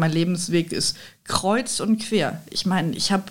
Mein 0.00 0.12
Lebensweg 0.12 0.72
ist 0.72 0.96
kreuz 1.24 1.78
und 1.78 1.98
quer. 1.98 2.42
Ich 2.50 2.66
meine, 2.66 2.96
ich 2.96 3.12
habe 3.12 3.24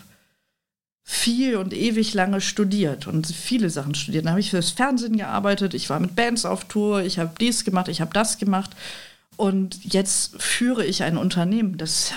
viel 1.04 1.56
und 1.56 1.74
ewig 1.74 2.14
lange 2.14 2.40
studiert 2.40 3.08
und 3.08 3.26
viele 3.26 3.72
Sachen 3.72 3.96
studiert. 3.96 4.26
Dann 4.26 4.32
habe 4.32 4.40
ich 4.40 4.52
fürs 4.52 4.70
Fernsehen 4.70 5.18
gearbeitet, 5.18 5.74
ich 5.74 5.90
war 5.90 6.00
mit 6.00 6.16
Bands 6.16 6.46
auf 6.46 6.66
Tour, 6.66 7.02
ich 7.02 7.18
habe 7.18 7.32
dies 7.40 7.66
gemacht, 7.66 7.88
ich 7.88 8.00
habe 8.00 8.14
das 8.14 8.38
gemacht. 8.38 8.70
Und 9.36 9.84
jetzt 9.84 10.40
führe 10.40 10.86
ich 10.86 11.02
ein 11.02 11.18
Unternehmen. 11.18 11.78
Das 11.78 12.12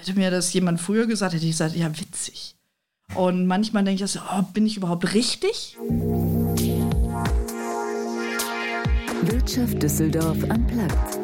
hätte 0.00 0.18
mir 0.18 0.30
das 0.30 0.52
jemand 0.52 0.80
früher 0.80 1.06
gesagt, 1.06 1.32
hätte 1.32 1.46
ich 1.46 1.52
gesagt, 1.52 1.74
ja, 1.74 1.88
witzig. 1.98 2.54
Und 3.14 3.46
manchmal 3.46 3.84
denke 3.84 4.04
ich, 4.04 4.10
so, 4.10 4.20
oh, 4.20 4.42
bin 4.52 4.66
ich 4.66 4.76
überhaupt 4.76 5.14
richtig? 5.14 5.78
Wirtschaft 9.22 9.82
Düsseldorf 9.82 10.38
am 10.50 10.66
Platz. 10.66 11.23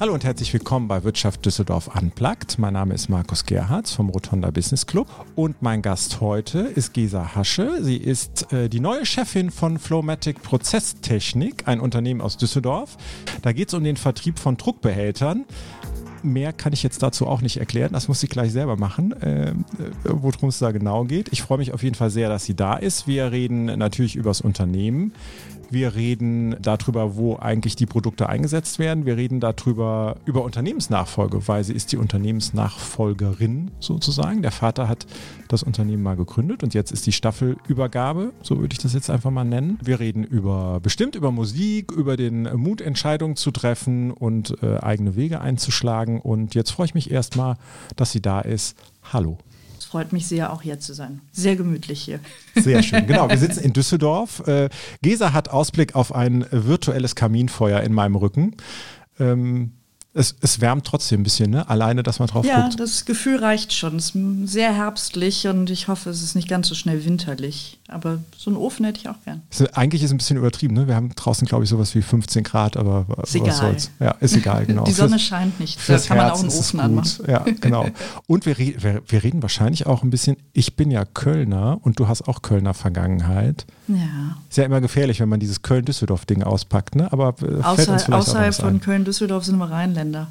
Hallo 0.00 0.14
und 0.14 0.22
herzlich 0.22 0.52
willkommen 0.52 0.86
bei 0.86 1.02
Wirtschaft 1.02 1.44
Düsseldorf 1.44 1.90
Unplugged. 1.92 2.56
Mein 2.60 2.74
Name 2.74 2.94
ist 2.94 3.08
Markus 3.08 3.44
Gerhardt 3.44 3.88
vom 3.88 4.10
Rotonda 4.10 4.52
Business 4.52 4.86
Club 4.86 5.08
und 5.34 5.60
mein 5.60 5.82
Gast 5.82 6.20
heute 6.20 6.60
ist 6.60 6.94
Gesa 6.94 7.34
Hasche. 7.34 7.82
Sie 7.82 7.96
ist 7.96 8.52
äh, 8.52 8.68
die 8.68 8.78
neue 8.78 9.04
Chefin 9.04 9.50
von 9.50 9.76
Flowmatic 9.80 10.40
Prozesstechnik, 10.40 11.66
ein 11.66 11.80
Unternehmen 11.80 12.20
aus 12.20 12.36
Düsseldorf. 12.36 12.96
Da 13.42 13.50
geht 13.50 13.68
es 13.68 13.74
um 13.74 13.82
den 13.82 13.96
Vertrieb 13.96 14.38
von 14.38 14.56
Druckbehältern. 14.56 15.46
Mehr 16.22 16.52
kann 16.52 16.72
ich 16.72 16.84
jetzt 16.84 17.02
dazu 17.02 17.26
auch 17.26 17.40
nicht 17.40 17.56
erklären. 17.56 17.92
Das 17.92 18.06
muss 18.06 18.20
sie 18.20 18.28
gleich 18.28 18.52
selber 18.52 18.76
machen, 18.76 19.20
äh, 19.20 19.52
worum 20.04 20.50
es 20.50 20.60
da 20.60 20.70
genau 20.70 21.06
geht. 21.06 21.32
Ich 21.32 21.42
freue 21.42 21.58
mich 21.58 21.74
auf 21.74 21.82
jeden 21.82 21.96
Fall 21.96 22.10
sehr, 22.10 22.28
dass 22.28 22.44
sie 22.44 22.54
da 22.54 22.74
ist. 22.74 23.08
Wir 23.08 23.32
reden 23.32 23.64
natürlich 23.64 24.14
über 24.14 24.30
das 24.30 24.42
Unternehmen. 24.42 25.12
Wir 25.70 25.94
reden 25.94 26.56
darüber, 26.62 27.16
wo 27.16 27.36
eigentlich 27.36 27.76
die 27.76 27.86
Produkte 27.86 28.28
eingesetzt 28.28 28.78
werden. 28.78 29.04
Wir 29.04 29.16
reden 29.16 29.38
darüber, 29.38 30.16
über 30.24 30.42
Unternehmensnachfolge, 30.42 31.46
weil 31.46 31.62
sie 31.64 31.74
ist 31.74 31.92
die 31.92 31.98
Unternehmensnachfolgerin 31.98 33.70
sozusagen. 33.78 34.40
Der 34.40 34.50
Vater 34.50 34.88
hat 34.88 35.06
das 35.48 35.62
Unternehmen 35.62 36.02
mal 36.02 36.16
gegründet 36.16 36.62
und 36.62 36.72
jetzt 36.72 36.90
ist 36.90 37.06
die 37.06 37.12
Staffelübergabe, 37.12 38.32
so 38.42 38.58
würde 38.58 38.72
ich 38.72 38.78
das 38.78 38.94
jetzt 38.94 39.10
einfach 39.10 39.30
mal 39.30 39.44
nennen. 39.44 39.78
Wir 39.82 40.00
reden 40.00 40.24
über, 40.24 40.80
bestimmt 40.80 41.14
über 41.14 41.32
Musik, 41.32 41.92
über 41.92 42.16
den 42.16 42.44
Mut, 42.56 42.80
Entscheidungen 42.80 43.36
zu 43.36 43.50
treffen 43.50 44.10
und 44.10 44.62
äh, 44.62 44.78
eigene 44.78 45.16
Wege 45.16 45.40
einzuschlagen. 45.40 46.20
Und 46.20 46.54
jetzt 46.54 46.70
freue 46.70 46.86
ich 46.86 46.94
mich 46.94 47.10
erstmal, 47.10 47.56
dass 47.96 48.12
sie 48.12 48.22
da 48.22 48.40
ist. 48.40 48.76
Hallo 49.12 49.38
freut 49.88 50.12
mich 50.12 50.26
sehr, 50.26 50.52
auch 50.52 50.62
hier 50.62 50.78
zu 50.78 50.94
sein. 50.94 51.20
Sehr 51.32 51.56
gemütlich 51.56 52.00
hier. 52.00 52.20
Sehr 52.54 52.82
schön. 52.82 53.06
Genau, 53.06 53.28
wir 53.28 53.38
sitzen 53.38 53.64
in 53.64 53.72
Düsseldorf. 53.72 54.46
Äh, 54.46 54.68
Gesa 55.02 55.32
hat 55.32 55.48
Ausblick 55.48 55.94
auf 55.94 56.14
ein 56.14 56.46
virtuelles 56.50 57.14
Kaminfeuer 57.14 57.80
in 57.80 57.92
meinem 57.92 58.14
Rücken. 58.14 58.56
Ähm, 59.18 59.72
es, 60.14 60.36
es, 60.40 60.60
wärmt 60.60 60.86
trotzdem 60.86 61.20
ein 61.20 61.24
bisschen, 61.24 61.50
ne? 61.50 61.68
Alleine, 61.68 62.02
dass 62.02 62.18
man 62.18 62.28
drauf 62.28 62.44
ja, 62.44 62.62
guckt. 62.62 62.74
Ja, 62.74 62.78
das 62.78 63.04
Gefühl 63.04 63.38
reicht 63.38 63.72
schon. 63.72 63.96
Es 63.96 64.14
ist 64.14 64.52
sehr 64.52 64.74
herbstlich 64.74 65.46
und 65.46 65.70
ich 65.70 65.88
hoffe, 65.88 66.10
es 66.10 66.22
ist 66.22 66.34
nicht 66.34 66.48
ganz 66.48 66.68
so 66.68 66.74
schnell 66.74 67.04
winterlich. 67.04 67.77
Aber 67.90 68.18
so 68.36 68.50
einen 68.50 68.58
Ofen 68.58 68.84
hätte 68.84 69.00
ich 69.00 69.08
auch 69.08 69.16
gern. 69.24 69.42
Ist, 69.50 69.76
eigentlich 69.76 70.02
ist 70.02 70.08
es 70.10 70.14
ein 70.14 70.18
bisschen 70.18 70.36
übertrieben, 70.36 70.74
ne? 70.74 70.86
Wir 70.86 70.94
haben 70.94 71.08
draußen, 71.14 71.48
glaube 71.48 71.64
ich, 71.64 71.70
sowas 71.70 71.94
wie 71.94 72.02
15 72.02 72.44
Grad, 72.44 72.76
aber 72.76 73.06
ist 73.08 73.16
was 73.16 73.34
egal. 73.34 73.52
soll's. 73.52 73.90
Ja, 73.98 74.10
ist 74.20 74.36
egal, 74.36 74.66
genau. 74.66 74.84
Die 74.86 74.92
Sonne 74.92 75.18
scheint 75.18 75.58
nicht. 75.58 75.78
Da 75.88 75.98
kann 75.98 76.18
man 76.18 76.30
auch 76.30 76.40
einen 76.40 76.50
Ofen 76.50 76.80
anmachen. 76.80 77.24
Ja, 77.26 77.38
genau. 77.60 77.86
Und 78.26 78.44
wir, 78.44 78.58
wir, 78.58 79.02
wir 79.06 79.22
reden 79.24 79.40
wahrscheinlich 79.40 79.86
auch 79.86 80.02
ein 80.02 80.10
bisschen, 80.10 80.36
ich 80.52 80.76
bin 80.76 80.90
ja 80.90 81.06
Kölner 81.06 81.78
und 81.80 81.98
du 81.98 82.08
hast 82.08 82.28
auch 82.28 82.42
Kölner 82.42 82.74
Vergangenheit. 82.74 83.64
Ja. 83.88 84.36
Ist 84.50 84.58
ja 84.58 84.64
immer 84.64 84.82
gefährlich, 84.82 85.20
wenn 85.20 85.30
man 85.30 85.40
dieses 85.40 85.62
Köln-Düsseldorf-Ding 85.62 86.42
auspackt, 86.42 86.94
ne? 86.94 87.10
Aber 87.10 87.34
äh, 87.40 87.62
Außer, 87.62 88.14
außerhalb 88.14 88.54
von 88.54 88.80
Köln-Düsseldorf 88.82 89.44
sind 89.44 89.56
wir 89.56 89.70
Rheinländer. 89.70 90.28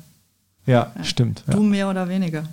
Ja, 0.68 0.92
ja, 0.96 1.04
stimmt. 1.04 1.44
Du 1.50 1.64
mehr 1.64 1.90
oder 1.90 2.10
weniger. 2.10 2.44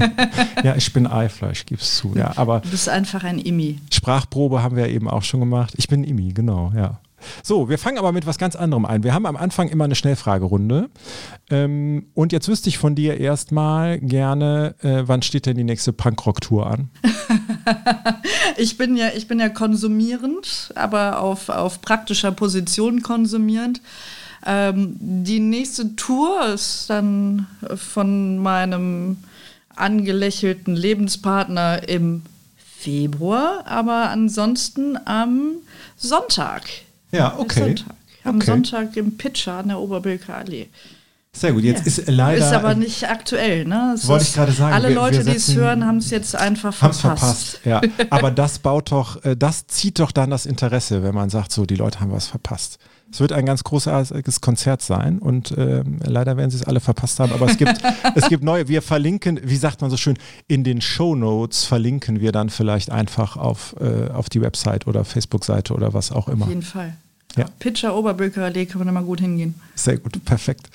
ja, 0.64 0.74
ich 0.74 0.92
bin 0.92 1.06
Eifleisch, 1.06 1.64
gib's 1.64 1.96
zu. 1.96 2.12
Ja, 2.16 2.32
aber 2.36 2.60
du 2.60 2.68
bist 2.68 2.88
einfach 2.88 3.22
ein 3.22 3.38
Immi. 3.38 3.78
Sprachprobe 3.92 4.64
haben 4.64 4.74
wir 4.74 4.88
eben 4.88 5.08
auch 5.08 5.22
schon 5.22 5.38
gemacht. 5.40 5.72
Ich 5.76 5.86
bin 5.86 6.02
Immi, 6.02 6.32
genau, 6.32 6.72
ja. 6.74 6.98
So, 7.44 7.68
wir 7.68 7.78
fangen 7.78 7.98
aber 7.98 8.10
mit 8.10 8.26
was 8.26 8.36
ganz 8.36 8.56
anderem 8.56 8.84
ein. 8.84 9.04
Wir 9.04 9.14
haben 9.14 9.26
am 9.26 9.36
Anfang 9.36 9.68
immer 9.68 9.84
eine 9.84 9.94
Schnellfragerunde. 9.94 10.90
Ähm, 11.50 12.06
und 12.14 12.32
jetzt 12.32 12.48
wüsste 12.48 12.68
ich 12.68 12.78
von 12.78 12.96
dir 12.96 13.18
erstmal 13.18 14.00
gerne, 14.00 14.74
äh, 14.82 15.02
wann 15.06 15.22
steht 15.22 15.46
denn 15.46 15.56
die 15.56 15.62
nächste 15.62 15.92
Punkrock-Tour 15.92 16.66
an? 16.66 16.90
ich, 18.56 18.76
bin 18.76 18.96
ja, 18.96 19.10
ich 19.14 19.28
bin 19.28 19.38
ja 19.38 19.48
konsumierend, 19.48 20.72
aber 20.74 21.20
auf, 21.20 21.48
auf 21.48 21.80
praktischer 21.80 22.32
Position 22.32 23.02
konsumierend. 23.02 23.80
Ähm, 24.44 24.96
die 24.98 25.40
nächste 25.40 25.94
Tour 25.96 26.46
ist 26.46 26.90
dann 26.90 27.46
von 27.76 28.38
meinem 28.38 29.18
angelächelten 29.74 30.74
Lebenspartner 30.76 31.88
im 31.88 32.22
Februar, 32.56 33.64
aber 33.66 34.10
ansonsten 34.10 34.98
am 35.04 35.52
Sonntag. 35.96 36.62
Ja, 37.12 37.38
okay. 37.38 37.60
Sonntag. 37.60 37.96
Am 38.24 38.36
okay. 38.36 38.46
Sonntag 38.46 38.96
im 38.96 39.16
Pitcher 39.16 39.54
an 39.54 39.68
der 39.68 39.78
Oberbilker 39.78 40.36
Allee. 40.36 40.68
Sehr 41.34 41.52
gut, 41.52 41.62
jetzt 41.64 41.80
ja. 41.80 41.86
ist 41.86 42.10
leider. 42.10 42.46
Ist 42.46 42.52
aber 42.52 42.74
nicht 42.74 43.08
aktuell, 43.08 43.64
ne? 43.64 43.92
Es 43.94 44.06
wollte 44.06 44.24
ich 44.24 44.34
gerade 44.34 44.52
sagen. 44.52 44.74
Alle 44.74 44.88
wir, 44.88 44.96
Leute, 44.96 45.24
die 45.24 45.34
es 45.34 45.54
hören, 45.54 45.86
haben 45.86 45.96
es 45.96 46.10
jetzt 46.10 46.36
einfach 46.36 46.74
verpasst. 46.74 47.00
verpasst, 47.00 47.60
ja. 47.64 47.80
aber 48.10 48.30
das 48.30 48.58
baut 48.58 48.92
doch, 48.92 49.24
äh, 49.24 49.34
das 49.34 49.66
zieht 49.66 49.98
doch 49.98 50.12
dann 50.12 50.28
das 50.28 50.44
Interesse, 50.44 51.02
wenn 51.02 51.14
man 51.14 51.30
sagt, 51.30 51.50
so, 51.52 51.64
die 51.64 51.76
Leute 51.76 52.00
haben 52.00 52.12
was 52.12 52.26
verpasst. 52.26 52.78
Es 53.10 53.20
wird 53.20 53.32
ein 53.32 53.44
ganz 53.44 53.64
großartiges 53.64 54.40
Konzert 54.40 54.82
sein 54.82 55.18
und 55.18 55.50
äh, 55.52 55.82
leider 56.04 56.36
werden 56.36 56.50
sie 56.50 56.56
es 56.56 56.64
alle 56.64 56.80
verpasst 56.80 57.20
haben, 57.20 57.32
aber 57.32 57.46
es 57.46 57.58
gibt, 57.58 57.80
es 58.14 58.28
gibt 58.28 58.42
neue. 58.42 58.68
Wir 58.68 58.82
verlinken, 58.82 59.40
wie 59.42 59.56
sagt 59.56 59.80
man 59.80 59.90
so 59.90 59.96
schön, 59.96 60.16
in 60.48 60.64
den 60.64 60.80
Show 60.80 61.14
Notes 61.14 61.64
verlinken 61.64 62.20
wir 62.20 62.32
dann 62.32 62.48
vielleicht 62.48 62.90
einfach 62.90 63.36
auf, 63.36 63.74
äh, 63.80 64.10
auf 64.10 64.30
die 64.30 64.40
Website 64.40 64.86
oder 64.86 65.04
Facebook-Seite 65.04 65.74
oder 65.74 65.92
was 65.92 66.12
auch 66.12 66.28
immer. 66.28 66.44
Auf 66.44 66.48
jeden 66.48 66.62
Fall. 66.62 66.94
Ja. 67.36 67.46
Pitcher 67.58 67.96
Oberböker 67.96 68.44
Allee 68.44 68.66
kann 68.66 68.78
man 68.78 68.86
da 68.86 68.92
mal 68.92 69.04
gut 69.04 69.20
hingehen. 69.20 69.54
Sehr 69.74 69.96
gut, 69.96 70.22
perfekt. 70.24 70.68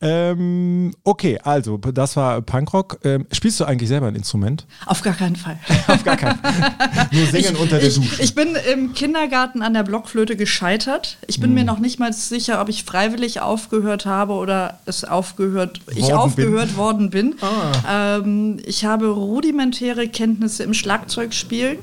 Ähm, 0.00 0.94
okay, 1.02 1.38
also 1.42 1.78
das 1.78 2.16
war 2.16 2.40
Punkrock. 2.42 2.98
Ähm, 3.02 3.26
spielst 3.32 3.58
du 3.58 3.64
eigentlich 3.64 3.88
selber 3.88 4.06
ein 4.06 4.14
Instrument? 4.14 4.66
Auf 4.84 5.02
gar 5.02 5.14
keinen 5.14 5.36
Fall. 5.36 5.58
Auf 5.88 6.04
gar 6.04 6.16
keinen 6.16 6.38
Fall. 6.38 7.08
Nur 7.10 7.26
singen 7.26 7.54
ich, 7.54 7.60
unter 7.60 7.78
der 7.78 7.90
Dusche. 7.90 8.22
Ich, 8.22 8.34
bin 8.34 8.56
im 8.72 8.92
Kindergarten 8.92 9.62
an 9.62 9.74
der 9.74 9.82
Blockflöte 9.82 10.36
gescheitert. 10.36 11.18
Ich 11.26 11.40
bin 11.40 11.50
hm. 11.50 11.54
mir 11.54 11.64
noch 11.64 11.78
nicht 11.78 11.98
mal 11.98 12.12
sicher, 12.12 12.60
ob 12.60 12.68
ich 12.68 12.84
freiwillig 12.84 13.40
aufgehört 13.40 14.06
habe 14.06 14.34
oder 14.34 14.78
es 14.86 15.04
aufgehört, 15.04 15.80
worden 15.86 15.98
ich 15.98 16.12
aufgehört 16.12 16.68
bin. 16.68 16.76
worden 16.76 17.10
bin. 17.10 17.34
Ah. 17.40 18.16
Ähm, 18.18 18.58
ich 18.64 18.84
habe 18.84 19.08
rudimentäre 19.08 20.08
Kenntnisse 20.08 20.62
im 20.62 20.74
Schlagzeugspielen. 20.74 21.78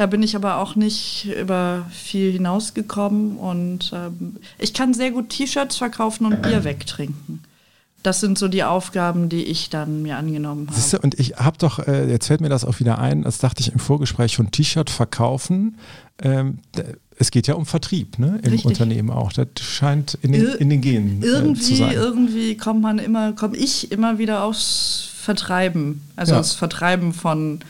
Da 0.00 0.06
bin 0.06 0.22
ich 0.22 0.34
aber 0.34 0.56
auch 0.56 0.76
nicht 0.76 1.28
über 1.38 1.84
viel 1.90 2.32
hinausgekommen 2.32 3.36
und 3.36 3.92
ähm, 3.92 4.36
ich 4.58 4.72
kann 4.72 4.94
sehr 4.94 5.10
gut 5.10 5.28
T-Shirts 5.28 5.76
verkaufen 5.76 6.24
und 6.24 6.40
Bier 6.40 6.64
wegtrinken. 6.64 7.44
Das 8.02 8.20
sind 8.20 8.38
so 8.38 8.48
die 8.48 8.64
Aufgaben, 8.64 9.28
die 9.28 9.44
ich 9.44 9.68
dann 9.68 10.00
mir 10.00 10.16
angenommen 10.16 10.68
habe. 10.68 10.74
Siehste, 10.74 11.00
und 11.00 11.20
ich 11.20 11.36
habe 11.36 11.58
doch, 11.58 11.86
äh, 11.86 12.10
jetzt 12.10 12.28
fällt 12.28 12.40
mir 12.40 12.48
das 12.48 12.64
auch 12.64 12.80
wieder 12.80 12.98
ein, 12.98 13.24
das 13.24 13.36
dachte 13.40 13.60
ich 13.60 13.74
im 13.74 13.78
Vorgespräch 13.78 14.32
schon, 14.32 14.50
T-Shirt 14.50 14.88
verkaufen. 14.88 15.76
Ähm, 16.22 16.60
es 17.18 17.30
geht 17.30 17.46
ja 17.46 17.52
um 17.52 17.66
Vertrieb 17.66 18.18
ne, 18.18 18.40
im 18.42 18.52
Richtig. 18.52 18.64
Unternehmen 18.64 19.10
auch. 19.10 19.34
Das 19.34 19.48
scheint 19.60 20.16
in 20.22 20.32
den, 20.32 20.46
in 20.54 20.70
den 20.70 20.80
Genen 20.80 21.22
irgendwie, 21.22 21.60
äh, 21.60 21.62
zu 21.62 21.74
sein. 21.74 21.92
Irgendwie 21.92 22.56
kommt 22.56 22.80
man 22.80 22.98
immer, 22.98 23.34
komme 23.34 23.58
ich 23.58 23.92
immer 23.92 24.16
wieder 24.16 24.44
aufs 24.44 25.10
Vertreiben, 25.14 26.00
also 26.16 26.32
ja. 26.32 26.38
das 26.38 26.54
Vertreiben 26.54 27.12
von 27.12 27.60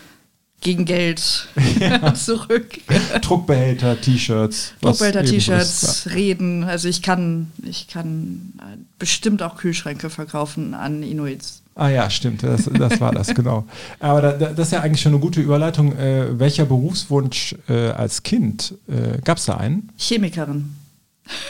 gegen 0.61 0.85
Geld 0.85 1.49
ja. 1.81 2.15
zurück. 2.15 2.79
Druckbehälter, 3.23 4.01
T-Shirts. 4.01 4.75
Druckbehälter, 4.81 5.25
T-Shirts, 5.25 6.05
ja. 6.07 6.13
Reden. 6.13 6.65
Also 6.65 6.89
ich 6.89 7.03
kann, 7.03 7.51
ich 7.65 7.89
kann 7.89 8.53
äh, 8.59 8.77
bestimmt 8.99 9.43
auch 9.43 9.57
Kühlschränke 9.57 10.11
verkaufen 10.11 10.75
an 10.75 11.03
Inuits. 11.03 11.63
Ah 11.77 11.89
ja, 11.89 12.11
stimmt, 12.11 12.43
das, 12.43 12.69
das 12.73 13.01
war 13.01 13.13
das, 13.13 13.29
genau. 13.35 13.65
Aber 14.01 14.21
da, 14.21 14.33
das 14.33 14.67
ist 14.67 14.73
ja 14.73 14.81
eigentlich 14.81 15.01
schon 15.01 15.13
eine 15.13 15.21
gute 15.21 15.41
Überleitung. 15.41 15.97
Äh, 15.97 16.39
welcher 16.39 16.67
Berufswunsch 16.67 17.55
äh, 17.69 17.91
als 17.91 18.23
Kind? 18.23 18.75
Äh, 18.89 19.21
Gab 19.23 19.39
es 19.39 19.47
da 19.47 19.57
einen? 19.57 19.91
Chemikerin. 19.97 20.77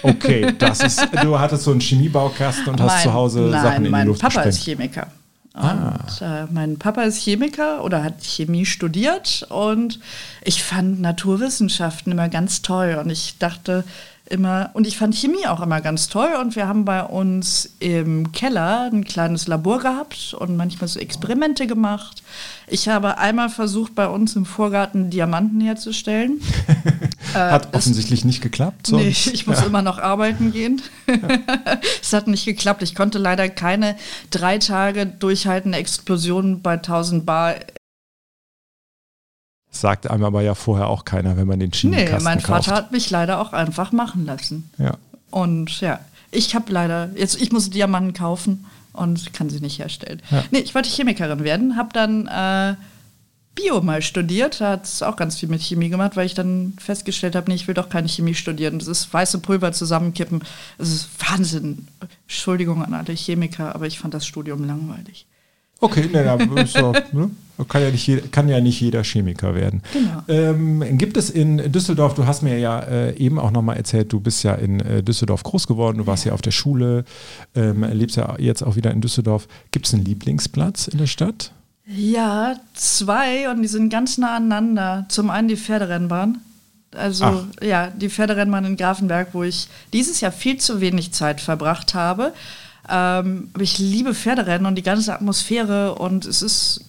Okay, 0.03 0.55
das 0.59 0.83
ist, 0.83 1.09
du 1.23 1.39
hattest 1.39 1.65
so 1.65 1.71
einen 1.71 1.81
Chemiebaukasten 1.81 2.69
und 2.69 2.81
hast 2.81 3.03
zu 3.03 3.13
Hause 3.13 3.41
nein, 3.41 3.63
Sachen 3.63 3.87
in 3.87 3.93
die 3.95 4.01
Luft 4.03 4.23
Luft 4.23 4.23
Mein 4.23 4.31
Papa 4.33 4.45
gesprengt. 4.45 4.57
ist 4.59 4.65
Chemiker. 4.65 5.07
Ah. 5.53 5.73
Und 5.73 6.23
äh, 6.23 6.47
mein 6.53 6.79
Papa 6.79 7.03
ist 7.03 7.19
Chemiker 7.19 7.83
oder 7.85 8.05
hat 8.05 8.23
Chemie 8.23 8.67
studiert 8.67 9.47
und 9.49 9.99
ich 10.45 10.63
fand 10.63 11.01
Naturwissenschaften 11.01 12.13
immer 12.13 12.29
ganz 12.29 12.63
toll 12.63 12.99
und 13.03 13.11
ich 13.11 13.37
dachte, 13.39 13.85
immer, 14.31 14.71
und 14.75 14.87
ich 14.87 14.97
fand 14.97 15.15
Chemie 15.15 15.47
auch 15.47 15.61
immer 15.61 15.81
ganz 15.81 16.09
toll. 16.09 16.31
Und 16.41 16.57
wir 16.57 16.67
haben 16.67 16.85
bei 16.85 17.03
uns 17.03 17.75
im 17.81 18.33
Keller 18.33 18.89
ein 18.91 19.05
kleines 19.05 19.47
Labor 19.49 19.81
gehabt 19.81 20.35
und 20.39 20.57
manchmal 20.57 20.89
so 20.89 21.01
Experimente 21.01 21.67
gemacht. 21.67 22.23
Ich 22.69 22.89
habe 22.89 23.19
einmal 23.19 23.51
versucht, 23.51 23.95
bei 23.95 24.07
uns 24.07 24.37
im 24.37 24.47
Vorgarten 24.47 25.11
Diamanten 25.11 25.61
herzustellen. 25.61 26.41
hat 27.35 27.73
äh, 27.73 27.77
offensichtlich 27.77 28.25
nicht 28.25 28.41
geklappt. 28.41 28.87
Sonst. 28.87 29.03
Nee, 29.03 29.33
ich 29.33 29.47
muss 29.47 29.61
ja. 29.61 29.67
immer 29.67 29.83
noch 29.83 29.99
arbeiten 29.99 30.53
gehen. 30.53 30.83
es 32.03 32.13
hat 32.13 32.27
nicht 32.27 32.45
geklappt. 32.45 32.83
Ich 32.83 32.95
konnte 32.95 33.19
leider 33.19 33.49
keine 33.49 33.97
drei 34.31 34.59
Tage 34.59 35.07
durchhaltende 35.07 35.79
Explosion 35.79 36.63
bei 36.63 36.75
1000 36.75 37.27
Bar 37.27 37.55
Sagt 39.73 40.11
einem 40.11 40.25
aber 40.25 40.43
ja 40.43 40.57
vorher 40.57 40.89
auch 40.89 41.05
keiner, 41.05 41.37
wenn 41.37 41.47
man 41.47 41.61
den 41.61 41.71
Chemiekasten 41.71 42.19
Nee, 42.19 42.25
mein 42.25 42.43
kauft. 42.43 42.65
Vater 42.67 42.75
hat 42.75 42.93
mich 42.93 43.09
leider 43.11 43.41
auch 43.41 43.53
einfach 43.53 43.93
machen 43.93 44.27
lassen. 44.27 44.69
Ja. 44.79 44.97
Und 45.31 45.81
ja, 45.81 46.01
ich 46.33 46.57
habe 46.57 46.73
leider, 46.73 47.11
jetzt 47.15 47.41
ich 47.41 47.53
muss 47.53 47.71
Diamanten 47.71 48.13
kaufen 48.13 48.67
und 48.93 49.33
kann 49.33 49.49
sie 49.49 49.61
nicht 49.61 49.79
herstellen. 49.79 50.23
Ja. 50.31 50.45
Nee, 50.51 50.59
ich 50.59 50.75
wollte 50.75 50.89
Chemikerin 50.89 51.45
werden, 51.45 51.77
habe 51.77 51.91
dann 51.93 52.27
äh, 52.27 52.75
Bio 53.55 53.81
mal 53.81 54.01
studiert, 54.01 54.61
hat 54.61 54.85
es 54.85 55.03
auch 55.03 55.17
ganz 55.17 55.39
viel 55.39 55.49
mit 55.49 55.61
Chemie 55.61 55.89
gemacht, 55.89 56.17
weil 56.17 56.27
ich 56.27 56.35
dann 56.35 56.75
festgestellt 56.79 57.35
habe, 57.35 57.51
nee, 57.51 57.57
ich 57.57 57.67
will 57.67 57.75
doch 57.75 57.89
keine 57.89 58.09
Chemie 58.09 58.35
studieren. 58.35 58.79
Das 58.79 58.89
ist 58.89 59.13
weiße 59.13 59.41
Pulver 59.41 59.73
zusammenkippen. 59.73 60.41
Das 60.79 60.89
ist 60.89 61.09
Wahnsinn. 61.19 61.89
Entschuldigung 62.27 62.83
an 62.85 62.95
alle 62.95 63.13
Chemiker, 63.13 63.75
aber 63.75 63.87
ich 63.87 63.99
fand 63.99 64.15
das 64.15 64.27
Studium 64.27 64.65
langweilig. 64.65 65.27
Okay, 65.81 66.09
ne, 66.13 66.25
ja, 66.25 66.39
so, 66.67 66.93
ne? 67.13 67.31
kann, 67.67 67.83
ja 67.83 67.91
nicht 67.91 68.07
jeder, 68.07 68.29
kann 68.29 68.49
ja 68.49 68.61
nicht 68.61 68.81
jeder 68.81 69.03
Chemiker 69.03 69.55
werden. 69.55 69.83
Genau. 69.93 70.23
Ähm, 70.29 70.99
gibt 70.99 71.17
es 71.17 71.31
in 71.31 71.73
Düsseldorf, 71.73 72.15
du 72.15 72.27
hast 72.27 72.43
mir 72.43 72.59
ja 72.59 72.81
äh, 72.81 73.17
eben 73.17 73.39
auch 73.39 73.51
nochmal 73.51 73.79
erzählt, 73.79 74.13
du 74.13 74.21
bist 74.21 74.43
ja 74.43 74.55
in 74.55 74.81
äh, 74.81 75.03
Düsseldorf 75.03 75.43
groß 75.43 75.67
geworden, 75.67 75.99
du 75.99 76.07
warst 76.07 76.25
ja, 76.25 76.31
ja 76.31 76.35
auf 76.35 76.43
der 76.43 76.51
Schule, 76.51 77.05
ähm, 77.55 77.83
lebst 77.83 78.17
ja 78.17 78.37
jetzt 78.39 78.63
auch 78.63 78.77
wieder 78.77 78.91
in 78.91 79.01
Düsseldorf. 79.01 79.49
Gibt 79.71 79.87
es 79.87 79.95
einen 79.95 80.05
Lieblingsplatz 80.05 80.87
in 80.87 80.99
der 80.99 81.07
Stadt? 81.07 81.53
Ja, 81.93 82.55
zwei 82.75 83.51
und 83.51 83.63
die 83.63 83.69
sind 83.69 83.91
ganz 83.91 84.17
nah 84.17 84.37
aneinander. 84.37 85.07
Zum 85.09 85.29
einen 85.29 85.49
die 85.49 85.57
Pferderennbahn. 85.57 86.39
Also 86.97 87.25
Ach. 87.25 87.65
ja, 87.65 87.89
die 87.89 88.09
Pferderennbahn 88.09 88.65
in 88.65 88.77
Grafenberg, 88.77 89.29
wo 89.33 89.43
ich 89.43 89.69
dieses 89.93 90.21
Jahr 90.21 90.33
viel 90.33 90.59
zu 90.59 90.81
wenig 90.81 91.13
Zeit 91.13 91.41
verbracht 91.41 91.95
habe. 91.95 92.33
Ähm, 92.89 93.51
aber 93.53 93.63
ich 93.63 93.79
liebe 93.79 94.15
Pferderennen 94.15 94.67
und 94.67 94.77
die 94.77 94.83
ganze 94.83 95.13
Atmosphäre 95.13 95.97
und 95.97 96.27
es 96.27 96.43
ist 96.43 96.85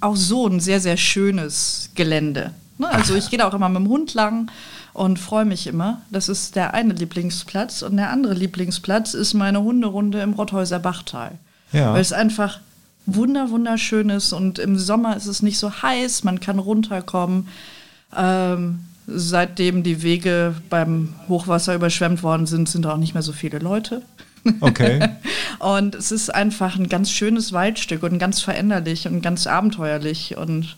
auch 0.00 0.16
so 0.16 0.46
ein 0.46 0.60
sehr, 0.60 0.80
sehr 0.80 0.96
schönes 0.96 1.90
Gelände. 1.94 2.52
Ne? 2.78 2.88
Also 2.90 3.14
ich 3.14 3.30
gehe 3.30 3.38
da 3.38 3.48
auch 3.48 3.54
immer 3.54 3.68
mit 3.68 3.78
dem 3.78 3.88
Hund 3.88 4.14
lang 4.14 4.50
und 4.92 5.18
freue 5.18 5.44
mich 5.44 5.66
immer. 5.66 6.00
Das 6.10 6.28
ist 6.28 6.54
der 6.54 6.74
eine 6.74 6.94
Lieblingsplatz. 6.94 7.82
Und 7.82 7.96
der 7.96 8.10
andere 8.10 8.34
Lieblingsplatz 8.34 9.14
ist 9.14 9.34
meine 9.34 9.62
Hunderunde 9.62 10.20
im 10.20 10.34
Rotthäuser 10.34 10.78
Bachtal. 10.78 11.32
Ja. 11.72 11.92
Weil 11.92 12.00
es 12.00 12.12
einfach 12.12 12.60
wunder, 13.06 13.50
wunderschön 13.50 14.10
ist 14.10 14.32
und 14.32 14.58
im 14.58 14.78
Sommer 14.78 15.16
ist 15.16 15.26
es 15.26 15.42
nicht 15.42 15.58
so 15.58 15.82
heiß, 15.82 16.24
man 16.24 16.40
kann 16.40 16.58
runterkommen. 16.58 17.48
Ähm, 18.16 18.80
seitdem 19.06 19.82
die 19.82 20.02
Wege 20.02 20.54
beim 20.70 21.14
Hochwasser 21.28 21.74
überschwemmt 21.74 22.22
worden 22.22 22.46
sind, 22.46 22.68
sind 22.68 22.86
auch 22.86 22.96
nicht 22.96 23.14
mehr 23.14 23.22
so 23.22 23.32
viele 23.32 23.58
Leute. 23.58 24.02
Okay. 24.60 25.08
und 25.58 25.94
es 25.94 26.12
ist 26.12 26.34
einfach 26.34 26.76
ein 26.76 26.88
ganz 26.88 27.10
schönes 27.10 27.52
Waldstück 27.52 28.02
und 28.02 28.18
ganz 28.18 28.40
veränderlich 28.40 29.06
und 29.06 29.22
ganz 29.22 29.46
abenteuerlich 29.46 30.36
und 30.36 30.76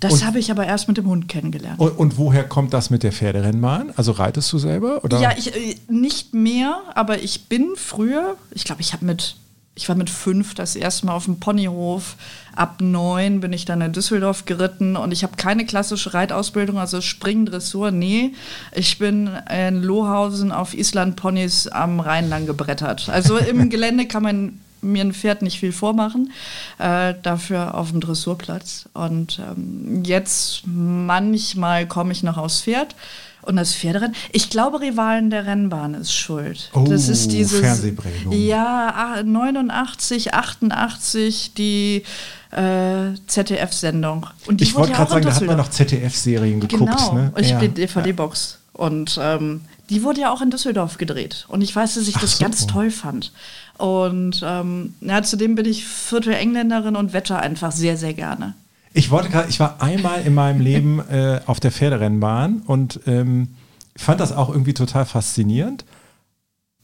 das 0.00 0.24
habe 0.24 0.40
ich 0.40 0.50
aber 0.50 0.66
erst 0.66 0.88
mit 0.88 0.96
dem 0.96 1.06
Hund 1.06 1.28
kennengelernt. 1.28 1.78
Und, 1.78 1.96
und, 1.96 2.18
woher 2.18 2.42
kommt 2.42 2.74
das 2.74 2.90
mit 2.90 3.04
der 3.04 3.12
Pferderennbahn? 3.12 3.92
Also 3.94 4.10
reitest 4.10 4.52
du 4.52 4.58
selber? 4.58 5.04
Oder? 5.04 5.20
Ja, 5.20 5.32
ich, 5.36 5.54
äh, 5.54 5.76
nicht 5.88 6.34
mehr, 6.34 6.82
aber 6.96 7.22
ich 7.22 7.44
bin 7.44 7.68
früher, 7.76 8.36
ich 8.50 8.64
glaube, 8.64 8.80
ich 8.80 8.92
habe 8.92 9.04
mit 9.04 9.36
ich 9.74 9.88
war 9.88 9.96
mit 9.96 10.10
fünf 10.10 10.54
das 10.54 10.76
erste 10.76 11.06
Mal 11.06 11.14
auf 11.14 11.24
dem 11.24 11.40
Ponyhof. 11.40 12.16
Ab 12.54 12.80
neun 12.80 13.40
bin 13.40 13.54
ich 13.54 13.64
dann 13.64 13.80
in 13.80 13.92
Düsseldorf 13.92 14.44
geritten 14.44 14.96
und 14.96 15.12
ich 15.12 15.22
habe 15.22 15.36
keine 15.36 15.64
klassische 15.64 16.12
Reitausbildung, 16.12 16.78
also 16.78 17.00
Springen, 17.00 17.46
Dressur, 17.46 17.90
nee. 17.90 18.34
Ich 18.72 18.98
bin 18.98 19.30
in 19.50 19.82
Lohausen 19.82 20.52
auf 20.52 20.74
Island-Ponys 20.74 21.68
am 21.68 22.00
Rhein 22.00 22.28
lang 22.28 22.46
gebrettert. 22.46 23.08
Also 23.08 23.38
im 23.38 23.70
Gelände 23.70 24.06
kann 24.06 24.22
man 24.22 24.60
mir 24.82 25.04
ein 25.04 25.14
Pferd 25.14 25.40
nicht 25.40 25.60
viel 25.60 25.72
vormachen, 25.72 26.32
äh, 26.78 27.14
dafür 27.22 27.74
auf 27.74 27.92
dem 27.92 28.00
Dressurplatz. 28.00 28.88
Und 28.92 29.38
ähm, 29.38 30.02
jetzt 30.04 30.64
manchmal 30.66 31.86
komme 31.86 32.12
ich 32.12 32.22
noch 32.22 32.36
aufs 32.36 32.62
Pferd 32.62 32.94
und 33.42 33.56
das 33.56 33.74
Pferderennen. 33.74 34.14
Ich 34.32 34.50
glaube, 34.50 34.80
Rivalen 34.80 35.30
der 35.30 35.46
Rennbahn 35.46 35.94
ist 35.94 36.14
schuld. 36.14 36.70
Oh, 36.74 36.84
das 36.88 37.08
ist 37.08 37.32
dieses. 37.32 37.60
Fernsehprägung. 37.60 38.32
Ja, 38.32 39.22
89, 39.24 40.34
88, 40.34 41.54
die 41.54 42.02
äh, 42.50 43.14
ZDF-Sendung. 43.26 44.26
Ich 44.58 44.74
wollte 44.74 44.92
gerade 44.92 45.10
sagen, 45.10 45.24
da 45.24 45.34
hat 45.34 45.46
man 45.46 45.56
noch 45.56 45.70
ZDF-Serien 45.70 46.60
geguckt. 46.60 46.90
Genau, 46.90 47.14
ne? 47.14 47.32
ich 47.38 47.50
ja. 47.50 47.58
bin 47.58 47.74
DVD-Box. 47.74 48.58
Und 48.72 49.18
ähm, 49.20 49.62
die 49.90 50.02
wurde 50.02 50.22
ja 50.22 50.32
auch 50.32 50.40
in 50.40 50.50
Düsseldorf 50.50 50.96
gedreht. 50.98 51.44
Und 51.48 51.60
ich 51.60 51.74
weiß, 51.74 51.94
dass 51.94 52.08
ich 52.08 52.16
Ach 52.16 52.20
das 52.20 52.38
so. 52.38 52.44
ganz 52.44 52.66
toll 52.66 52.90
fand. 52.90 53.32
Und 53.78 54.42
ähm, 54.44 54.94
ja, 55.00 55.22
zudem 55.22 55.54
bin 55.54 55.66
ich 55.66 55.84
Viertel 55.86 56.34
Engländerin 56.34 56.96
und 56.96 57.12
wette 57.12 57.38
einfach 57.38 57.72
sehr, 57.72 57.96
sehr 57.96 58.14
gerne. 58.14 58.54
Ich 58.94 59.10
wollte 59.10 59.30
gerade, 59.30 59.48
ich 59.48 59.60
war 59.60 59.80
einmal 59.80 60.22
in 60.22 60.34
meinem 60.34 60.60
Leben 60.60 61.00
äh, 61.10 61.40
auf 61.46 61.60
der 61.60 61.72
Pferderennbahn 61.72 62.62
und 62.66 63.00
ähm, 63.06 63.48
fand 63.96 64.20
das 64.20 64.32
auch 64.32 64.48
irgendwie 64.48 64.74
total 64.74 65.06
faszinierend. 65.06 65.84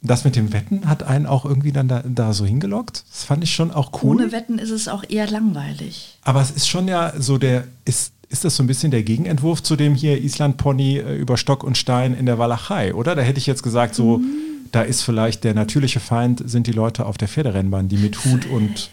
Das 0.01 0.25
mit 0.25 0.37
dem 0.37 0.53
Wetten 0.53 0.89
hat 0.89 1.03
einen 1.03 1.27
auch 1.27 1.45
irgendwie 1.45 1.73
dann 1.73 1.89
da, 1.89 2.03
da, 2.07 2.33
so 2.33 2.47
hingelockt. 2.47 3.05
Das 3.11 3.25
fand 3.25 3.43
ich 3.43 3.53
schon 3.53 3.73
auch 3.73 4.03
cool. 4.03 4.17
Ohne 4.17 4.31
Wetten 4.31 4.61
ist 4.61 4.71
es 4.71 4.87
auch 4.87 5.03
eher 5.09 5.29
langweilig. 5.29 6.19
Aber 6.23 6.41
es 6.41 6.53
ist 6.53 6.69
schon 6.69 6.87
ja 6.87 7.13
so 7.19 7.37
der, 7.37 7.65
ist, 7.85 8.13
ist 8.29 8.45
das 8.45 8.55
so 8.55 8.63
ein 8.63 8.69
bisschen 8.69 8.93
der 8.93 9.03
Gegenentwurf 9.03 9.61
zu 9.63 9.75
dem 9.75 9.97
hier 9.97 10.23
Island-Pony 10.23 10.99
äh, 10.99 11.17
über 11.17 11.37
Stock 11.37 11.65
und 11.65 11.77
Stein 11.77 12.15
in 12.15 12.27
der 12.27 12.39
Walachei, 12.39 12.95
oder? 12.95 13.17
Da 13.17 13.23
hätte 13.23 13.39
ich 13.39 13.47
jetzt 13.47 13.65
gesagt, 13.65 13.97
so, 13.97 14.19
mhm. 14.19 14.37
da 14.71 14.83
ist 14.83 15.03
vielleicht 15.03 15.43
der 15.43 15.55
natürliche 15.55 15.99
Feind, 15.99 16.49
sind 16.49 16.69
die 16.69 16.73
Leute 16.73 17.05
auf 17.05 17.19
der 17.19 17.27
Pferderennbahn, 17.27 17.89
die 17.89 17.97
mit 17.97 18.25
Hut 18.25 18.47
und 18.47 18.91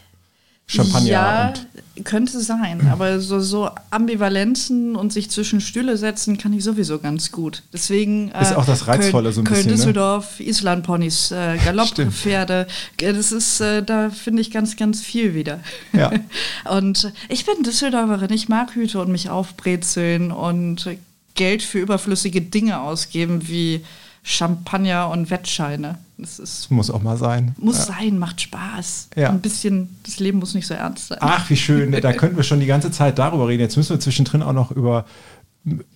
Champagner. 0.67 1.09
Ja, 1.09 1.53
könnte 2.03 2.41
sein, 2.41 2.87
aber 2.91 3.19
so, 3.19 3.39
so 3.39 3.69
Ambivalenzen 3.91 4.95
und 4.95 5.13
sich 5.13 5.29
zwischen 5.29 5.61
Stühle 5.61 5.95
setzen 5.95 6.37
kann 6.37 6.51
ich 6.53 6.63
sowieso 6.63 6.99
ganz 6.99 7.31
gut. 7.31 7.63
Deswegen 7.71 8.31
ist 8.31 8.51
äh, 8.51 8.55
auch 8.55 8.65
das 8.65 8.87
Reizvolle 8.87 9.25
Köln, 9.25 9.33
so 9.33 9.41
ein 9.41 9.43
Köln, 9.45 9.57
bisschen. 9.57 9.69
Ne? 9.69 9.75
Düsseldorf, 9.75 10.39
ne? 10.39 10.45
Islandponys, 10.47 11.31
äh, 11.31 11.57
Galopppferde. 11.63 12.67
Das 12.97 13.31
ist, 13.31 13.61
äh, 13.61 13.83
da 13.83 14.09
finde 14.09 14.41
ich 14.41 14.51
ganz, 14.51 14.75
ganz 14.75 15.01
viel 15.01 15.35
wieder. 15.35 15.59
Ja. 15.93 16.11
und 16.69 17.13
ich 17.29 17.45
bin 17.45 17.63
Düsseldorferin, 17.63 18.33
ich 18.33 18.49
mag 18.49 18.75
Hüte 18.75 18.99
und 18.99 19.11
mich 19.11 19.29
aufbrezeln 19.29 20.31
und 20.31 20.89
Geld 21.35 21.63
für 21.63 21.79
überflüssige 21.79 22.41
Dinge 22.41 22.81
ausgeben 22.81 23.47
wie 23.47 23.85
Champagner 24.23 25.09
und 25.09 25.29
Wettscheine. 25.29 25.99
Das 26.17 26.39
ist, 26.39 26.71
muss 26.71 26.89
auch 26.89 27.01
mal 27.01 27.17
sein. 27.17 27.55
Muss 27.57 27.87
ja. 27.87 27.95
sein, 27.95 28.19
macht 28.19 28.39
Spaß. 28.39 29.09
Ja. 29.15 29.29
Ein 29.31 29.41
bisschen, 29.41 29.97
das 30.03 30.19
Leben 30.19 30.39
muss 30.39 30.53
nicht 30.53 30.65
so 30.65 30.73
ernst 30.73 31.09
sein. 31.09 31.17
Ach, 31.21 31.49
wie 31.49 31.57
schön. 31.57 31.91
Da 31.91 32.13
könnten 32.13 32.37
wir 32.37 32.43
schon 32.43 32.59
die 32.59 32.65
ganze 32.65 32.89
Zeit 32.91 33.19
darüber 33.19 33.47
reden. 33.47 33.61
Jetzt 33.61 33.75
müssen 33.75 33.89
wir 33.91 33.99
zwischendrin 33.99 34.41
auch 34.41 34.53
noch 34.53 34.71
über, 34.71 35.05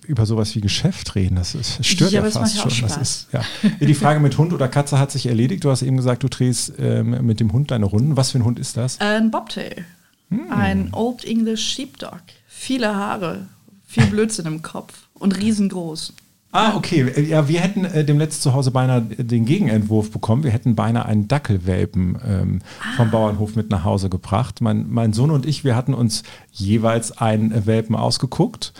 über 0.06 0.26
sowas 0.26 0.54
wie 0.54 0.60
Geschäft 0.60 1.14
reden. 1.14 1.36
Das, 1.36 1.54
ist, 1.54 1.78
das 1.78 1.86
stört 1.86 2.12
ja, 2.12 2.22
ja 2.22 2.30
fast 2.30 2.58
schon. 2.58 2.70
Spaß. 2.70 2.94
Das 2.98 3.02
ist, 3.02 3.28
ja. 3.32 3.42
Die 3.80 3.94
Frage 3.94 4.20
mit 4.20 4.36
Hund 4.36 4.52
oder 4.52 4.68
Katze 4.68 4.98
hat 4.98 5.10
sich 5.10 5.26
erledigt. 5.26 5.64
Du 5.64 5.70
hast 5.70 5.80
eben 5.80 5.96
gesagt, 5.96 6.22
du 6.22 6.28
drehst 6.28 6.74
ähm, 6.78 7.24
mit 7.24 7.40
dem 7.40 7.52
Hund 7.52 7.70
deine 7.70 7.86
Runden. 7.86 8.16
Was 8.16 8.32
für 8.32 8.38
ein 8.38 8.44
Hund 8.44 8.58
ist 8.58 8.76
das? 8.76 9.00
Ein 9.00 9.30
Bobtail. 9.30 9.86
Hm. 10.28 10.50
Ein 10.50 10.88
Old 10.92 11.24
English 11.24 11.62
Sheepdog. 11.62 12.20
Viele 12.46 12.94
Haare, 12.94 13.46
viel 13.86 14.06
Blödsinn 14.06 14.44
im 14.44 14.60
Kopf 14.60 14.92
und 15.14 15.38
riesengroß. 15.38 16.12
Ah, 16.52 16.74
okay. 16.74 17.28
Ja, 17.28 17.48
wir 17.48 17.60
hätten 17.60 17.84
äh, 17.84 18.04
demnächst 18.04 18.42
zu 18.42 18.52
Hause 18.54 18.72
beinahe 18.72 19.02
den 19.02 19.44
Gegenentwurf 19.44 20.10
bekommen. 20.10 20.42
Wir 20.42 20.50
hätten 20.50 20.74
beinahe 20.74 21.06
einen 21.06 21.28
Dackelwelpen 21.28 22.18
ähm, 22.26 22.58
ah. 22.80 22.96
vom 22.96 23.10
Bauernhof 23.10 23.54
mit 23.54 23.70
nach 23.70 23.84
Hause 23.84 24.08
gebracht. 24.08 24.60
Mein, 24.60 24.90
mein 24.90 25.12
Sohn 25.12 25.30
und 25.30 25.46
ich, 25.46 25.62
wir 25.62 25.76
hatten 25.76 25.94
uns 25.94 26.24
jeweils 26.50 27.16
einen 27.16 27.66
Welpen 27.66 27.94
ausgeguckt. 27.94 28.72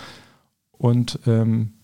Und 0.73 1.21
ähm, 1.27 1.75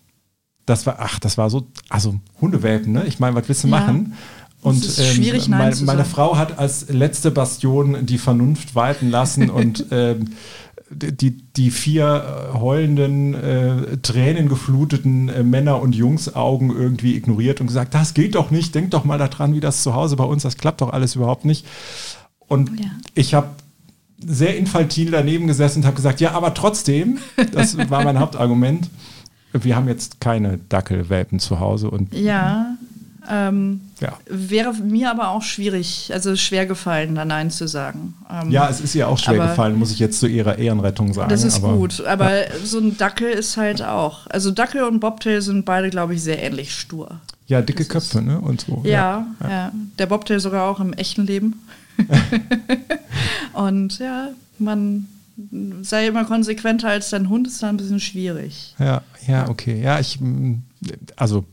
das 0.65 0.87
war, 0.87 0.97
ach, 0.99 1.21
das 1.21 1.39
war 1.39 1.51
so, 1.51 1.69
also 1.89 2.17
Hundewelpen, 2.41 2.93
ne? 2.93 3.05
Ich 3.07 3.21
meine, 3.21 3.37
was 3.37 3.49
willst 3.49 3.63
du 3.63 3.69
ja. 3.69 3.79
machen? 3.79 4.15
Und 4.63 4.99
ähm, 4.99 5.51
mein, 5.51 5.85
meine 5.85 6.05
Frau 6.05 6.37
hat 6.37 6.59
als 6.59 6.89
letzte 6.89 7.31
Bastion 7.31 8.05
die 8.05 8.19
Vernunft 8.19 8.75
walten 8.75 9.11
lassen 9.11 9.51
und 9.51 9.87
ähm, 9.93 10.33
die, 10.91 11.33
die 11.33 11.71
vier 11.71 12.51
äh, 12.55 12.59
heulenden, 12.59 13.35
äh, 13.35 13.97
tränengefluteten 13.99 15.29
äh, 15.29 15.43
Männer- 15.43 15.81
und 15.81 15.95
Jungsaugen 15.95 16.71
irgendwie 16.71 17.17
ignoriert 17.17 17.61
und 17.61 17.67
gesagt, 17.67 17.95
das 17.95 18.15
geht 18.15 18.35
doch 18.35 18.51
nicht, 18.51 18.75
denk 18.75 18.93
doch 18.93 19.05
mal 19.05 19.19
daran, 19.19 19.55
wie 19.55 19.61
das 19.61 19.83
zu 19.83 19.95
Hause 19.95 20.17
bei 20.17 20.25
uns, 20.25 20.43
das 20.43 20.57
klappt 20.57 20.81
doch 20.81 20.93
alles 20.93 21.17
überhaupt 21.17 21.45
nicht. 21.45 21.67
Und 22.47 22.79
ja. 22.79 22.87
ich 23.15 23.35
habe 23.35 23.49
sehr 24.25 24.57
infantil 24.57 25.11
daneben 25.11 25.47
gesessen 25.47 25.81
und 25.81 25.87
habe 25.87 25.97
gesagt, 25.97 26.21
ja, 26.21 26.33
aber 26.33 26.55
trotzdem, 26.55 27.19
das 27.53 27.77
war 27.91 28.05
mein 28.05 28.19
Hauptargument. 28.19 28.89
Wir 29.53 29.75
haben 29.75 29.89
jetzt 29.89 30.21
keine 30.21 30.59
Dackelwelpen 30.69 31.39
zu 31.41 31.61
Hause 31.61 31.91
und 31.91 32.15
Ja, 32.15 32.77
ähm, 33.29 33.81
ja. 34.01 34.19
wäre 34.29 34.73
mir 34.75 35.11
aber 35.11 35.29
auch 35.31 35.43
schwierig, 35.43 36.11
also 36.13 36.37
schwer 36.37 36.67
gefallen, 36.67 37.15
da 37.15 37.25
Nein 37.25 37.51
zu 37.51 37.67
sagen. 37.69 38.15
Ähm, 38.31 38.51
Ja, 38.51 38.69
es 38.69 38.81
ist 38.81 38.95
ihr 38.95 39.09
auch 39.09 39.19
schwer 39.19 39.39
gefallen, 39.49 39.79
muss 39.79 39.91
ich 39.93 39.99
jetzt 39.99 40.21
zu 40.21 40.27
ihrer 40.27 40.59
Ehrenrettung 40.59 41.13
sagen. 41.15 41.29
das 41.31 41.45
ist 41.45 41.57
aber, 41.63 41.75
gut, 41.75 42.05
aber 42.05 42.31
so 42.65 42.79
ein 42.79 42.97
Dackel 42.97 43.31
ist 43.31 43.57
halt 43.57 43.83
auch. 43.83 44.27
Also 44.29 44.51
Dackel 44.51 44.85
und 44.85 45.01
Bobtail 45.01 45.41
sind 45.43 45.65
beide, 45.65 45.91
glaube 45.91 46.15
ich, 46.15 46.23
sehr 46.23 46.43
ähnlich 46.43 46.75
stur. 46.75 47.21
Ja, 47.47 47.63
dicke 47.63 47.79
Das 47.85 47.87
ist- 47.87 47.93
Köpfe, 48.13 48.23
ne? 48.23 48.41
Und 48.41 48.63
so. 48.63 48.83
Ja, 48.85 49.27
ja, 49.43 49.73
Der 49.99 50.07
Bobtail 50.07 50.41
sogar 50.41 50.69
auch 50.69 50.81
im 50.81 50.93
echten 50.93 51.25
Leben. 51.27 51.63
und 53.53 53.99
ja, 53.99 54.29
man 54.59 55.07
sei 55.83 56.07
immer 56.07 56.25
konsequenter 56.25 56.89
als 56.89 57.11
dein 57.11 57.29
Hund, 57.29 57.47
ist 57.47 57.63
da 57.63 57.69
ein 57.69 57.77
bisschen 57.77 58.01
schwierig. 58.01 58.75
Ja, 58.79 59.03
ja, 59.27 59.49
okay. 59.49 59.81
Ja, 59.83 60.01
ich, 60.01 60.19
also 61.17 61.45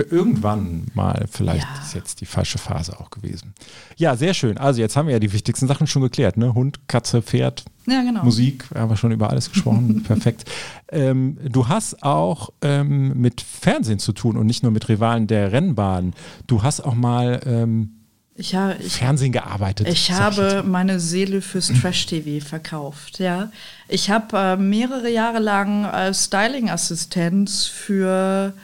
irgendwann 0.00 0.86
mal, 0.94 1.26
vielleicht 1.30 1.66
Ja. 1.76 1.82
ist 1.82 1.94
jetzt 1.94 2.20
die 2.20 2.26
falsche 2.26 2.58
Phase 2.58 2.98
auch 2.98 3.10
gewesen. 3.10 3.52
Ja, 3.96 4.16
sehr 4.16 4.32
schön. 4.34 4.56
Also 4.58 4.80
jetzt 4.80 4.96
haben 4.96 5.06
wir 5.06 5.12
ja 5.12 5.18
die 5.18 5.32
wichtigsten 5.32 5.66
Sachen 5.66 5.86
schon 5.86 6.02
geklärt, 6.02 6.36
ne? 6.36 6.54
Hund, 6.54 6.80
Katze, 6.88 7.20
Pferd, 7.22 7.64
Ja, 7.86 8.02
genau. 8.02 8.22
Musik, 8.24 8.64
haben 8.74 8.90
wir 8.90 8.96
schon 8.96 9.12
über 9.12 9.28
alles 9.30 9.50
gesprochen. 9.50 10.02
Perfekt. 10.06 10.44
Ähm, 10.90 11.36
du 11.44 11.68
hast 11.68 12.02
auch 12.02 12.50
ähm, 12.62 13.20
mit 13.20 13.40
Fernsehen 13.40 13.98
zu 13.98 14.12
tun 14.12 14.36
und 14.36 14.46
nicht 14.46 14.62
nur 14.62 14.72
mit 14.72 14.88
Rivalen 14.88 15.26
der 15.26 15.52
Rennbahn. 15.52 16.14
Du 16.46 16.62
hast 16.62 16.80
auch 16.80 16.94
mal 16.94 17.40
ähm, 17.44 17.90
Ich, 18.34 18.54
ha, 18.54 18.74
ich, 18.78 18.94
Fernsehen 18.94 19.32
gearbeitet. 19.32 19.88
ich 19.88 20.10
habe 20.12 20.42
jetzt. 20.42 20.66
meine 20.66 21.00
Seele 21.00 21.42
fürs 21.42 21.68
Trash-TV 21.82 22.44
verkauft. 22.44 23.18
Ja. 23.18 23.50
Ich 23.88 24.08
habe 24.10 24.36
äh, 24.38 24.56
mehrere 24.56 25.10
Jahre 25.10 25.38
lang 25.38 25.84
als 25.84 26.24
Styling-Assistenz 26.26 27.66
für 27.66 28.54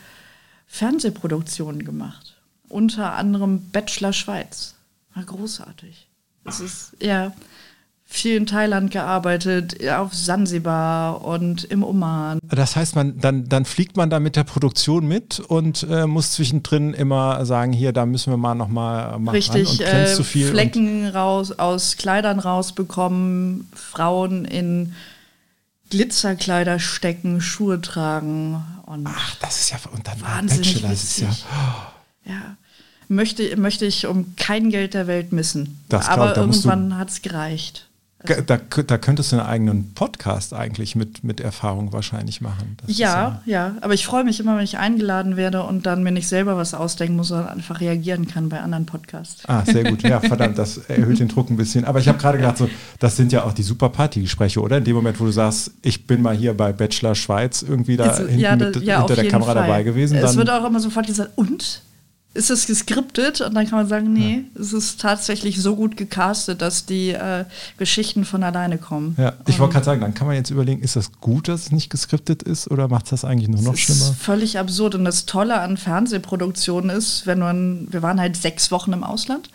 Fernsehproduktionen 0.68 1.84
gemacht. 1.84 2.36
Unter 2.68 3.14
anderem 3.14 3.70
Bachelor 3.72 4.12
Schweiz. 4.12 4.74
War 5.14 5.24
großartig. 5.24 6.06
Es 6.44 6.60
ist 6.60 6.92
ja 7.02 7.32
viel 8.10 8.36
in 8.36 8.46
Thailand 8.46 8.90
gearbeitet, 8.90 9.86
auf 9.90 10.14
Sansibar 10.14 11.24
und 11.24 11.64
im 11.64 11.82
Oman. 11.82 12.38
Das 12.42 12.74
heißt, 12.74 12.96
man, 12.96 13.18
dann, 13.18 13.48
dann 13.48 13.66
fliegt 13.66 13.98
man 13.98 14.08
da 14.08 14.18
mit 14.18 14.34
der 14.34 14.44
Produktion 14.44 15.06
mit 15.06 15.40
und 15.40 15.86
äh, 15.90 16.06
muss 16.06 16.32
zwischendrin 16.32 16.94
immer 16.94 17.44
sagen, 17.44 17.72
hier, 17.72 17.92
da 17.92 18.06
müssen 18.06 18.32
wir 18.32 18.38
mal 18.38 18.54
nochmal 18.54 19.18
machen 19.18 19.34
Richtig, 19.34 19.80
und 19.80 19.86
äh, 19.86 20.06
zu 20.06 20.24
viel. 20.24 20.48
Flecken 20.48 21.06
raus, 21.06 21.52
aus 21.52 21.98
Kleidern 21.98 22.38
rausbekommen, 22.38 23.68
Frauen 23.74 24.46
in 24.46 24.94
Glitzerkleider 25.90 26.78
stecken, 26.78 27.40
Schuhe 27.40 27.80
tragen 27.80 28.62
und 28.86 29.06
ach, 29.06 29.36
das 29.36 29.60
ist 29.60 29.70
ja, 29.70 29.78
und 29.92 30.06
dann 30.06 30.20
wahnsinnig 30.20 30.74
Bachelor, 30.74 30.90
das 30.90 31.02
ist 31.04 31.18
ja, 31.20 31.28
witzig. 31.28 31.44
ja, 32.26 32.56
möchte, 33.08 33.56
möchte 33.56 33.86
ich 33.86 34.06
um 34.06 34.34
kein 34.36 34.70
Geld 34.70 34.94
der 34.94 35.06
Welt 35.06 35.32
missen. 35.32 35.82
Das 35.88 36.06
glaub, 36.06 36.18
Aber 36.18 36.32
du- 36.34 36.40
irgendwann 36.42 36.96
hat 36.98 37.10
es 37.10 37.22
gereicht. 37.22 37.87
Da, 38.24 38.56
da 38.82 38.98
könntest 38.98 39.30
du 39.30 39.36
einen 39.36 39.46
eigenen 39.46 39.94
Podcast 39.94 40.52
eigentlich 40.52 40.96
mit, 40.96 41.22
mit 41.22 41.40
Erfahrung 41.40 41.92
wahrscheinlich 41.92 42.40
machen. 42.40 42.76
Ist 42.88 42.98
Ja, 42.98 43.42
ja, 43.46 43.76
aber 43.80 43.94
ich 43.94 44.04
freue 44.06 44.24
mich 44.24 44.40
immer, 44.40 44.56
wenn 44.56 44.64
ich 44.64 44.76
eingeladen 44.76 45.36
werde 45.36 45.62
und 45.62 45.86
dann 45.86 46.02
mir 46.02 46.10
nicht 46.10 46.26
selber 46.26 46.56
was 46.56 46.74
ausdenken 46.74 47.14
muss, 47.14 47.28
sondern 47.28 47.46
einfach 47.48 47.80
reagieren 47.80 48.26
kann 48.26 48.48
bei 48.48 48.58
anderen 48.58 48.86
Podcasts. 48.86 49.44
Ah, 49.46 49.64
sehr 49.64 49.84
gut. 49.84 50.02
Ja, 50.02 50.18
verdammt, 50.18 50.58
das 50.58 50.78
erhöht 50.78 51.20
den 51.20 51.28
Druck 51.28 51.48
ein 51.48 51.56
bisschen. 51.56 51.84
Aber 51.84 52.00
ich 52.00 52.08
habe 52.08 52.18
gerade 52.18 52.38
gedacht, 52.38 52.56
so, 52.58 52.68
das 52.98 53.16
sind 53.16 53.30
ja 53.32 53.44
auch 53.44 53.52
die 53.52 53.62
super 53.62 53.88
Partygespräche, 53.88 54.60
oder? 54.60 54.78
In 54.78 54.84
dem 54.84 54.96
Moment, 54.96 55.20
wo 55.20 55.24
du 55.24 55.30
sagst, 55.30 55.70
ich 55.82 56.08
bin 56.08 56.20
mal 56.20 56.34
hier 56.36 56.56
bei 56.56 56.72
Bachelor 56.72 57.14
Schweiz 57.14 57.62
irgendwie 57.62 57.96
da 57.96 58.04
Also, 58.06 58.24
hinten 58.24 58.40
ja, 58.40 58.56
mit, 58.56 58.74
da- 58.74 58.80
ja, 58.80 58.96
auf 59.00 59.06
hinter 59.08 59.22
der 59.22 59.30
Kamera 59.30 59.52
Fall. 59.52 59.62
dabei 59.62 59.82
gewesen. 59.84 60.16
Es 60.18 60.36
wird 60.36 60.50
auch 60.50 60.64
immer 60.64 60.80
sofort 60.80 61.06
gesagt, 61.06 61.30
und? 61.36 61.82
Ist 62.38 62.50
es 62.50 62.66
geskriptet? 62.66 63.40
Und 63.40 63.54
dann 63.54 63.66
kann 63.68 63.80
man 63.80 63.88
sagen, 63.88 64.12
nee, 64.12 64.44
es 64.54 64.72
ist 64.72 65.00
tatsächlich 65.00 65.60
so 65.60 65.74
gut 65.74 65.96
gecastet, 65.96 66.62
dass 66.62 66.86
die 66.86 67.10
äh, 67.10 67.44
Geschichten 67.78 68.24
von 68.24 68.44
alleine 68.44 68.78
kommen. 68.78 69.16
ja, 69.18 69.32
ich 69.48 69.58
wollte 69.58 69.72
gerade 69.72 69.84
sagen, 69.84 70.00
dann 70.02 70.14
kann 70.14 70.28
man 70.28 70.36
jetzt 70.36 70.50
überlegen, 70.50 70.80
ist 70.80 70.94
das 70.94 71.10
gut, 71.20 71.48
dass 71.48 71.62
es 71.62 71.72
nicht 71.72 71.90
geskriptet 71.90 72.44
ist 72.44 72.70
oder 72.70 72.86
macht 72.86 73.10
das 73.10 73.24
eigentlich 73.24 73.48
nur 73.48 73.62
noch 73.62 73.74
es 73.74 73.80
schlimmer? 73.80 74.10
ist 74.12 74.22
völlig 74.22 74.56
absurd. 74.56 74.94
Und 74.94 75.04
das 75.04 75.26
Tolle 75.26 75.60
an 75.60 75.76
Fernsehproduktionen 75.76 76.90
ist, 76.90 77.26
wenn 77.26 77.40
man, 77.40 77.88
wir 77.90 78.02
waren 78.02 78.20
halt 78.20 78.36
sechs 78.36 78.70
Wochen 78.70 78.92
im 78.92 79.02
Ausland. 79.02 79.50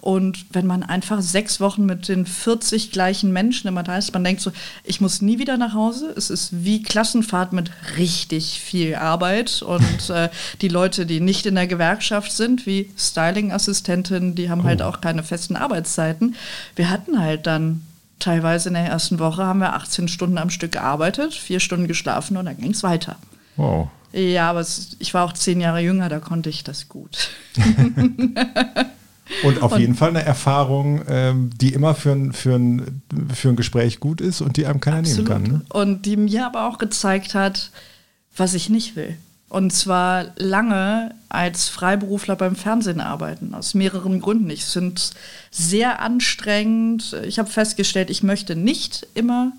Und 0.00 0.46
wenn 0.54 0.66
man 0.66 0.82
einfach 0.82 1.20
sechs 1.20 1.60
Wochen 1.60 1.84
mit 1.84 2.08
den 2.08 2.24
40 2.24 2.90
gleichen 2.90 3.32
Menschen 3.32 3.68
immer 3.68 3.82
da 3.82 3.98
ist, 3.98 4.14
man 4.14 4.24
denkt 4.24 4.40
so, 4.40 4.50
ich 4.82 5.02
muss 5.02 5.20
nie 5.20 5.38
wieder 5.38 5.58
nach 5.58 5.74
Hause. 5.74 6.14
Es 6.16 6.30
ist 6.30 6.64
wie 6.64 6.82
Klassenfahrt 6.82 7.52
mit 7.52 7.70
richtig 7.98 8.60
viel 8.60 8.94
Arbeit. 8.94 9.60
Und 9.60 10.08
äh, 10.08 10.30
die 10.62 10.68
Leute, 10.68 11.04
die 11.04 11.20
nicht 11.20 11.44
in 11.44 11.54
der 11.54 11.66
Gewerkschaft 11.66 12.32
sind, 12.32 12.64
wie 12.64 12.90
Styling-Assistentinnen, 12.96 14.34
die 14.34 14.48
haben 14.48 14.64
halt 14.64 14.80
auch 14.80 15.02
keine 15.02 15.22
festen 15.22 15.54
Arbeitszeiten. 15.54 16.34
Wir 16.76 16.88
hatten 16.88 17.20
halt 17.20 17.46
dann 17.46 17.82
teilweise 18.20 18.68
in 18.70 18.74
der 18.74 18.86
ersten 18.86 19.18
Woche 19.18 19.44
haben 19.44 19.60
wir 19.60 19.74
18 19.74 20.08
Stunden 20.08 20.38
am 20.38 20.50
Stück 20.50 20.72
gearbeitet, 20.72 21.34
vier 21.34 21.60
Stunden 21.60 21.88
geschlafen 21.88 22.38
und 22.38 22.46
dann 22.46 22.56
ging 22.56 22.70
es 22.70 22.82
weiter. 22.82 23.16
Wow. 23.56 23.88
Ja, 24.12 24.50
aber 24.50 24.60
es, 24.60 24.96
ich 24.98 25.12
war 25.12 25.24
auch 25.24 25.34
zehn 25.34 25.60
Jahre 25.60 25.80
jünger, 25.80 26.08
da 26.08 26.20
konnte 26.20 26.48
ich 26.48 26.64
das 26.64 26.88
gut. 26.88 27.30
Und 29.42 29.62
auf 29.62 29.78
jeden 29.78 29.94
Fall 29.94 30.10
eine 30.10 30.22
Erfahrung, 30.22 31.02
ähm, 31.08 31.50
die 31.60 31.72
immer 31.72 31.94
für 31.94 32.12
ein, 32.12 32.32
für, 32.32 32.54
ein, 32.54 33.02
für 33.32 33.50
ein 33.50 33.56
Gespräch 33.56 34.00
gut 34.00 34.20
ist 34.20 34.40
und 34.40 34.56
die 34.56 34.66
einem 34.66 34.80
keiner 34.80 35.02
nehmen 35.02 35.24
kann. 35.24 35.42
Ne? 35.42 35.60
Und 35.68 36.06
die 36.06 36.16
mir 36.16 36.46
aber 36.46 36.68
auch 36.68 36.78
gezeigt 36.78 37.34
hat, 37.34 37.70
was 38.36 38.54
ich 38.54 38.68
nicht 38.68 38.96
will. 38.96 39.16
Und 39.48 39.72
zwar 39.72 40.26
lange 40.36 41.12
als 41.28 41.68
Freiberufler 41.68 42.36
beim 42.36 42.54
Fernsehen 42.54 43.00
arbeiten, 43.00 43.52
aus 43.52 43.74
mehreren 43.74 44.20
Gründen. 44.20 44.48
Ich 44.48 44.64
finde 44.64 44.94
es 44.94 45.12
sehr 45.50 46.00
anstrengend. 46.00 47.16
Ich 47.26 47.40
habe 47.40 47.50
festgestellt, 47.50 48.10
ich 48.10 48.22
möchte 48.22 48.54
nicht 48.54 49.08
immer 49.14 49.52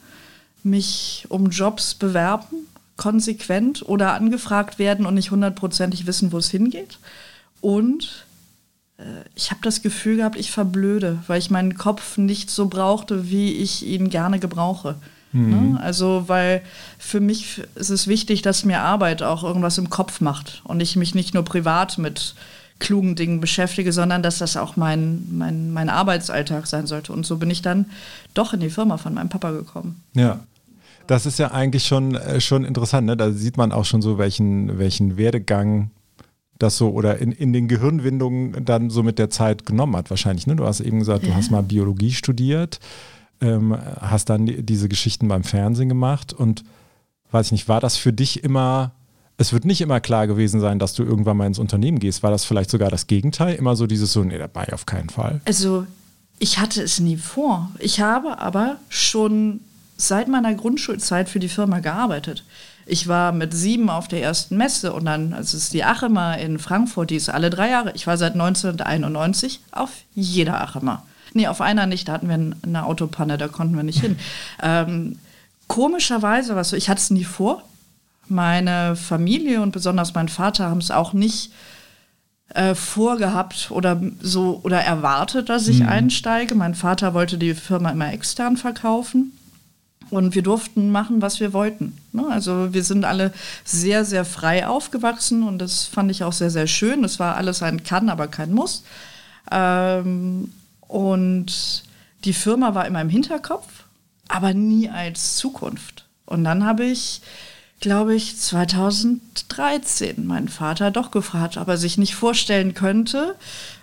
mich 0.63 1.25
um 1.27 1.49
Jobs 1.49 1.93
bewerben, 1.93 2.67
konsequent 2.95 3.83
oder 3.87 4.13
angefragt 4.13 4.79
werden 4.79 5.05
und 5.05 5.15
nicht 5.15 5.31
hundertprozentig 5.31 6.07
wissen, 6.07 6.31
wo 6.31 6.37
es 6.37 6.49
hingeht. 6.49 6.99
Und 7.59 8.25
ich 9.35 9.51
habe 9.51 9.61
das 9.63 9.81
Gefühl 9.81 10.17
gehabt, 10.17 10.35
ich 10.35 10.51
verblöde, 10.51 11.19
weil 11.27 11.39
ich 11.39 11.49
meinen 11.49 11.77
Kopf 11.77 12.17
nicht 12.17 12.49
so 12.49 12.67
brauchte, 12.67 13.29
wie 13.29 13.53
ich 13.53 13.85
ihn 13.85 14.09
gerne 14.09 14.39
gebrauche. 14.39 14.95
Ne? 15.33 15.79
Also, 15.81 16.25
weil 16.27 16.61
für 16.97 17.21
mich 17.21 17.61
ist 17.75 17.89
es 17.89 18.07
wichtig, 18.07 18.41
dass 18.41 18.65
mir 18.65 18.81
Arbeit 18.81 19.23
auch 19.23 19.43
irgendwas 19.43 19.77
im 19.77 19.89
Kopf 19.89 20.19
macht 20.19 20.61
und 20.65 20.81
ich 20.81 20.97
mich 20.97 21.15
nicht 21.15 21.33
nur 21.33 21.43
privat 21.43 21.97
mit 21.97 22.35
klugen 22.79 23.15
Dingen 23.15 23.39
beschäftige, 23.39 23.93
sondern 23.93 24.23
dass 24.23 24.39
das 24.39 24.57
auch 24.57 24.75
mein, 24.75 25.25
mein, 25.31 25.71
mein 25.71 25.89
Arbeitsalltag 25.89 26.67
sein 26.67 26.87
sollte. 26.87 27.13
Und 27.13 27.25
so 27.25 27.37
bin 27.37 27.49
ich 27.49 27.61
dann 27.61 27.85
doch 28.33 28.53
in 28.53 28.59
die 28.59 28.69
Firma 28.69 28.97
von 28.97 29.13
meinem 29.13 29.29
Papa 29.29 29.51
gekommen. 29.51 30.03
Ja. 30.13 30.39
Das 31.07 31.25
ist 31.25 31.39
ja 31.39 31.51
eigentlich 31.51 31.85
schon, 31.85 32.15
äh, 32.15 32.41
schon 32.41 32.65
interessant. 32.65 33.07
Ne? 33.07 33.15
Da 33.15 33.31
sieht 33.31 33.57
man 33.57 33.71
auch 33.71 33.85
schon 33.85 34.01
so, 34.01 34.17
welchen, 34.17 34.79
welchen 34.79 35.17
Werdegang 35.17 35.91
das 36.61 36.77
so 36.77 36.89
oder 36.91 37.17
in, 37.19 37.31
in 37.31 37.53
den 37.53 37.67
Gehirnwindungen 37.67 38.63
dann 38.65 38.89
so 38.89 39.03
mit 39.03 39.19
der 39.19 39.29
Zeit 39.29 39.65
genommen 39.65 39.95
hat, 39.95 40.09
wahrscheinlich. 40.09 40.47
Ne? 40.47 40.55
Du 40.55 40.65
hast 40.65 40.79
eben 40.79 40.99
gesagt, 40.99 41.23
du 41.25 41.29
Ja. 41.29 41.35
hast 41.35 41.51
mal 41.51 41.63
Biologie 41.63 42.11
studiert, 42.11 42.79
ähm, 43.41 43.75
hast 43.99 44.29
dann 44.29 44.45
die, 44.45 44.63
diese 44.63 44.87
Geschichten 44.89 45.27
beim 45.27 45.43
Fernsehen 45.43 45.89
gemacht 45.89 46.33
und 46.33 46.63
weiß 47.31 47.47
ich 47.47 47.51
nicht, 47.53 47.67
war 47.69 47.79
das 47.79 47.97
für 47.97 48.13
dich 48.13 48.43
immer, 48.43 48.91
es 49.37 49.53
wird 49.53 49.65
nicht 49.65 49.81
immer 49.81 49.99
klar 49.99 50.27
gewesen 50.27 50.59
sein, 50.59 50.79
dass 50.79 50.93
du 50.93 51.03
irgendwann 51.03 51.37
mal 51.37 51.47
ins 51.47 51.59
Unternehmen 51.59 51.99
gehst. 51.99 52.23
War 52.23 52.31
das 52.31 52.45
vielleicht 52.45 52.69
sogar 52.69 52.89
das 52.89 53.07
Gegenteil? 53.07 53.55
Immer 53.55 53.75
so 53.75 53.87
dieses 53.87 54.13
so, 54.13 54.23
nee, 54.23 54.37
dabei 54.37 54.71
auf 54.73 54.85
keinen 54.85 55.09
Fall. 55.09 55.41
Also, 55.45 55.85
ich 56.39 56.59
hatte 56.59 56.81
es 56.81 56.99
nie 56.99 57.17
vor. 57.17 57.71
Ich 57.79 57.99
habe 58.01 58.39
aber 58.39 58.77
schon 58.89 59.61
seit 59.97 60.27
meiner 60.27 60.53
Grundschulzeit 60.55 61.29
für 61.29 61.39
die 61.39 61.49
Firma 61.49 61.79
gearbeitet. 61.79 62.43
Ich 62.85 63.07
war 63.07 63.31
mit 63.31 63.53
sieben 63.53 63.89
auf 63.89 64.07
der 64.07 64.21
ersten 64.21 64.57
Messe 64.57 64.93
und 64.93 65.05
dann, 65.05 65.33
also 65.33 65.55
es 65.57 65.65
ist 65.65 65.73
die 65.73 65.83
Achema 65.83 66.33
in 66.33 66.59
Frankfurt, 66.59 67.09
die 67.09 67.15
ist 67.15 67.29
alle 67.29 67.49
drei 67.49 67.69
Jahre. 67.69 67.91
Ich 67.95 68.07
war 68.07 68.17
seit 68.17 68.33
1991 68.33 69.61
auf 69.71 69.91
jeder 70.13 70.61
Achema. 70.61 71.03
Nee, 71.33 71.47
auf 71.47 71.61
einer 71.61 71.85
nicht, 71.85 72.07
da 72.07 72.13
hatten 72.13 72.27
wir 72.27 72.55
eine 72.63 72.85
Autopanne, 72.85 73.37
da 73.37 73.47
konnten 73.47 73.75
wir 73.75 73.83
nicht 73.83 73.99
hin. 73.99 74.17
Ähm, 74.63 75.17
komischerweise, 75.67 76.55
was 76.55 76.69
so, 76.69 76.75
ich 76.75 76.89
hatte 76.89 76.99
es 76.99 77.09
nie 77.09 77.23
vor. 77.23 77.63
Meine 78.27 78.95
Familie 78.95 79.61
und 79.61 79.71
besonders 79.71 80.13
mein 80.13 80.29
Vater 80.29 80.69
haben 80.69 80.79
es 80.79 80.91
auch 80.91 81.13
nicht 81.13 81.51
äh, 82.53 82.75
vorgehabt 82.75 83.71
oder 83.71 84.01
so 84.21 84.59
oder 84.63 84.81
erwartet, 84.81 85.49
dass 85.49 85.67
ich 85.67 85.85
einsteige. 85.85 86.53
Mein 86.53 86.75
Vater 86.75 87.13
wollte 87.13 87.37
die 87.37 87.53
Firma 87.53 87.89
immer 87.89 88.11
extern 88.13 88.57
verkaufen. 88.57 89.31
Und 90.11 90.35
wir 90.35 90.43
durften 90.43 90.91
machen, 90.91 91.21
was 91.21 91.39
wir 91.39 91.53
wollten. 91.53 91.97
Ne? 92.11 92.27
Also 92.29 92.73
wir 92.73 92.83
sind 92.83 93.05
alle 93.05 93.33
sehr, 93.63 94.03
sehr 94.03 94.25
frei 94.25 94.67
aufgewachsen 94.67 95.43
und 95.43 95.59
das 95.59 95.85
fand 95.85 96.11
ich 96.11 96.23
auch 96.23 96.33
sehr, 96.33 96.51
sehr 96.51 96.67
schön. 96.67 97.01
Das 97.01 97.17
war 97.17 97.37
alles 97.37 97.63
ein 97.63 97.83
Kann, 97.83 98.09
aber 98.09 98.27
kein 98.27 98.51
Muss. 98.51 98.83
Ähm, 99.49 100.51
und 100.87 101.83
die 102.25 102.33
Firma 102.33 102.75
war 102.75 102.85
immer 102.85 102.99
im 103.01 103.09
Hinterkopf, 103.09 103.85
aber 104.27 104.53
nie 104.53 104.89
als 104.89 105.37
Zukunft. 105.37 106.05
Und 106.25 106.43
dann 106.43 106.65
habe 106.65 106.83
ich, 106.83 107.21
glaube 107.79 108.13
ich, 108.13 108.37
2013 108.37 110.27
meinen 110.27 110.49
Vater 110.49 110.91
doch 110.91 111.11
gefragt, 111.11 111.55
ob 111.55 111.69
er 111.69 111.77
sich 111.77 111.97
nicht 111.97 112.15
vorstellen 112.15 112.73
könnte, 112.73 113.35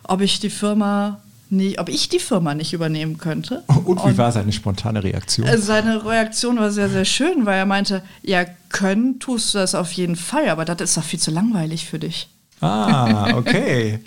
ob 0.05 0.21
ich 0.21 0.41
die 0.41 0.51
Firma 0.51 1.23
nie, 1.51 1.79
ob 1.79 1.89
ich 1.89 2.09
die 2.09 2.19
Firma 2.19 2.55
nicht 2.55 2.73
übernehmen 2.73 3.19
könnte. 3.19 3.63
Und 3.85 3.99
wie 3.99 4.09
Und 4.09 4.19
war 4.19 4.33
seine 4.33 4.53
spontane 4.53 5.03
Reaktion? 5.03 5.47
Seine 5.59 6.05
Reaktion 6.05 6.59
war 6.59 6.71
sehr, 6.71 6.89
sehr 6.89 7.05
schön, 7.05 7.47
weil 7.47 7.59
er 7.59 7.67
meinte, 7.67 8.03
ja, 8.23 8.45
können 8.69 9.19
tust 9.19 9.55
du 9.55 9.59
das 9.59 9.75
auf 9.75 9.93
jeden 9.93 10.17
Fall, 10.17 10.49
aber 10.49 10.65
das 10.65 10.91
ist 10.91 10.97
doch 10.97 11.05
viel 11.05 11.21
zu 11.21 11.31
langweilig 11.31 11.87
für 11.87 11.99
dich. 11.99 12.29
Ah, 12.61 13.33
okay. 13.37 14.01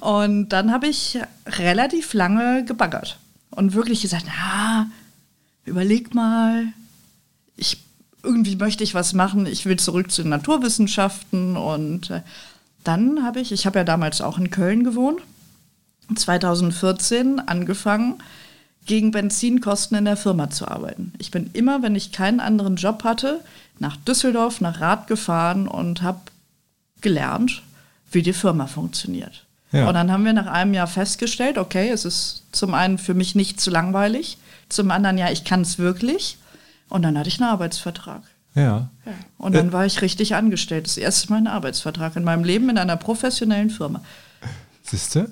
und 0.00 0.50
dann 0.50 0.70
habe 0.70 0.86
ich 0.88 1.18
relativ 1.46 2.12
lange 2.12 2.64
gebaggert 2.64 3.18
und 3.50 3.72
wirklich 3.72 4.02
gesagt, 4.02 4.26
na, 4.26 4.90
überleg 5.64 6.14
mal, 6.14 6.66
ich 7.56 7.78
irgendwie 8.22 8.56
möchte 8.56 8.84
ich 8.84 8.94
was 8.94 9.12
machen, 9.12 9.46
ich 9.46 9.66
will 9.66 9.78
zurück 9.78 10.10
zu 10.10 10.22
den 10.22 10.30
Naturwissenschaften 10.30 11.56
und 11.56 12.10
äh, 12.10 12.22
dann 12.82 13.22
habe 13.22 13.40
ich, 13.40 13.52
ich 13.52 13.66
habe 13.66 13.78
ja 13.78 13.84
damals 13.84 14.20
auch 14.20 14.38
in 14.38 14.50
Köln 14.50 14.84
gewohnt, 14.84 15.20
2014 16.14 17.40
angefangen, 17.40 18.22
gegen 18.86 19.10
Benzinkosten 19.10 19.96
in 19.96 20.04
der 20.04 20.16
Firma 20.16 20.50
zu 20.50 20.68
arbeiten. 20.68 21.12
Ich 21.18 21.30
bin 21.30 21.50
immer, 21.52 21.82
wenn 21.82 21.96
ich 21.96 22.12
keinen 22.12 22.40
anderen 22.40 22.76
Job 22.76 23.04
hatte, 23.04 23.40
nach 23.78 23.96
Düsseldorf, 23.96 24.60
nach 24.60 24.80
Rad 24.80 25.06
gefahren 25.06 25.66
und 25.66 26.02
habe 26.02 26.20
gelernt, 27.00 27.62
wie 28.10 28.22
die 28.22 28.32
Firma 28.32 28.66
funktioniert. 28.66 29.46
Ja. 29.72 29.88
Und 29.88 29.94
dann 29.94 30.12
haben 30.12 30.24
wir 30.24 30.32
nach 30.32 30.46
einem 30.46 30.74
Jahr 30.74 30.86
festgestellt, 30.86 31.58
okay, 31.58 31.88
es 31.90 32.04
ist 32.04 32.44
zum 32.52 32.74
einen 32.74 32.98
für 32.98 33.14
mich 33.14 33.34
nicht 33.34 33.60
zu 33.60 33.70
langweilig, 33.70 34.38
zum 34.68 34.90
anderen 34.90 35.18
ja, 35.18 35.30
ich 35.30 35.44
kann 35.44 35.62
es 35.62 35.78
wirklich. 35.78 36.38
Und 36.88 37.02
dann 37.02 37.18
hatte 37.18 37.28
ich 37.28 37.40
einen 37.40 37.50
Arbeitsvertrag. 37.50 38.22
Ja. 38.54 38.62
ja. 39.04 39.12
Und 39.36 39.54
dann 39.54 39.70
äh. 39.70 39.72
war 39.72 39.84
ich 39.84 40.00
richtig 40.00 40.34
angestellt. 40.34 40.86
Das 40.86 40.96
erste 40.96 41.30
Mal 41.30 41.38
ein 41.38 41.46
Arbeitsvertrag 41.46 42.14
in 42.16 42.24
meinem 42.24 42.44
Leben 42.44 42.70
in 42.70 42.78
einer 42.78 42.96
professionellen 42.96 43.70
Firma. 43.70 44.00
Siehste? 44.82 45.30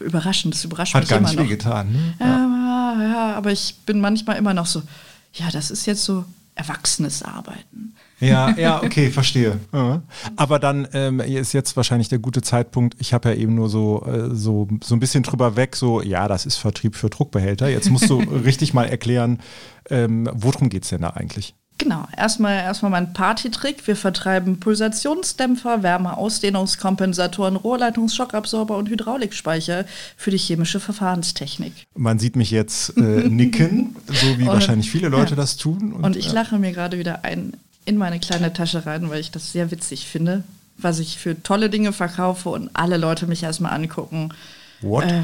Überraschend, 0.00 0.54
das 0.54 0.64
überrascht 0.64 0.94
Hat 0.94 1.02
mich 1.02 1.10
gar 1.10 1.18
immer 1.18 1.28
nicht 1.28 1.38
noch. 1.38 1.44
wehgetan. 1.44 1.92
Ne? 1.92 2.14
Ja. 2.20 3.02
ja, 3.02 3.34
aber 3.36 3.52
ich 3.52 3.76
bin 3.86 4.00
manchmal 4.00 4.36
immer 4.36 4.54
noch 4.54 4.66
so, 4.66 4.82
ja, 5.32 5.50
das 5.50 5.70
ist 5.70 5.86
jetzt 5.86 6.04
so 6.04 6.24
erwachsenes 6.54 7.22
Arbeiten. 7.22 7.94
Ja, 8.18 8.56
ja, 8.56 8.82
okay, 8.82 9.10
verstehe. 9.10 9.60
Aber 10.36 10.58
dann 10.58 10.88
ähm, 10.92 11.20
ist 11.20 11.52
jetzt 11.52 11.76
wahrscheinlich 11.76 12.08
der 12.08 12.18
gute 12.18 12.40
Zeitpunkt. 12.40 12.96
Ich 12.98 13.12
habe 13.12 13.28
ja 13.30 13.34
eben 13.34 13.54
nur 13.54 13.68
so, 13.68 14.04
äh, 14.06 14.34
so, 14.34 14.66
so 14.82 14.94
ein 14.94 15.00
bisschen 15.00 15.22
drüber 15.22 15.56
weg, 15.56 15.76
so, 15.76 16.00
ja, 16.00 16.26
das 16.26 16.46
ist 16.46 16.56
Vertrieb 16.56 16.96
für 16.96 17.10
Druckbehälter. 17.10 17.68
Jetzt 17.68 17.90
musst 17.90 18.08
du 18.08 18.18
richtig 18.44 18.72
mal 18.72 18.84
erklären, 18.84 19.40
ähm, 19.90 20.28
worum 20.32 20.70
geht 20.70 20.84
es 20.84 20.90
denn 20.90 21.02
da 21.02 21.10
eigentlich? 21.10 21.54
Genau, 21.78 22.08
erstmal, 22.16 22.54
erstmal 22.54 22.90
mein 22.90 23.12
Partytrick. 23.12 23.86
Wir 23.86 23.96
vertreiben 23.96 24.60
Pulsationsdämpfer, 24.60 25.82
Wärmeausdehnungskompensatoren, 25.82 27.56
Rohrleitungsschockabsorber 27.56 28.76
und 28.76 28.88
Hydraulikspeicher 28.88 29.84
für 30.16 30.30
die 30.30 30.38
chemische 30.38 30.80
Verfahrenstechnik. 30.80 31.72
Man 31.94 32.18
sieht 32.18 32.36
mich 32.36 32.50
jetzt 32.50 32.96
äh, 32.96 33.00
nicken, 33.28 33.96
so 34.06 34.38
wie 34.38 34.42
und, 34.42 34.48
wahrscheinlich 34.48 34.90
viele 34.90 35.08
Leute 35.08 35.30
ja. 35.30 35.36
das 35.36 35.58
tun. 35.58 35.92
Und, 35.92 36.04
und 36.04 36.16
ich 36.16 36.26
ja. 36.26 36.32
lache 36.32 36.58
mir 36.58 36.72
gerade 36.72 36.98
wieder 36.98 37.24
ein 37.24 37.52
in 37.86 37.96
meine 37.96 38.18
kleine 38.18 38.52
Tasche 38.52 38.84
rein, 38.84 39.08
weil 39.08 39.20
ich 39.20 39.30
das 39.30 39.52
sehr 39.52 39.70
witzig 39.70 40.06
finde, 40.06 40.44
was 40.76 40.98
ich 40.98 41.18
für 41.18 41.40
tolle 41.42 41.70
Dinge 41.70 41.92
verkaufe 41.92 42.50
und 42.50 42.68
alle 42.74 42.96
Leute 42.96 43.26
mich 43.26 43.42
erstmal 43.42 43.72
angucken. 43.72 44.30
What? 44.82 45.04
Äh, 45.04 45.22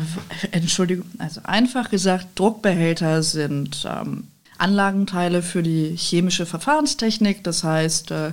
Entschuldigung, 0.52 1.06
also 1.18 1.40
einfach 1.44 1.90
gesagt, 1.90 2.28
Druckbehälter 2.36 3.22
sind 3.22 3.86
ähm, 3.86 4.28
Anlagenteile 4.58 5.42
für 5.42 5.62
die 5.62 5.96
chemische 5.96 6.46
Verfahrenstechnik, 6.46 7.42
das 7.44 7.64
heißt 7.64 8.10
äh, 8.10 8.32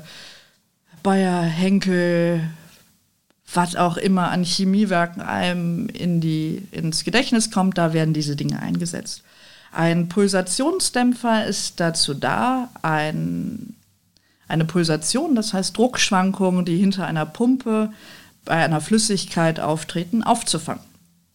Bayer, 1.01 1.41
Henkel, 1.41 2.49
was 3.53 3.75
auch 3.75 3.97
immer 3.97 4.29
an 4.29 4.43
Chemiewerken 4.43 5.21
einem 5.21 5.87
in 5.89 6.21
die, 6.21 6.61
ins 6.71 7.03
Gedächtnis 7.03 7.51
kommt, 7.51 7.77
da 7.77 7.93
werden 7.93 8.13
diese 8.13 8.35
Dinge 8.35 8.59
eingesetzt. 8.61 9.23
Ein 9.71 10.09
Pulsationsdämpfer 10.09 11.45
ist 11.45 11.79
dazu 11.79 12.13
da, 12.13 12.69
ein 12.81 13.75
eine 14.49 14.65
Pulsation, 14.65 15.35
das 15.35 15.53
heißt 15.53 15.77
Druckschwankungen, 15.77 16.65
die 16.65 16.77
hinter 16.77 17.05
einer 17.05 17.25
Pumpe 17.25 17.93
bei 18.45 18.55
einer 18.55 18.81
Flüssigkeit 18.81 19.59
auftreten, 19.59 20.23
aufzufangen. 20.23 20.88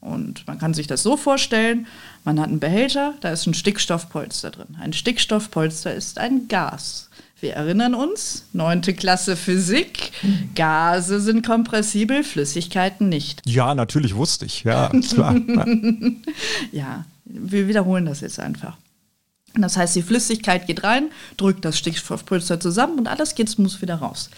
Und 0.04 0.46
man 0.46 0.58
kann 0.58 0.74
sich 0.74 0.86
das 0.86 1.02
so 1.02 1.16
vorstellen, 1.16 1.86
man 2.24 2.38
hat 2.38 2.48
einen 2.48 2.60
Behälter, 2.60 3.14
da 3.22 3.30
ist 3.30 3.46
ein 3.46 3.54
Stickstoffpolster 3.54 4.50
drin. 4.50 4.76
Ein 4.78 4.92
Stickstoffpolster 4.92 5.94
ist 5.94 6.18
ein 6.18 6.46
Gas. 6.46 7.08
Wir 7.40 7.54
erinnern 7.54 7.94
uns, 7.94 8.44
neunte 8.52 8.92
Klasse 8.92 9.34
Physik, 9.34 10.12
Gase 10.54 11.20
sind 11.20 11.44
kompressibel, 11.44 12.22
Flüssigkeiten 12.22 13.08
nicht. 13.08 13.40
Ja, 13.46 13.74
natürlich 13.74 14.14
wusste 14.14 14.44
ich, 14.44 14.62
ja, 14.64 14.90
klar. 14.90 15.36
ja, 16.72 17.06
wir 17.24 17.66
wiederholen 17.66 18.04
das 18.04 18.20
jetzt 18.20 18.38
einfach. 18.40 18.76
Das 19.54 19.78
heißt, 19.78 19.96
die 19.96 20.02
Flüssigkeit 20.02 20.66
geht 20.66 20.84
rein, 20.84 21.10
drückt 21.38 21.64
das 21.64 21.78
Stickstoffpolster 21.78 22.60
zusammen 22.60 22.98
und 22.98 23.08
alles 23.08 23.34
geht 23.34 23.48
smooth 23.48 23.80
wieder 23.80 23.96
raus. 23.96 24.28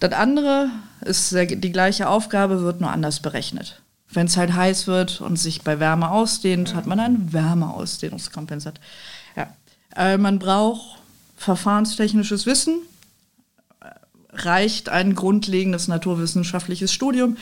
Das 0.00 0.12
andere 0.12 0.70
ist 1.02 1.32
die 1.32 1.72
gleiche 1.72 2.08
Aufgabe, 2.08 2.62
wird 2.62 2.80
nur 2.80 2.90
anders 2.90 3.20
berechnet. 3.20 3.80
Wenn 4.12 4.26
es 4.26 4.36
halt 4.36 4.54
heiß 4.54 4.86
wird 4.86 5.20
und 5.20 5.38
sich 5.38 5.62
bei 5.62 5.78
Wärme 5.78 6.10
ausdehnt, 6.10 6.74
hat 6.74 6.86
man 6.86 6.98
einen 6.98 7.32
Wärmeausdehnungskompensator. 7.32 8.82
Ja. 9.36 9.54
Äh, 9.94 10.18
man 10.18 10.38
braucht 10.38 10.98
verfahrenstechnisches 11.36 12.44
Wissen, 12.46 12.80
reicht 14.32 14.88
ein 14.88 15.14
grundlegendes 15.14 15.88
naturwissenschaftliches 15.88 16.92
Studium, 16.92 17.36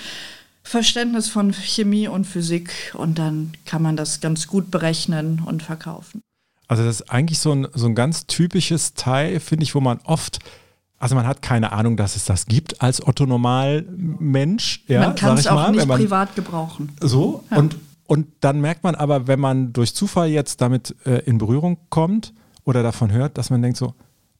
Verständnis 0.62 1.28
von 1.28 1.52
Chemie 1.52 2.08
und 2.08 2.26
Physik 2.26 2.94
und 2.94 3.18
dann 3.18 3.52
kann 3.64 3.82
man 3.82 3.96
das 3.96 4.20
ganz 4.20 4.46
gut 4.46 4.70
berechnen 4.70 5.42
und 5.44 5.62
verkaufen. 5.62 6.22
Also 6.68 6.84
das 6.84 7.00
ist 7.00 7.10
eigentlich 7.10 7.38
so 7.38 7.52
ein, 7.52 7.66
so 7.72 7.86
ein 7.86 7.94
ganz 7.94 8.26
typisches 8.26 8.92
Teil, 8.92 9.40
finde 9.40 9.64
ich, 9.64 9.74
wo 9.74 9.80
man 9.80 10.00
oft, 10.04 10.38
also 10.98 11.14
man 11.14 11.26
hat 11.26 11.42
keine 11.42 11.72
Ahnung, 11.72 11.96
dass 11.96 12.16
es 12.16 12.24
das 12.24 12.46
gibt 12.46 12.82
als 12.82 13.06
Otto-Normal-Mensch. 13.06 14.84
Ja, 14.88 15.00
man 15.00 15.14
kann 15.14 15.38
es 15.38 15.46
auch 15.46 15.54
mal, 15.54 15.70
nicht 15.70 15.86
man, 15.86 16.00
privat 16.00 16.34
gebrauchen. 16.34 16.90
So, 17.00 17.44
ja. 17.50 17.58
und, 17.58 17.76
und 18.06 18.26
dann 18.40 18.60
merkt 18.60 18.82
man 18.82 18.94
aber, 18.94 19.26
wenn 19.28 19.38
man 19.38 19.72
durch 19.72 19.94
Zufall 19.94 20.28
jetzt 20.28 20.60
damit 20.60 20.96
äh, 21.04 21.22
in 21.24 21.38
Berührung 21.38 21.78
kommt 21.88 22.32
oder 22.64 22.82
davon 22.82 23.12
hört, 23.12 23.38
dass 23.38 23.50
man 23.50 23.62
denkt 23.62 23.78
so, 23.78 23.94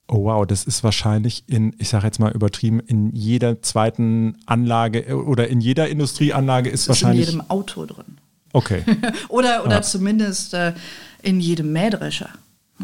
oh 0.09 0.25
wow, 0.25 0.47
das 0.47 0.65
ist 0.65 0.83
wahrscheinlich 0.83 1.45
in, 1.47 1.75
ich 1.79 1.91
sage 1.91 2.07
jetzt 2.07 2.19
mal 2.19 2.33
übertrieben, 2.33 2.81
in 2.81 3.15
jeder 3.15 3.63
zweiten 3.63 4.37
Anlage 4.47 5.09
äh, 5.09 5.13
oder 5.13 5.49
in 5.49 5.61
jeder 5.61 5.89
Industrieanlage 5.89 6.71
ist, 6.71 6.83
ist 6.83 6.89
wahrscheinlich... 6.89 7.29
in 7.29 7.35
jedem 7.35 7.51
Auto 7.51 7.87
drin. 7.87 8.19
Okay. 8.53 8.83
oder 9.29 9.65
oder 9.65 9.77
ja. 9.77 9.83
zumindest 9.83 10.55
äh, 10.55 10.73
in 11.23 11.39
jedem 11.39 11.73
Mähdrescher. 11.73 12.31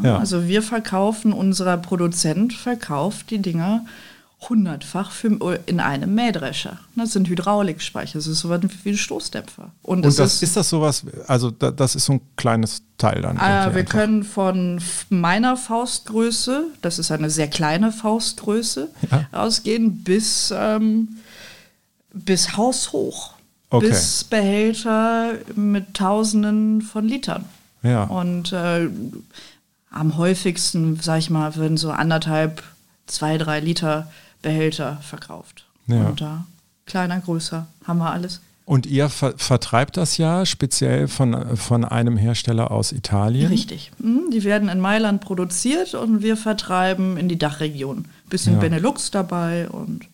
Ja. 0.01 0.17
Also 0.17 0.47
wir 0.47 0.61
verkaufen, 0.61 1.33
unser 1.33 1.77
Produzent 1.77 2.53
verkauft 2.53 3.29
die 3.29 3.39
Dinger 3.39 3.85
hundertfach 4.49 5.11
für, 5.11 5.59
in 5.65 5.79
einem 5.79 6.13
Mähdrescher. 6.13 6.79
Das 6.95 7.13
sind 7.13 7.27
Hydraulikspeicher, 7.27 8.19
das 8.19 8.27
ist 8.27 8.39
sowas 8.39 8.61
wie 8.83 8.89
ein 8.89 8.97
Stoßdämpfer. 8.97 9.71
Und, 9.81 9.97
Und 9.97 10.05
das, 10.05 10.19
ist, 10.19 10.43
ist, 10.43 10.57
das 10.57 10.69
sowas, 10.69 11.03
also 11.27 11.51
das 11.51 11.95
ist 11.95 12.05
so 12.05 12.13
ein 12.13 12.21
kleines 12.35 12.83
Teil 12.97 13.21
dann? 13.21 13.37
Äh, 13.37 13.39
wir 13.39 13.45
einfach. 13.47 13.85
können 13.85 14.23
von 14.23 14.81
meiner 15.09 15.57
Faustgröße, 15.57 16.65
das 16.81 16.99
ist 16.99 17.11
eine 17.11 17.29
sehr 17.29 17.47
kleine 17.47 17.91
Faustgröße, 17.91 18.89
ja. 19.09 19.27
ausgehen 19.31 20.03
bis, 20.03 20.53
ähm, 20.55 21.17
bis 22.13 22.57
haushoch. 22.57 23.33
Okay. 23.71 23.89
Bis 23.89 24.23
Behälter 24.23 25.33
mit 25.55 25.95
Tausenden 25.95 26.81
von 26.81 27.07
Litern. 27.07 27.45
Ja. 27.81 28.03
Und 28.03 28.53
äh, 28.53 28.87
am 29.95 30.17
häufigsten, 30.17 30.99
sag 31.01 31.19
ich 31.19 31.29
mal, 31.29 31.55
würden 31.55 31.77
so 31.77 31.89
anderthalb, 31.91 32.61
zwei, 33.07 33.37
drei 33.37 33.59
Liter 33.59 34.11
Behälter 34.41 34.97
verkauft. 35.01 35.65
Ja. 35.87 36.07
Und 36.07 36.21
da 36.21 36.45
kleiner, 36.85 37.19
größer, 37.19 37.67
haben 37.85 37.97
wir 37.97 38.11
alles. 38.11 38.41
Und 38.65 38.87
ihr 38.87 39.09
ver 39.09 39.33
vertreibt 39.37 39.95
das 39.95 40.17
ja 40.17 40.45
speziell 40.45 41.07
von, 41.07 41.55
von 41.55 41.85
einem 41.85 42.17
Hersteller 42.17 42.71
aus 42.71 42.91
Italien? 42.91 43.47
Richtig. 43.47 43.91
Mhm, 43.99 44.31
die 44.31 44.43
werden 44.43 44.69
in 44.69 44.79
Mailand 44.79 45.21
produziert 45.21 45.93
und 45.93 46.23
wir 46.23 46.35
vertreiben 46.35 47.17
in 47.17 47.29
die 47.29 47.37
Dachregion. 47.37 48.05
Bisschen 48.29 48.53
ja. 48.53 48.59
Benelux 48.59 49.11
dabei 49.11 49.69
und. 49.69 50.07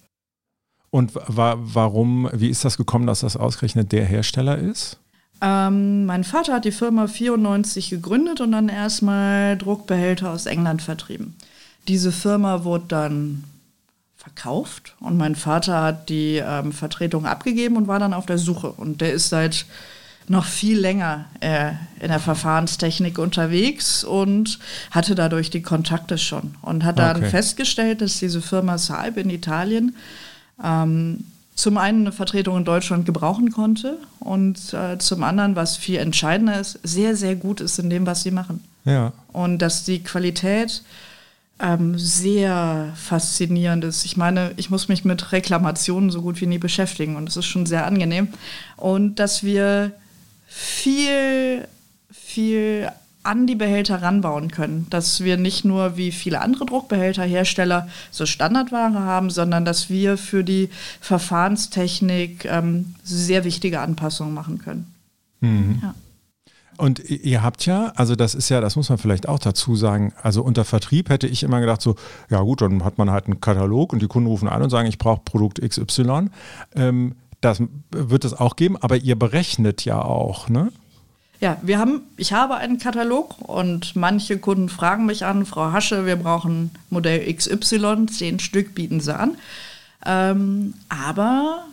Und 0.90 1.16
wa 1.16 1.56
warum, 1.58 2.30
wie 2.34 2.50
ist 2.50 2.66
das 2.66 2.76
gekommen, 2.76 3.08
dass 3.08 3.22
das 3.22 3.38
ausgerechnet 3.38 3.94
der 3.94 4.06
Hersteller 4.06 4.58
ist? 4.58 4.98
Ähm, 5.42 6.06
mein 6.06 6.24
Vater 6.24 6.54
hat 6.54 6.66
die 6.66 6.72
Firma 6.72 7.08
94 7.08 7.90
gegründet 7.90 8.42
und 8.42 8.52
dann 8.52 8.70
erstmal 8.70 9.58
Druckbehälter 9.58 10.32
aus 10.32 10.46
England 10.46 10.82
vertrieben. 10.82 11.36
Diese 11.88 12.12
Firma 12.12 12.64
wurde 12.64 12.86
dann 12.88 13.44
verkauft 14.18 14.96
und 15.00 15.18
mein 15.18 15.36
Vater 15.36 15.82
hat 15.82 16.10
die 16.10 16.36
ähm, 16.36 16.72
Vertretung 16.72 17.26
abgegeben 17.26 17.76
und 17.76 17.88
war 17.88 17.98
dann 17.98 18.14
auf 18.14 18.28
der 18.28 18.38
Suche. 18.38 18.72
Und 18.72 19.02
der 19.02 19.14
ist 19.14 19.30
seit 19.30 19.66
noch 20.28 20.46
viel 20.46 20.78
länger 20.80 21.26
äh, 21.40 21.72
in 22.00 22.10
der 22.10 22.20
Verfahrenstechnik 22.20 23.18
unterwegs 23.18 24.04
und 24.04 24.60
hatte 24.92 25.16
dadurch 25.16 25.50
die 25.50 25.64
Kontakte 25.64 26.20
schon 26.20 26.54
und 26.62 26.84
hat 26.86 27.00
dann 27.00 27.18
Okay. 27.18 27.30
festgestellt, 27.32 28.02
dass 28.02 28.20
diese 28.20 28.42
Firma 28.44 28.78
Saab 28.78 29.18
in 29.18 29.32
Italien 29.32 29.96
ähm, 30.64 31.26
zum 31.56 31.78
einen 31.78 32.02
eine 32.02 32.12
Vertretung 32.12 32.58
in 32.58 32.66
Deutschland 32.66 33.06
gebrauchen 33.06 33.52
konnte 33.52 33.98
und 34.20 34.74
äh, 34.74 34.98
zum 34.98 35.24
anderen, 35.24 35.56
was 35.56 35.78
viel 35.78 35.98
entscheidender 35.98 36.60
ist, 36.60 36.80
sehr, 36.84 37.16
sehr 37.16 37.36
gut 37.36 37.62
ist 37.62 37.78
in 37.80 37.90
dem, 37.90 38.06
was 38.06 38.24
sie 38.24 38.32
machen. 38.32 38.64
Ja. 38.86 39.14
Und 39.32 39.60
dass 39.60 39.84
die 39.84 40.02
Qualität 40.02 40.84
ähm, 41.60 41.98
sehr 41.98 42.94
faszinierend 42.96 43.84
ist. 43.84 44.06
Ich 44.06 44.18
meine, 44.18 44.54
ich 44.58 44.70
muss 44.70 44.88
mich 44.88 45.06
mit 45.06 45.32
Reklamationen 45.32 46.10
so 46.10 46.22
gut 46.22 46.42
wie 46.42 46.48
nie 46.48 46.58
beschäftigen 46.58 47.16
und 47.16 47.30
es 47.30 47.38
ist 47.38 47.46
schon 47.46 47.66
sehr 47.66 47.86
angenehm. 47.86 48.30
Und 48.78 49.16
dass 49.16 49.44
wir 49.44 49.92
viel, 50.48 51.68
viel 52.12 52.92
an 53.24 53.48
die 53.48 53.56
Behälter 53.56 54.02
ranbauen 54.02 54.52
können. 54.52 54.88
Dass 54.90 55.24
wir 55.24 55.38
nicht 55.38 55.66
nur 55.66 55.98
wie 55.98 56.12
viele 56.12 56.42
andere 56.42 56.66
Druckbehälterhersteller 56.66 57.88
so 58.10 58.26
Standardware 58.26 58.94
haben, 58.94 59.30
sondern 59.30 59.66
dass 59.66 59.90
wir 59.90 60.18
für 60.18 60.44
die 60.44 60.70
Verfahrenstechnik 61.00 62.46
ähm, 62.46 62.96
sehr 63.04 63.44
wichtige 63.44 63.80
Anpassungen 63.80 64.34
machen 64.34 64.60
können. 64.60 64.94
Ja. 65.82 65.96
Und 66.78 67.00
ihr 67.10 67.44
habt 67.44 67.66
ja, 67.68 67.94
also 67.96 68.16
das 68.16 68.34
ist 68.34 68.50
ja, 68.50 68.60
das 68.60 68.76
muss 68.76 68.90
man 68.90 68.98
vielleicht 68.98 69.28
auch 69.28 69.38
dazu 69.38 69.76
sagen, 69.76 70.14
also 70.24 70.42
unter 70.42 70.66
Vertrieb 70.66 71.10
hätte 71.10 71.28
ich 71.28 71.44
immer 71.44 71.60
gedacht, 71.60 71.80
so, 71.80 71.96
ja 72.30 72.42
gut, 72.42 72.62
dann 72.62 72.84
hat 72.84 72.98
man 72.98 73.12
halt 73.12 73.26
einen 73.26 73.40
Katalog 73.40 73.94
und 73.94 74.02
die 74.02 74.08
Kunden 74.08 74.28
rufen 74.28 74.48
an 74.50 74.64
und 74.64 74.72
sagen, 74.72 74.90
ich 74.90 74.98
brauche 74.98 75.22
Produkt 75.24 75.62
XY. 75.62 76.30
Ähm, 76.74 77.16
das 77.40 77.62
wird 77.92 78.26
es 78.26 78.34
auch 78.34 78.56
geben, 78.56 78.78
aber 78.78 78.98
ihr 78.98 79.18
berechnet 79.18 79.86
ja 79.86 80.02
auch, 80.02 80.50
ne? 80.50 80.72
Ja, 81.42 81.58
wir 81.64 81.80
haben, 81.80 82.04
ich 82.18 82.34
habe 82.34 82.56
einen 82.56 82.78
Katalog 82.78 83.40
und 83.40 83.96
manche 83.96 84.38
Kunden 84.38 84.70
fragen 84.70 85.08
mich 85.08 85.26
an, 85.26 85.48
Frau 85.48 85.72
Hasche, 85.72 86.06
wir 86.06 86.16
brauchen 86.16 86.70
Modell 86.92 87.34
XY, 87.34 88.06
zehn 88.06 88.38
Stück 88.38 88.76
bieten 88.76 89.00
sie 89.00 89.18
an. 89.18 89.36
Ähm, 90.06 90.76
aber 90.88 91.66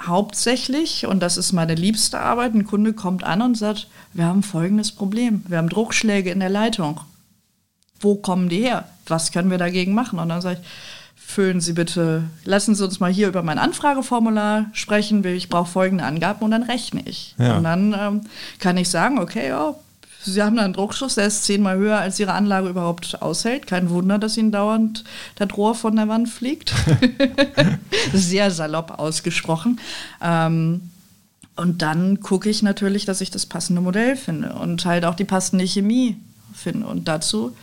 hauptsächlich, 0.00 1.06
und 1.06 1.20
das 1.20 1.36
ist 1.36 1.52
meine 1.52 1.74
liebste 1.74 2.18
Arbeit, 2.18 2.54
ein 2.54 2.64
Kunde 2.64 2.94
kommt 2.94 3.24
an 3.24 3.42
und 3.42 3.56
sagt, 3.56 3.88
wir 4.14 4.24
haben 4.24 4.42
folgendes 4.42 4.90
Problem, 4.90 5.44
wir 5.48 5.58
haben 5.58 5.68
Druckschläge 5.68 6.30
in 6.30 6.40
der 6.40 6.48
Leitung. 6.48 7.02
Wo 8.00 8.14
kommen 8.14 8.48
die 8.48 8.62
her? 8.62 8.88
Was 9.06 9.32
können 9.32 9.50
wir 9.50 9.58
dagegen 9.58 9.92
machen? 9.92 10.18
Und 10.18 10.30
dann 10.30 10.40
sage 10.40 10.60
ich, 10.62 10.68
füllen 11.32 11.60
Sie 11.60 11.72
bitte, 11.72 12.24
lassen 12.44 12.74
Sie 12.74 12.84
uns 12.84 13.00
mal 13.00 13.10
hier 13.10 13.28
über 13.28 13.42
mein 13.42 13.58
Anfrageformular 13.58 14.66
sprechen. 14.72 15.24
Ich 15.24 15.48
brauche 15.48 15.70
folgende 15.70 16.04
Angaben 16.04 16.44
und 16.44 16.50
dann 16.50 16.62
rechne 16.62 17.02
ich. 17.04 17.34
Ja. 17.38 17.56
Und 17.56 17.64
dann 17.64 17.96
ähm, 17.98 18.20
kann 18.58 18.76
ich 18.76 18.88
sagen, 18.88 19.18
okay, 19.18 19.48
ja, 19.48 19.74
Sie 20.24 20.40
haben 20.40 20.54
da 20.54 20.62
einen 20.62 20.72
Druckschuss, 20.72 21.16
der 21.16 21.26
ist 21.26 21.44
zehnmal 21.44 21.78
höher, 21.78 21.98
als 21.98 22.20
Ihre 22.20 22.32
Anlage 22.32 22.68
überhaupt 22.68 23.20
aushält. 23.20 23.66
Kein 23.66 23.90
Wunder, 23.90 24.18
dass 24.18 24.36
Ihnen 24.36 24.52
dauernd 24.52 25.02
das 25.34 25.56
Rohr 25.56 25.74
von 25.74 25.96
der 25.96 26.06
Wand 26.06 26.28
fliegt. 26.28 26.72
Sehr 28.12 28.52
salopp 28.52 28.98
ausgesprochen. 28.98 29.80
Ähm, 30.22 30.90
und 31.56 31.82
dann 31.82 32.20
gucke 32.20 32.48
ich 32.48 32.62
natürlich, 32.62 33.04
dass 33.04 33.20
ich 33.20 33.30
das 33.30 33.46
passende 33.46 33.82
Modell 33.82 34.16
finde 34.16 34.52
und 34.54 34.84
halt 34.84 35.04
auch 35.04 35.14
die 35.14 35.24
passende 35.24 35.66
Chemie 35.66 36.16
finde. 36.54 36.86
Und 36.86 37.08
dazu, 37.08 37.54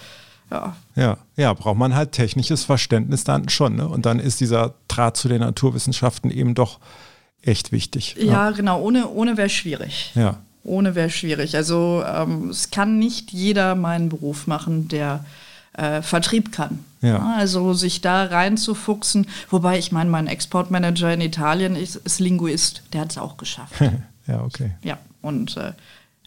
ja, 0.51 0.75
Ja, 0.95 1.17
ja, 1.35 1.53
braucht 1.53 1.77
man 1.77 1.95
halt 1.95 2.11
technisches 2.11 2.63
Verständnis 2.63 3.23
dann 3.23 3.49
schon, 3.49 3.75
ne? 3.75 3.87
Und 3.87 4.05
dann 4.05 4.19
ist 4.19 4.39
dieser 4.39 4.73
Draht 4.87 5.17
zu 5.17 5.27
den 5.27 5.41
Naturwissenschaften 5.41 6.31
eben 6.31 6.55
doch 6.55 6.79
echt 7.41 7.71
wichtig. 7.71 8.15
ja, 8.19 8.51
genau, 8.51 8.81
ohne, 8.81 9.07
ohne 9.09 9.37
wäre 9.37 9.49
schwierig. 9.49 10.11
Ja. 10.15 10.37
Ohne 10.63 10.93
wäre 10.95 11.09
schwierig. 11.09 11.55
Also 11.55 12.03
ähm, 12.05 12.49
es 12.49 12.69
kann 12.69 12.99
nicht 12.99 13.31
jeder 13.31 13.75
meinen 13.75 14.09
Beruf 14.09 14.45
machen, 14.45 14.87
der 14.89 15.23
äh, 15.73 16.01
Vertrieb 16.01 16.51
kann. 16.51 16.83
Ja. 17.01 17.35
Also 17.37 17.73
sich 17.73 18.01
da 18.01 18.25
reinzufuchsen, 18.25 19.27
wobei 19.49 19.79
ich 19.79 19.91
meine, 19.91 20.09
mein 20.09 20.27
Exportmanager 20.27 21.13
in 21.13 21.21
Italien 21.21 21.75
ist, 21.75 21.95
ist 21.95 22.19
Linguist, 22.19 22.83
der 22.91 23.01
hat 23.01 23.11
es 23.11 23.17
auch 23.17 23.37
geschafft. 23.37 23.75
Ja, 24.27 24.43
okay. 24.43 24.69
ja, 24.83 24.99
und 25.23 25.57
äh, 25.57 25.71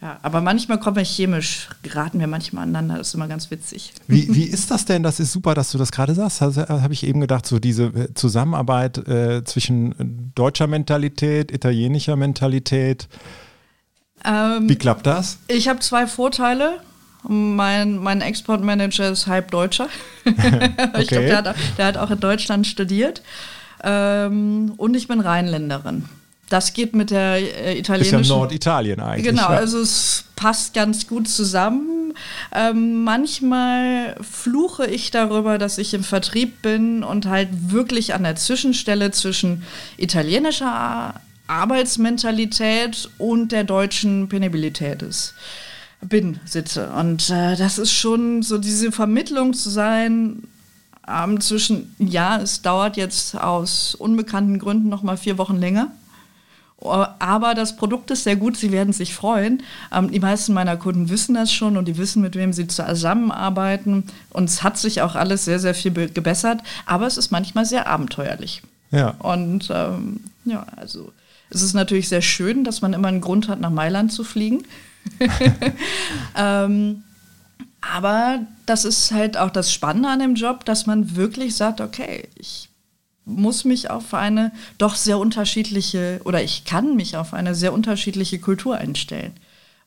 ja, 0.03 0.19
aber 0.23 0.41
manchmal 0.41 0.81
kommen 0.81 0.97
wir 0.97 1.05
chemisch, 1.05 1.69
geraten 1.85 2.19
wir 2.19 2.27
manchmal 2.27 2.65
aneinander, 2.65 2.99
das 2.99 3.09
ist 3.09 3.15
immer 3.15 3.29
ganz 3.29 3.51
witzig. 3.53 3.93
Wie, 4.09 4.35
wie 4.35 4.43
ist 4.45 4.71
das 4.73 4.85
denn? 4.85 5.03
Das 5.05 5.21
ist 5.21 5.31
super, 5.33 5.55
dass 5.55 5.71
du 5.71 5.79
das 5.79 5.93
gerade 5.93 6.15
sagst. 6.15 6.43
Also, 6.43 6.69
Habe 6.69 6.93
ich 6.93 7.05
eben 7.07 7.21
gedacht, 7.21 7.47
so 7.47 7.59
diese 7.61 7.85
äh, 7.85 8.13
Zusammenarbeit 8.15 8.99
äh, 9.07 9.45
zwischen 9.45 10.33
deutscher 10.35 10.67
Mentalität, 10.67 11.53
italienischer 11.53 12.17
Mentalität. 12.17 13.09
Ähm, 14.25 14.69
Wie 14.69 14.77
klappt 14.77 15.07
das? 15.07 15.39
Ich 15.49 15.69
habe 15.69 15.79
zwei 15.81 16.07
Vorteile. 16.07 16.81
Mein, 17.29 17.99
mein 17.99 18.21
Exportmanager 18.21 19.09
ist 19.11 19.29
halb 19.29 19.51
Deutscher. 19.53 19.89
Ich 20.25 20.33
Okay. 20.35 21.05
glaube, 21.07 21.27
der, 21.27 21.37
hat 21.39 21.49
auch- 21.49 21.55
der 21.79 21.87
hat 21.87 21.97
auch 21.97 22.11
in 22.11 22.19
Deutschland 22.21 22.67
studiert. 22.67 23.23
Ähm, 23.85 24.75
und 24.77 24.95
ich 24.97 25.07
bin 25.09 25.21
Rheinländerin. 25.21 26.05
Das 26.53 26.75
geht 26.75 26.95
mit 26.95 27.11
der 27.11 27.37
äh, 27.37 27.43
Ist 27.43 27.89
ja 27.89 27.97
italienischen. 27.97 28.29
Norditalien 28.29 29.01
eigentlich. 29.01 29.27
Genau, 29.27 29.51
ja. 29.51 29.59
also 29.59 29.81
es 29.81 30.25
passt 30.37 30.75
ganz 30.75 31.07
gut 31.07 31.29
zusammen. 31.29 32.15
Ähm, 32.55 33.05
manchmal 33.05 34.17
fluche 34.21 34.87
ich 34.87 35.11
darüber, 35.11 35.57
dass 35.57 35.79
ich 35.79 35.95
im 35.95 36.05
Vertrieb 36.05 36.61
bin 36.61 37.03
und 37.05 37.27
halt 37.27 37.49
wirklich 37.73 38.13
an 38.13 38.25
der 38.25 38.37
Zwischenstelle 38.37 39.11
zwischen 39.13 39.63
italienischer 39.97 40.71
Ar- 40.71 41.21
Arbeitsmentalität 41.47 43.09
und 43.19 43.53
der 43.53 43.65
deutschen 43.65 44.29
Penibilität 44.29 45.03
ist. 45.03 45.35
Bin, 46.03 46.41
sitze. 46.45 46.91
Und 46.91 47.31
äh, 47.31 47.57
das 47.57 47.79
ist 47.79 47.93
schon 47.93 48.43
so 48.43 48.59
diese 48.59 48.93
Vermittlung 48.93 49.55
zu 49.55 49.71
sein, 49.71 50.43
ähm, 51.09 51.41
zwischen, 51.41 51.95
ja, 51.99 52.41
es 52.41 52.63
dauert 52.63 52.97
jetzt 52.97 53.37
aus 53.39 53.95
unbekannten 53.95 54.59
Gründen 54.59 54.89
noch 54.89 55.03
mal 55.03 55.17
vier 55.17 55.39
Wochen 55.39 55.57
länger. 55.57 55.93
Aber 56.85 57.55
das 57.55 57.77
Produkt 57.77 58.11
ist 58.11 58.25
sehr 58.25 58.37
gut, 58.37 58.57
Sie 58.57 58.73
werden 58.73 58.93
sich 58.93 59.15
freuen. 59.15 59.63
Ähm, 59.93 60.11
die 60.11 60.21
meisten 60.21 60.53
meiner 60.53 60.77
Kunden 60.77 61.09
wissen 61.09 61.35
das 61.35 61.53
schon 61.53 61.77
und 61.77 61.87
die 61.87 61.97
wissen, 61.97 62.23
mit 62.23 62.35
wem 62.35 62.53
sie 62.53 62.67
zusammenarbeiten. 62.67 64.05
Und 64.31 64.45
es 64.45 64.63
hat 64.63 64.79
sich 64.79 65.01
auch 65.03 65.15
alles 65.15 65.45
sehr, 65.45 65.59
sehr 65.59 65.75
viel 65.75 65.91
be- 65.91 66.09
gebessert. 66.09 66.61
Aber 66.87 67.07
es 67.07 67.17
ist 67.17 67.31
manchmal 67.31 67.65
sehr 67.67 67.87
abenteuerlich. 67.87 68.63
ja. 68.91 69.11
Und 69.19 69.69
ähm, 69.73 70.21
ja, 70.45 70.67
also 70.77 71.13
es 71.51 71.63
ist 71.63 71.75
natürlich 71.75 72.09
sehr 72.09 72.23
schön, 72.23 72.65
dass 72.65 72.81
man 72.83 72.93
immer 72.95 73.09
einen 73.09 73.21
Grund 73.21 73.49
hat, 73.49 73.61
nach 73.61 73.71
Mailand 73.71 74.11
zu 74.13 74.25
fliegen. 74.25 74.65
ähm, 76.37 77.03
aber 77.81 78.41
das 78.67 78.85
ist 78.85 79.11
halt 79.13 79.37
auch 79.37 79.51
das 79.51 79.73
Spannende 79.73 80.09
an 80.09 80.21
dem 80.21 80.35
Job, 80.35 80.65
dass 80.65 80.87
man 80.87 81.17
wirklich 81.17 81.57
sagt, 81.57 81.81
okay, 81.81 82.29
ich 82.37 82.69
muss 83.25 83.65
mich 83.65 83.91
auf 83.91 84.15
eine 84.15 84.53
doch 84.79 84.95
sehr 84.95 85.19
unterschiedliche 85.19 86.21
oder 86.25 86.43
ich 86.43 86.65
kann 86.65 86.97
mich 86.97 87.17
auf 87.17 87.35
eine 87.35 87.55
sehr 87.55 87.73
unterschiedliche 87.73 88.39
Kultur 88.39 88.77
einstellen. 88.77 89.33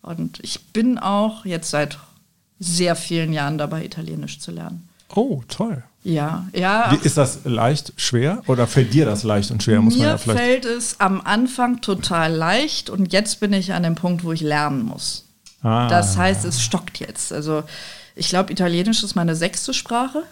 Und 0.02 0.40
ich 0.42 0.62
bin 0.68 0.98
auch 0.98 1.46
jetzt 1.46 1.70
seit 1.70 1.98
sehr 2.60 2.96
vielen 2.96 3.34
Jahren 3.34 3.58
dabei, 3.58 3.84
Italienisch 3.84 4.40
zu 4.40 4.52
lernen. 4.52 4.88
Oh, 5.14 5.42
toll. 5.48 5.84
Ja, 6.04 6.46
ja. 6.54 6.92
Wie, 6.92 7.06
ist 7.06 7.18
das 7.18 7.40
leicht, 7.46 7.94
schwer 7.98 8.44
oder 8.46 8.68
fällt 8.68 8.94
dir 8.94 9.06
das 9.06 9.24
leicht 9.24 9.50
und 9.50 9.64
schwer? 9.64 9.82
Muss 9.82 9.96
man 9.96 10.04
Mir 10.04 10.12
ja 10.12 10.18
vielleicht. 10.18 10.40
fällt 10.40 10.66
es 10.66 11.00
am 11.00 11.20
Anfang 11.22 11.82
total 11.82 12.32
leicht 12.32 12.92
und 12.92 13.12
jetzt 13.12 13.40
bin 13.40 13.54
ich 13.54 13.74
an 13.74 13.84
dem 13.84 13.96
Punkt, 13.96 14.24
wo 14.24 14.32
ich 14.32 14.42
lernen 14.42 14.84
muss. 14.84 15.26
Ah. 15.64 15.88
Das 15.88 16.16
heißt, 16.16 16.46
es 16.46 16.62
stockt 16.62 17.00
jetzt. 17.00 17.34
Also 17.34 17.64
ich 18.16 18.30
glaube, 18.30 18.52
Italienisch 18.52 19.04
ist 19.04 19.16
meine 19.16 19.36
sechste 19.36 19.74
Sprache. 19.74 20.24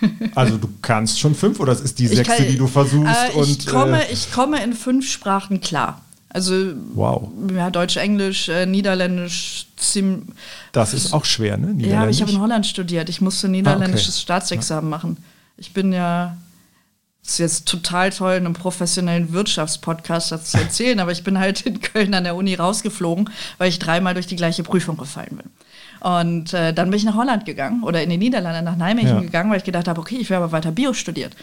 Also 0.34 0.56
du 0.58 0.68
kannst 0.82 1.18
schon 1.20 1.34
fünf 1.34 1.60
oder 1.60 1.72
es 1.72 1.80
ist 1.80 1.98
die 1.98 2.04
Ich 2.06 2.16
sechste, 2.16 2.36
kann- 2.42 2.46
die 2.48 2.58
du 2.58 2.66
versuchst 2.66 3.14
Äh, 3.30 3.32
und 3.38 3.48
ich, 3.48 3.66
komme, 3.66 4.06
äh, 4.08 4.12
ich 4.12 4.32
komme 4.32 4.62
in 4.62 4.72
fünf 4.72 5.10
Sprachen 5.10 5.60
klar. 5.60 6.00
Also 6.28 6.72
wow, 6.94 7.30
ja, 7.54 7.70
Deutsch, 7.70 7.96
Englisch, 7.96 8.48
äh, 8.48 8.66
Niederländisch, 8.66 9.66
ziem, 9.76 10.26
das 10.72 10.92
ist 10.92 11.12
auch 11.12 11.24
schwer, 11.24 11.56
ne? 11.56 11.74
Ja, 11.86 12.00
aber 12.02 12.10
ich 12.10 12.20
habe 12.22 12.32
in 12.32 12.40
Holland 12.40 12.66
studiert. 12.66 13.08
Ich 13.08 13.20
musste 13.20 13.48
niederländisches 13.48 14.20
Staatsexamen 14.20 14.90
machen. 14.90 15.16
Ich 15.56 15.72
bin 15.72 15.92
ja, 15.92 16.36
ist 17.24 17.38
jetzt 17.38 17.66
total 17.68 18.10
toll, 18.10 18.32
in 18.34 18.46
einem 18.46 18.54
professionellen 18.54 19.32
Wirtschaftspodcast 19.32 20.32
das 20.32 20.50
zu 20.50 20.58
erzählen, 20.58 20.98
aber 20.98 21.12
ich 21.12 21.22
bin 21.22 21.38
halt 21.38 21.60
in 21.62 21.80
Köln 21.80 22.12
an 22.14 22.24
der 22.24 22.34
Uni 22.34 22.54
rausgeflogen, 22.54 23.30
weil 23.58 23.68
ich 23.68 23.78
dreimal 23.78 24.14
durch 24.14 24.26
die 24.26 24.36
gleiche 24.36 24.64
Prüfung 24.64 24.96
gefallen 24.96 25.36
bin. 25.36 25.50
Und 26.04 26.52
äh, 26.52 26.74
dann 26.74 26.90
bin 26.90 26.98
ich 26.98 27.04
nach 27.04 27.14
Holland 27.14 27.46
gegangen 27.46 27.82
oder 27.82 28.02
in 28.02 28.10
die 28.10 28.18
Niederlande, 28.18 28.60
nach 28.60 28.76
Nijmegen 28.76 29.08
Ja. 29.08 29.20
gegangen, 29.20 29.50
weil 29.50 29.56
ich 29.56 29.64
gedacht 29.64 29.88
habe, 29.88 29.98
okay, 29.98 30.16
ich 30.20 30.28
will 30.28 30.36
aber 30.36 30.52
weiter 30.52 30.70
Bio 30.70 30.92
studiert. 30.92 31.34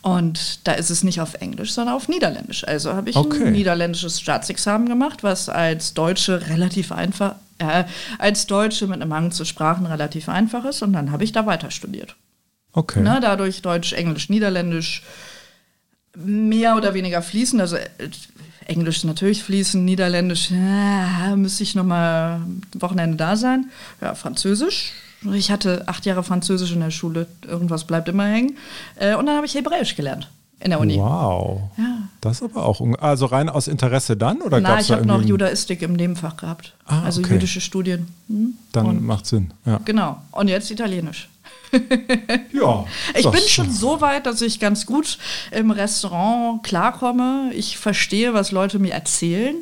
Und 0.00 0.66
da 0.66 0.72
ist 0.72 0.88
es 0.88 1.02
nicht 1.04 1.20
auf 1.20 1.34
Englisch, 1.34 1.72
sondern 1.72 1.94
auf 1.94 2.08
Niederländisch. 2.08 2.66
Also 2.66 2.94
habe 2.94 3.10
ich 3.10 3.16
Okay. 3.16 3.48
ein 3.48 3.52
niederländisches 3.52 4.18
Staatsexamen 4.20 4.88
gemacht, 4.88 5.22
was 5.22 5.50
als 5.50 5.92
Deutsche 5.92 6.48
relativ 6.48 6.92
einfach, 6.92 7.34
äh, 7.58 7.84
als 8.18 8.46
Deutsche 8.46 8.86
mit 8.86 9.02
einem 9.02 9.12
Hang 9.12 9.32
zu 9.32 9.44
Sprachen 9.44 9.84
relativ 9.84 10.30
einfach 10.30 10.64
ist. 10.64 10.80
Und 10.80 10.94
dann 10.94 11.12
habe 11.12 11.22
ich 11.22 11.32
da 11.32 11.44
weiter 11.44 11.70
studiert. 11.70 12.16
Okay. 12.72 13.00
Ne, 13.02 13.18
dadurch 13.20 13.60
Deutsch, 13.60 13.92
Englisch, 13.92 14.30
Niederländisch 14.30 15.02
mehr 16.14 16.76
oder 16.76 16.94
weniger 16.94 17.20
fließend. 17.20 17.60
Also 17.60 17.76
äh, 17.76 17.88
Englisch 18.66 19.04
natürlich 19.04 19.42
fließen, 19.42 19.84
Niederländisch, 19.84 20.50
ja, 20.50 21.34
müsste 21.36 21.62
ich 21.62 21.74
nochmal 21.74 22.40
Wochenende 22.78 23.16
da 23.16 23.36
sein. 23.36 23.66
Ja, 24.00 24.14
Französisch. 24.14 24.92
Ich 25.32 25.50
hatte 25.50 25.84
acht 25.88 26.04
Jahre 26.04 26.22
Französisch 26.22 26.72
in 26.72 26.80
der 26.80 26.90
Schule, 26.90 27.26
irgendwas 27.46 27.84
bleibt 27.84 28.08
immer 28.08 28.26
hängen. 28.26 28.56
Äh, 28.96 29.14
und 29.16 29.26
dann 29.26 29.36
habe 29.36 29.46
ich 29.46 29.54
Hebräisch 29.54 29.96
gelernt 29.96 30.28
in 30.60 30.70
der 30.70 30.80
Uni. 30.80 30.96
Wow. 30.96 31.70
Ja. 31.76 32.08
Das 32.20 32.42
aber 32.42 32.64
auch, 32.64 32.80
also 32.98 33.26
rein 33.26 33.48
aus 33.48 33.68
Interesse 33.68 34.16
dann? 34.16 34.40
Oder 34.42 34.60
Na, 34.60 34.70
gab's 34.70 34.84
ich 34.84 34.92
habe 34.92 35.06
noch 35.06 35.22
Judaistik 35.22 35.82
im 35.82 35.92
Nebenfach 35.94 36.36
gehabt. 36.36 36.74
Ah, 36.86 37.02
also 37.02 37.20
okay. 37.20 37.34
jüdische 37.34 37.60
Studien. 37.60 38.06
Hm? 38.28 38.54
Dann 38.72 38.86
Und- 38.86 39.04
macht 39.06 39.26
Sinn. 39.26 39.52
Ja. 39.64 39.80
Genau. 39.84 40.20
Und 40.32 40.48
jetzt 40.48 40.70
Italienisch. 40.70 41.28
Ja 42.52 42.84
Ich 43.16 43.22
das- 43.24 43.32
bin 43.32 43.42
schon 43.48 43.70
so 43.70 44.00
weit, 44.00 44.26
dass 44.26 44.40
ich 44.42 44.60
ganz 44.60 44.86
gut 44.86 45.18
im 45.50 45.70
Restaurant 45.70 46.62
klarkomme. 46.62 47.50
Ich 47.54 47.78
verstehe, 47.78 48.34
was 48.34 48.52
Leute 48.52 48.78
mir 48.78 48.92
erzählen, 48.92 49.56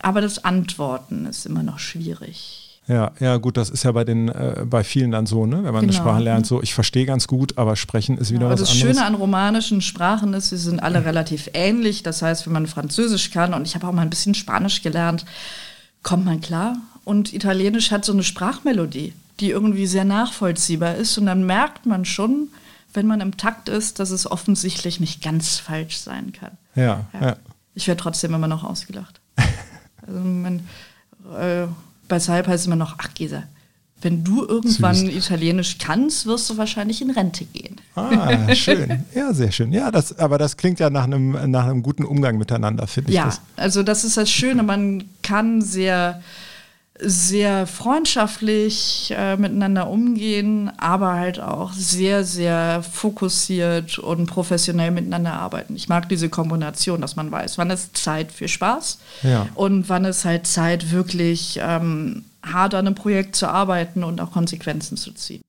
aber 0.00 0.20
das 0.20 0.44
Antworten 0.44 1.26
ist 1.26 1.46
immer 1.46 1.62
noch 1.62 1.78
schwierig. 1.78 2.60
Ja, 2.86 3.12
ja, 3.18 3.38
gut, 3.38 3.56
das 3.56 3.70
ist 3.70 3.84
ja 3.84 3.92
bei 3.92 4.04
den, 4.04 4.28
äh, 4.28 4.66
bei 4.66 4.84
vielen 4.84 5.10
dann 5.10 5.24
so, 5.24 5.46
ne? 5.46 5.56
Wenn 5.56 5.72
man 5.72 5.76
eine 5.76 5.86
Genau. 5.86 6.00
Sprache 6.02 6.22
lernt, 6.22 6.46
so, 6.46 6.62
ich 6.62 6.74
verstehe 6.74 7.06
ganz 7.06 7.26
gut, 7.26 7.56
aber 7.56 7.76
sprechen 7.76 8.18
ist 8.18 8.30
wieder 8.30 8.44
Aber 8.44 8.52
was 8.52 8.60
das 8.60 8.72
anderes. 8.72 8.96
Schöne 8.96 9.06
an 9.06 9.14
romanischen 9.14 9.80
Sprachen 9.80 10.34
ist, 10.34 10.50
sie 10.50 10.58
sind 10.58 10.80
alle 10.80 11.02
relativ 11.06 11.48
ähnlich. 11.54 12.02
Das 12.02 12.20
heißt, 12.20 12.44
wenn 12.44 12.52
man 12.52 12.66
Französisch 12.66 13.30
kann 13.30 13.54
und 13.54 13.66
ich 13.66 13.74
habe 13.74 13.86
auch 13.86 13.92
mal 13.92 14.02
ein 14.02 14.10
bisschen 14.10 14.34
Spanisch 14.34 14.82
gelernt, 14.82 15.24
kommt 16.02 16.26
man 16.26 16.42
klar. 16.42 16.76
Und 17.04 17.32
Italienisch 17.32 17.90
hat 17.90 18.04
so 18.04 18.12
eine 18.12 18.22
Sprachmelodie, 18.22 19.14
die 19.40 19.50
irgendwie 19.50 19.86
sehr 19.86 20.04
nachvollziehbar 20.04 20.94
ist. 20.94 21.18
Und 21.18 21.26
dann 21.26 21.44
merkt 21.46 21.86
man 21.86 22.04
schon, 22.04 22.48
wenn 22.92 23.06
man 23.06 23.20
im 23.20 23.36
Takt 23.36 23.68
ist, 23.68 23.98
dass 23.98 24.10
es 24.10 24.30
offensichtlich 24.30 25.00
nicht 25.00 25.22
ganz 25.22 25.56
falsch 25.58 25.98
sein 25.98 26.32
kann. 26.32 26.52
ja, 26.74 27.06
ja. 27.20 27.36
Ich 27.76 27.88
werde 27.88 28.00
trotzdem 28.00 28.32
immer 28.32 28.46
noch 28.46 28.62
ausgelacht. 28.62 29.20
also 30.06 30.20
mein, 30.20 30.60
äh, 31.36 31.66
bei 32.06 32.20
Skype 32.20 32.46
heißt 32.46 32.60
es 32.60 32.66
immer 32.66 32.76
noch, 32.76 32.94
ach 32.98 33.08
Gesa, 33.14 33.42
wenn 34.00 34.22
du 34.22 34.44
irgendwann 34.46 34.94
Süß. 34.94 35.12
Italienisch 35.12 35.78
kannst, 35.78 36.26
wirst 36.26 36.48
du 36.50 36.56
wahrscheinlich 36.56 37.02
in 37.02 37.10
Rente 37.10 37.44
gehen. 37.46 37.80
Ah, 37.96 38.54
schön. 38.54 39.04
Ja, 39.14 39.32
sehr 39.32 39.50
schön. 39.50 39.72
Ja, 39.72 39.90
das, 39.90 40.16
aber 40.18 40.38
das 40.38 40.56
klingt 40.56 40.78
ja 40.78 40.88
nach 40.90 41.04
einem, 41.04 41.50
nach 41.50 41.64
einem 41.64 41.82
guten 41.82 42.04
Umgang 42.04 42.38
miteinander, 42.38 42.86
finde 42.86 43.10
ich. 43.10 43.16
Ja, 43.16 43.24
Das. 43.24 43.40
also 43.56 43.82
das 43.82 44.04
ist 44.04 44.16
das 44.16 44.30
Schöne, 44.30 44.62
man 44.62 45.04
kann 45.22 45.62
sehr, 45.62 46.22
sehr 47.00 47.66
freundschaftlich 47.66 49.12
äh, 49.16 49.36
miteinander 49.36 49.88
umgehen, 49.88 50.70
aber 50.76 51.14
halt 51.14 51.40
auch 51.40 51.72
sehr, 51.72 52.24
sehr 52.24 52.82
fokussiert 52.82 53.98
und 53.98 54.26
professionell 54.26 54.90
miteinander 54.92 55.32
arbeiten. 55.32 55.74
Ich 55.74 55.88
mag 55.88 56.08
diese 56.08 56.28
Kombination, 56.28 57.00
dass 57.00 57.16
man 57.16 57.30
weiß, 57.32 57.58
wann 57.58 57.70
ist 57.70 57.96
Zeit 57.96 58.30
für 58.30 58.46
Spaß 58.48 58.98
Ja. 59.22 59.48
und 59.54 59.88
wann 59.88 60.04
ist 60.04 60.24
halt 60.24 60.46
Zeit, 60.46 60.92
wirklich 60.92 61.58
ähm, 61.60 62.24
hart 62.44 62.74
an 62.74 62.86
einem 62.86 62.94
Projekt 62.94 63.34
zu 63.36 63.48
arbeiten 63.48 64.04
und 64.04 64.20
auch 64.20 64.30
Konsequenzen 64.30 64.96
zu 64.96 65.12
ziehen. 65.12 65.42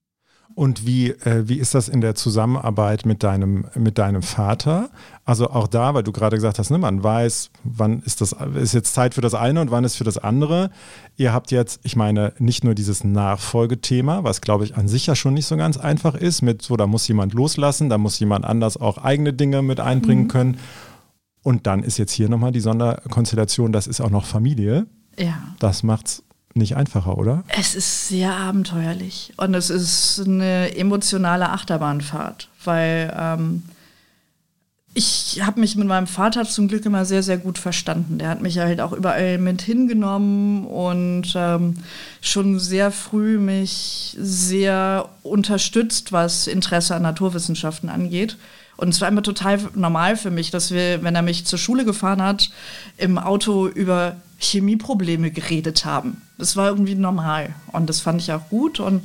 Und 0.56 0.86
wie, 0.86 1.10
äh, 1.10 1.46
wie 1.50 1.58
ist 1.58 1.74
das 1.74 1.86
in 1.86 2.00
der 2.00 2.14
Zusammenarbeit 2.14 3.04
mit 3.04 3.22
deinem, 3.22 3.66
mit 3.74 3.98
deinem 3.98 4.22
Vater? 4.22 4.88
Also 5.26 5.50
auch 5.50 5.68
da, 5.68 5.92
weil 5.92 6.02
du 6.02 6.12
gerade 6.12 6.36
gesagt 6.36 6.58
hast, 6.58 6.70
ne, 6.70 6.78
man 6.78 7.04
weiß, 7.04 7.50
wann 7.62 8.00
ist 8.00 8.22
das, 8.22 8.34
ist 8.54 8.72
jetzt 8.72 8.94
Zeit 8.94 9.12
für 9.12 9.20
das 9.20 9.34
eine 9.34 9.60
und 9.60 9.70
wann 9.70 9.84
ist 9.84 9.96
für 9.96 10.04
das 10.04 10.16
andere. 10.16 10.70
Ihr 11.18 11.34
habt 11.34 11.50
jetzt, 11.50 11.80
ich 11.82 11.94
meine, 11.94 12.32
nicht 12.38 12.64
nur 12.64 12.74
dieses 12.74 13.04
Nachfolgethema, 13.04 14.24
was 14.24 14.40
glaube 14.40 14.64
ich 14.64 14.78
an 14.78 14.88
sich 14.88 15.06
ja 15.06 15.14
schon 15.14 15.34
nicht 15.34 15.44
so 15.44 15.58
ganz 15.58 15.76
einfach 15.76 16.14
ist, 16.14 16.40
mit 16.40 16.62
so, 16.62 16.78
da 16.78 16.86
muss 16.86 17.06
jemand 17.06 17.34
loslassen, 17.34 17.90
da 17.90 17.98
muss 17.98 18.18
jemand 18.18 18.46
anders 18.46 18.78
auch 18.78 18.96
eigene 18.96 19.34
Dinge 19.34 19.60
mit 19.60 19.78
einbringen 19.78 20.26
können. 20.26 20.56
Und 21.42 21.66
dann 21.66 21.82
ist 21.82 21.98
jetzt 21.98 22.12
hier 22.12 22.30
nochmal 22.30 22.52
die 22.52 22.60
Sonderkonstellation, 22.60 23.72
das 23.72 23.86
ist 23.86 24.00
auch 24.00 24.08
noch 24.08 24.24
Familie. 24.24 24.86
Ja. 25.18 25.36
Das 25.58 25.82
macht's 25.82 26.22
nicht 26.56 26.76
einfacher, 26.76 27.18
oder? 27.18 27.44
Es 27.48 27.74
ist 27.74 28.08
sehr 28.08 28.34
abenteuerlich 28.34 29.32
und 29.36 29.54
es 29.54 29.70
ist 29.70 30.22
eine 30.24 30.76
emotionale 30.76 31.50
Achterbahnfahrt, 31.50 32.48
weil 32.64 33.14
ähm, 33.18 33.62
ich 34.98 35.42
habe 35.44 35.60
mich 35.60 35.76
mit 35.76 35.86
meinem 35.86 36.06
Vater 36.06 36.46
zum 36.46 36.68
Glück 36.68 36.86
immer 36.86 37.04
sehr, 37.04 37.22
sehr 37.22 37.36
gut 37.36 37.58
verstanden. 37.58 38.16
Der 38.16 38.30
hat 38.30 38.40
mich 38.40 38.58
halt 38.58 38.80
auch 38.80 38.92
überall 38.92 39.36
mit 39.36 39.60
hingenommen 39.60 40.64
und 40.66 41.34
ähm, 41.36 41.74
schon 42.22 42.58
sehr 42.58 42.90
früh 42.90 43.36
mich 43.36 44.16
sehr 44.18 45.10
unterstützt, 45.22 46.12
was 46.12 46.46
Interesse 46.46 46.94
an 46.94 47.02
Naturwissenschaften 47.02 47.90
angeht. 47.90 48.38
Und 48.78 48.88
es 48.88 49.02
war 49.02 49.08
immer 49.08 49.22
total 49.22 49.58
normal 49.74 50.16
für 50.16 50.30
mich, 50.30 50.50
dass 50.50 50.70
wir, 50.70 51.02
wenn 51.02 51.14
er 51.14 51.20
mich 51.20 51.44
zur 51.44 51.58
Schule 51.58 51.84
gefahren 51.84 52.22
hat, 52.22 52.48
im 52.96 53.18
Auto 53.18 53.66
über 53.68 54.16
Chemieprobleme 54.38 55.30
geredet 55.30 55.84
haben. 55.84 56.22
Das 56.38 56.56
war 56.56 56.68
irgendwie 56.68 56.94
normal 56.94 57.54
und 57.72 57.88
das 57.88 58.00
fand 58.00 58.20
ich 58.20 58.32
auch 58.32 58.48
gut. 58.48 58.80
Und 58.80 59.02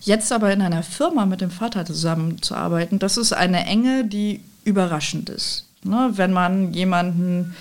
jetzt 0.00 0.32
aber 0.32 0.52
in 0.52 0.62
einer 0.62 0.82
Firma 0.82 1.26
mit 1.26 1.40
dem 1.40 1.50
Vater 1.50 1.84
zusammenzuarbeiten, 1.84 2.98
das 2.98 3.16
ist 3.16 3.32
eine 3.32 3.64
Enge, 3.64 4.04
die 4.04 4.40
überraschend 4.64 5.30
ist. 5.30 5.66
Ne? 5.84 6.10
Wenn 6.14 6.32
man 6.32 6.72
jemanden 6.72 7.54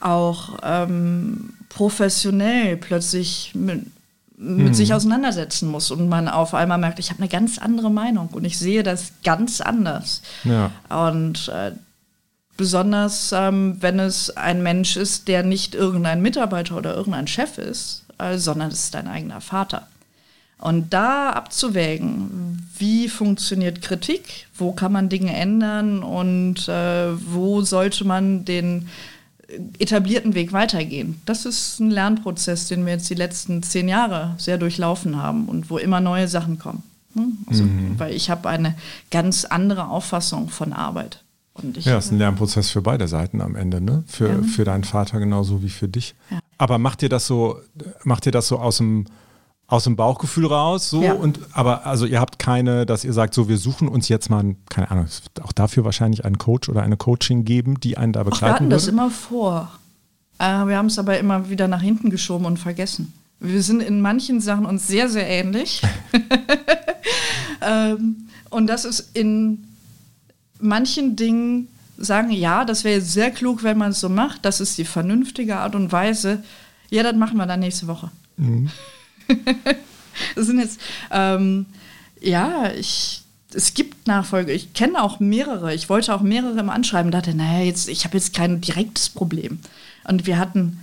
auch 0.00 0.58
ähm, 0.62 1.54
professionell 1.70 2.76
plötzlich 2.76 3.52
mit, 3.54 3.86
mit 4.36 4.76
sich 4.76 4.92
auseinandersetzen 4.92 5.70
muss 5.70 5.90
und 5.90 6.08
man 6.08 6.28
auf 6.28 6.54
einmal 6.54 6.78
merkt, 6.78 6.98
ich 6.98 7.10
habe 7.10 7.20
eine 7.20 7.28
ganz 7.28 7.58
andere 7.58 7.90
Meinung 7.90 8.28
und 8.28 8.44
ich 8.44 8.58
sehe 8.58 8.82
das 8.82 9.12
ganz 9.24 9.60
anders. 9.60 10.22
Ja. 10.44 10.70
Und 10.90 11.48
äh, 11.48 11.72
besonders, 12.56 13.32
ähm, 13.32 13.76
wenn 13.80 13.98
es 13.98 14.30
ein 14.36 14.62
Mensch 14.62 14.96
ist, 14.96 15.28
der 15.28 15.42
nicht 15.42 15.74
irgendein 15.74 16.22
Mitarbeiter 16.22 16.76
oder 16.76 16.94
irgendein 16.94 17.26
Chef 17.26 17.58
ist, 17.58 18.04
äh, 18.18 18.38
sondern 18.38 18.68
es 18.68 18.84
ist 18.84 18.94
dein 18.94 19.08
eigener 19.08 19.40
Vater. 19.40 19.88
Und 20.58 20.94
da 20.94 21.30
abzuwägen, 21.30 22.68
wie 22.78 23.08
funktioniert 23.08 23.82
Kritik, 23.82 24.46
wo 24.56 24.72
kann 24.72 24.92
man 24.92 25.08
Dinge 25.08 25.34
ändern 25.34 26.02
und 26.02 26.68
äh, 26.68 27.08
wo 27.32 27.62
sollte 27.62 28.04
man 28.04 28.44
den 28.44 28.88
etablierten 29.78 30.34
Weg 30.34 30.52
weitergehen. 30.52 31.20
Das 31.26 31.44
ist 31.44 31.80
ein 31.80 31.90
Lernprozess, 31.90 32.68
den 32.68 32.86
wir 32.86 32.94
jetzt 32.94 33.10
die 33.10 33.14
letzten 33.14 33.62
zehn 33.62 33.88
Jahre 33.88 34.34
sehr 34.38 34.58
durchlaufen 34.58 35.16
haben 35.20 35.46
und 35.46 35.70
wo 35.70 35.78
immer 35.78 36.00
neue 36.00 36.28
Sachen 36.28 36.58
kommen. 36.58 36.82
Hm? 37.14 37.38
Also, 37.46 37.64
Weil 37.98 38.14
ich 38.14 38.30
habe 38.30 38.48
eine 38.48 38.74
ganz 39.10 39.44
andere 39.44 39.88
Auffassung 39.88 40.48
von 40.48 40.72
Arbeit. 40.72 41.23
Und 41.54 41.76
ich, 41.76 41.84
Ja, 41.84 41.98
ist 41.98 42.10
ein 42.10 42.18
Lernprozess 42.18 42.70
für 42.70 42.82
beide 42.82 43.06
Seiten 43.08 43.40
am 43.40 43.54
Ende, 43.56 43.80
ne? 43.80 44.02
Für, 44.06 44.28
Ja. 44.28 44.42
für 44.42 44.64
deinen 44.64 44.84
Vater 44.84 45.18
genauso 45.20 45.62
wie 45.62 45.68
für 45.68 45.88
dich. 45.88 46.14
Ja. 46.30 46.38
Aber 46.58 46.78
macht 46.78 47.02
ihr 47.02 47.08
das 47.08 47.26
so, 47.26 47.58
macht 48.02 48.26
ihr 48.26 48.32
das 48.32 48.48
so 48.48 48.58
aus 48.58 48.78
dem, 48.78 49.06
aus 49.68 49.84
dem 49.84 49.94
Bauchgefühl 49.96 50.46
raus? 50.46 50.90
So? 50.90 51.02
Ja. 51.02 51.12
Und 51.14 51.38
aber 51.52 51.86
also 51.86 52.06
ihr 52.06 52.20
habt 52.20 52.38
keine, 52.40 52.86
dass 52.86 53.04
ihr 53.04 53.12
sagt, 53.12 53.34
so 53.34 53.48
wir 53.48 53.56
suchen 53.56 53.86
uns 53.88 54.08
jetzt 54.08 54.30
mal, 54.30 54.40
einen, 54.40 54.56
keine 54.68 54.90
Ahnung, 54.90 55.04
es 55.04 55.22
wird 55.24 55.44
auch 55.46 55.52
dafür 55.52 55.84
wahrscheinlich 55.84 56.24
einen 56.24 56.38
Coach 56.38 56.68
oder 56.68 56.82
eine 56.82 56.96
Coaching 56.96 57.44
geben, 57.44 57.78
die 57.80 57.96
einen 57.96 58.12
da 58.12 58.20
Ach, 58.20 58.26
wir 58.26 58.30
begleiten 58.30 58.54
hatten 58.54 58.70
das 58.70 58.86
würde? 58.86 58.92
immer 58.96 59.10
vor. 59.10 59.70
Äh, 60.38 60.66
wir 60.66 60.76
haben 60.76 60.86
es 60.86 60.98
aber 60.98 61.18
immer 61.18 61.48
wieder 61.50 61.68
nach 61.68 61.82
hinten 61.82 62.10
geschoben 62.10 62.46
und 62.46 62.58
vergessen. 62.58 63.12
Wir 63.38 63.62
sind 63.62 63.80
in 63.80 64.00
manchen 64.00 64.40
Sachen 64.40 64.66
uns 64.66 64.86
sehr, 64.88 65.08
sehr 65.08 65.28
ähnlich. 65.28 65.82
ähm, 67.62 68.28
und 68.50 68.66
das 68.66 68.84
ist 68.84 69.16
in 69.16 69.64
manchen 70.60 71.16
Dingen 71.16 71.68
sagen, 71.96 72.30
ja, 72.30 72.64
das 72.64 72.84
wäre 72.84 72.96
jetzt 72.96 73.12
sehr 73.12 73.30
klug, 73.30 73.62
wenn 73.62 73.78
man 73.78 73.92
es 73.92 74.00
so 74.00 74.08
macht. 74.08 74.44
Das 74.44 74.60
ist 74.60 74.78
die 74.78 74.84
vernünftige 74.84 75.56
Art 75.56 75.74
und 75.74 75.92
Weise. 75.92 76.42
Ja, 76.90 77.02
das 77.02 77.14
machen 77.14 77.36
wir 77.36 77.46
dann 77.46 77.60
nächste 77.60 77.86
Woche. 77.86 78.10
das 80.34 80.46
sind 80.46 80.58
jetzt, 80.58 80.80
ähm, 81.10 81.66
ja, 82.20 82.72
ich, 82.72 83.22
es 83.52 83.74
gibt 83.74 84.06
Nachfolge. 84.06 84.52
Ich 84.52 84.72
kenne 84.72 85.02
auch 85.02 85.20
mehrere. 85.20 85.74
Ich 85.74 85.88
wollte 85.88 86.14
auch 86.14 86.20
mehrere 86.20 86.58
im 86.58 86.70
Anschreiben. 86.70 87.10
Dachte, 87.10 87.34
naja, 87.34 87.64
jetzt, 87.64 87.88
ich 87.88 88.04
habe 88.04 88.16
jetzt 88.16 88.34
kein 88.34 88.60
direktes 88.60 89.08
Problem. 89.08 89.60
Und 90.04 90.26
wir 90.26 90.38
hatten, 90.38 90.80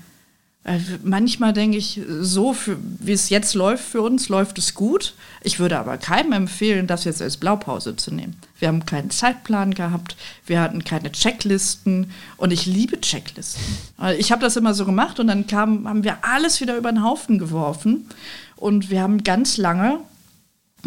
manchmal 1.04 1.54
denke 1.54 1.78
ich, 1.78 2.00
so 2.20 2.54
für, 2.54 2.78
wie 3.00 3.14
es 3.14 3.30
jetzt 3.30 3.56
läuft 3.56 3.84
für 3.84 4.02
uns, 4.04 4.30
läuft 4.30 4.60
es 4.60 4.76
gut. 4.76 5.16
Ich 5.42 5.60
würde 5.60 5.80
aber 5.80 5.98
keinem 5.98 6.34
empfehlen, 6.34 6.86
das 6.86 7.04
jetzt 7.04 7.22
als 7.22 7.38
Blaupause 7.38 7.96
zu 7.96 8.14
nehmen. 8.14 8.36
Wir 8.60 8.68
haben 8.68 8.86
keinen 8.86 9.10
Zeitplan 9.10 9.74
gehabt, 9.74 10.16
wir 10.46 10.62
hatten 10.62 10.84
keine 10.84 11.12
Checklisten 11.12 12.12
und 12.38 12.54
ich 12.54 12.68
liebe 12.68 13.02
Checklisten. 13.02 13.62
Äh, 14.00 14.18
Ich 14.18 14.32
habe 14.32 14.42
das 14.42 14.56
immer 14.56 14.76
so 14.76 14.86
gemacht 14.86 15.20
und 15.20 15.28
dann 15.28 15.48
kam, 15.48 15.88
haben 15.88 16.04
wir 16.04 16.24
alles 16.24 16.62
wieder 16.62 16.78
über 16.78 16.92
den 16.92 17.04
Haufen 17.04 17.40
geworfen 17.40 18.08
und 18.56 18.92
wir 18.92 19.02
haben 19.02 19.24
ganz 19.24 19.58
lange 19.58 20.00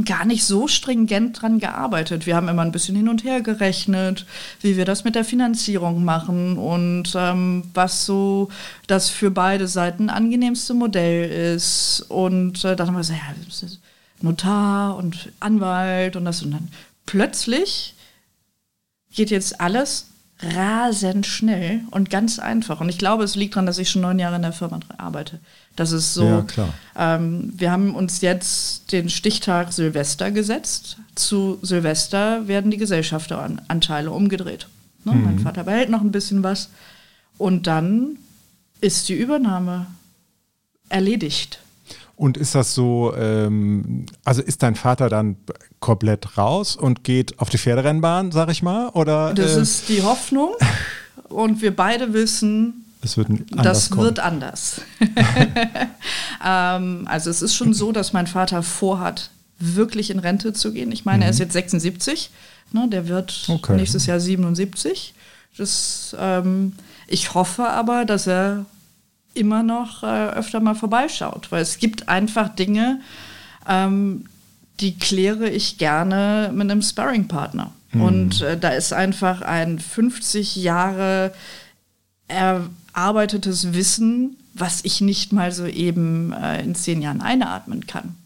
gar 0.05 0.25
nicht 0.25 0.45
so 0.45 0.67
stringent 0.67 1.41
dran 1.41 1.61
gearbeitet. 1.61 2.27
Wir 2.27 2.35
haben 2.35 2.49
immer 2.49 2.63
ein 2.63 2.73
bisschen 2.73 2.97
hin 2.97 3.09
und 3.09 3.23
her 3.23 3.43
gerechnet, 3.43 4.27
wie 4.61 4.77
wir 4.77 4.85
das 4.85 5.05
mit 5.05 5.15
der 5.15 5.25
Finanzierung 5.25 6.05
machen 6.05 6.59
und 6.59 7.13
ähm, 7.15 7.71
was 7.75 8.05
so 8.05 8.49
das 8.87 9.09
für 9.09 9.31
beide 9.31 9.69
Seiten 9.69 10.11
angenehmste 10.11 10.75
Modell 10.75 11.55
ist. 11.55 12.07
Und 12.09 12.65
äh, 12.65 12.75
dann 12.75 12.89
haben 12.89 12.95
wir 12.95 13.01
gesagt, 13.01 13.21
ja, 13.21 13.69
Notar 14.21 14.97
und 14.97 15.33
Anwalt 15.39 16.17
und 16.17 16.25
das 16.25 16.43
und 16.43 16.53
dann 16.53 16.69
plötzlich 17.07 17.95
geht 19.13 19.31
jetzt 19.31 19.61
alles 19.61 20.09
rasend 20.41 21.27
schnell 21.27 21.83
und 21.91 22.11
ganz 22.11 22.39
einfach. 22.39 22.81
Und 22.81 22.89
ich 22.89 22.99
glaube, 22.99 23.25
es 23.25 23.37
liegt 23.37 23.55
daran, 23.55 23.67
dass 23.67 23.79
ich 23.79 23.91
schon 23.91 24.03
neun 24.03 24.19
Jahre 24.19 24.37
in 24.37 24.43
der 24.43 24.53
Firma 24.53 24.81
arbeite. 24.99 25.41
Das 25.77 25.93
ist 25.93 26.15
so. 26.15 26.25
Ja, 26.25 26.43
klar. 26.43 26.75
Ähm, 26.97 27.53
wir 27.57 27.71
haben 27.71 27.95
uns 27.95 28.21
jetzt 28.21 28.93
den 28.93 29.09
Stichtag 29.09 29.73
Silvester 29.73 30.31
gesetzt. 30.31 30.99
Zu 31.15 31.59
Silvester 31.63 32.49
werden 32.49 32.71
die 32.71 32.77
Gesellschafteranteile 32.77 34.11
umgedreht. 34.11 34.69
Ne? 35.05 35.13
Mein 35.15 35.39
Vater 35.39 35.65
behält 35.65 35.91
noch 35.91 36.01
ein 36.01 36.13
bisschen 36.13 36.43
was. 36.43 36.71
Und 37.39 37.67
dann 37.67 38.19
ist 38.81 39.09
die 39.09 39.15
Übernahme 39.15 39.87
erledigt. 40.89 41.61
Und 42.17 42.37
ist 42.37 42.55
das 42.55 42.75
so, 42.75 43.13
ähm, 43.17 44.07
also 44.25 44.41
ist 44.41 44.63
dein 44.63 44.77
Vater 44.77 45.09
dann 45.09 45.37
komplett 45.81 46.39
raus 46.39 46.77
und 46.77 47.03
geht 47.05 47.39
auf 47.41 47.51
die 47.51 47.59
Pferderennbahn, 47.59 48.31
sag 48.31 48.51
ich 48.51 48.63
mal? 48.63 48.89
Oder, 48.91 49.35
Das 49.35 49.57
äh, 49.57 49.63
ist 49.63 49.89
die 49.89 50.03
Hoffnung. 50.03 50.53
Und 51.29 51.61
wir 51.61 51.75
beide 51.75 52.13
wissen, 52.13 52.85
es 53.03 53.17
wird 53.17 53.29
anders 53.29 53.65
das 53.65 53.91
kommen. 53.91 54.05
wird 54.05 54.21
anders. 54.21 54.81
ähm, 56.45 57.07
also 57.09 57.31
es 57.31 57.43
ist 57.43 57.55
schon 57.55 57.75
so, 57.75 57.93
dass 57.93 58.13
mein 58.13 58.27
Vater 58.27 58.63
vorhat, 58.63 59.31
wirklich 59.59 60.11
in 60.11 60.19
Rente 60.19 60.53
zu 60.53 60.73
gehen. 60.73 60.91
Ich 60.93 61.05
meine, 61.05 61.25
er 61.25 61.31
ist 61.31 61.39
jetzt 61.39 61.53
76, 61.53 62.31
ne, 62.73 62.89
der 62.89 63.09
wird 63.09 63.45
Mhm. 63.49 63.55
Okay. 63.55 63.77
nächstes 63.77 64.07
Jahr 64.07 64.21
77. 64.21 65.15
Das, 65.57 66.15
ähm, 66.19 66.73
ich 67.07 67.35
hoffe 67.35 67.65
aber, 67.69 68.05
dass 68.05 68.27
er 68.27 68.67
immer 69.35 69.63
noch 69.63 70.03
äh, 70.03 70.29
öfter 70.31 70.61
mal 70.61 70.75
vorbeischaut, 70.75 71.51
weil 71.51 71.63
es 71.63 71.79
gibt 71.79 72.09
einfach 72.09 72.49
Dinge, 72.49 73.01
ähm, 73.69 74.27
die 74.81 74.97
kläre 74.97 75.49
ich 75.49 75.79
gerne 75.79 76.51
mit 76.53 76.71
einem 76.71 76.83
Sparringpartner. 76.83 77.73
Und 77.95 78.41
äh, 78.41 78.59
da 78.59 78.71
ist 78.71 78.93
einfach 78.93 79.43
ein 79.43 79.79
50 79.79 80.57
Jahre 80.57 81.33
erarbeitetes 82.27 83.73
Wissen, 83.73 84.37
was 84.53 84.85
ich 84.85 85.01
nicht 85.01 85.33
mal 85.33 85.53
so 85.53 85.67
eben 85.67 86.33
äh, 86.33 86.63
in 86.63 86.75
zehn 86.75 87.03
Jahren 87.03 87.21
einatmen 87.21 87.87
kann. 87.87 88.17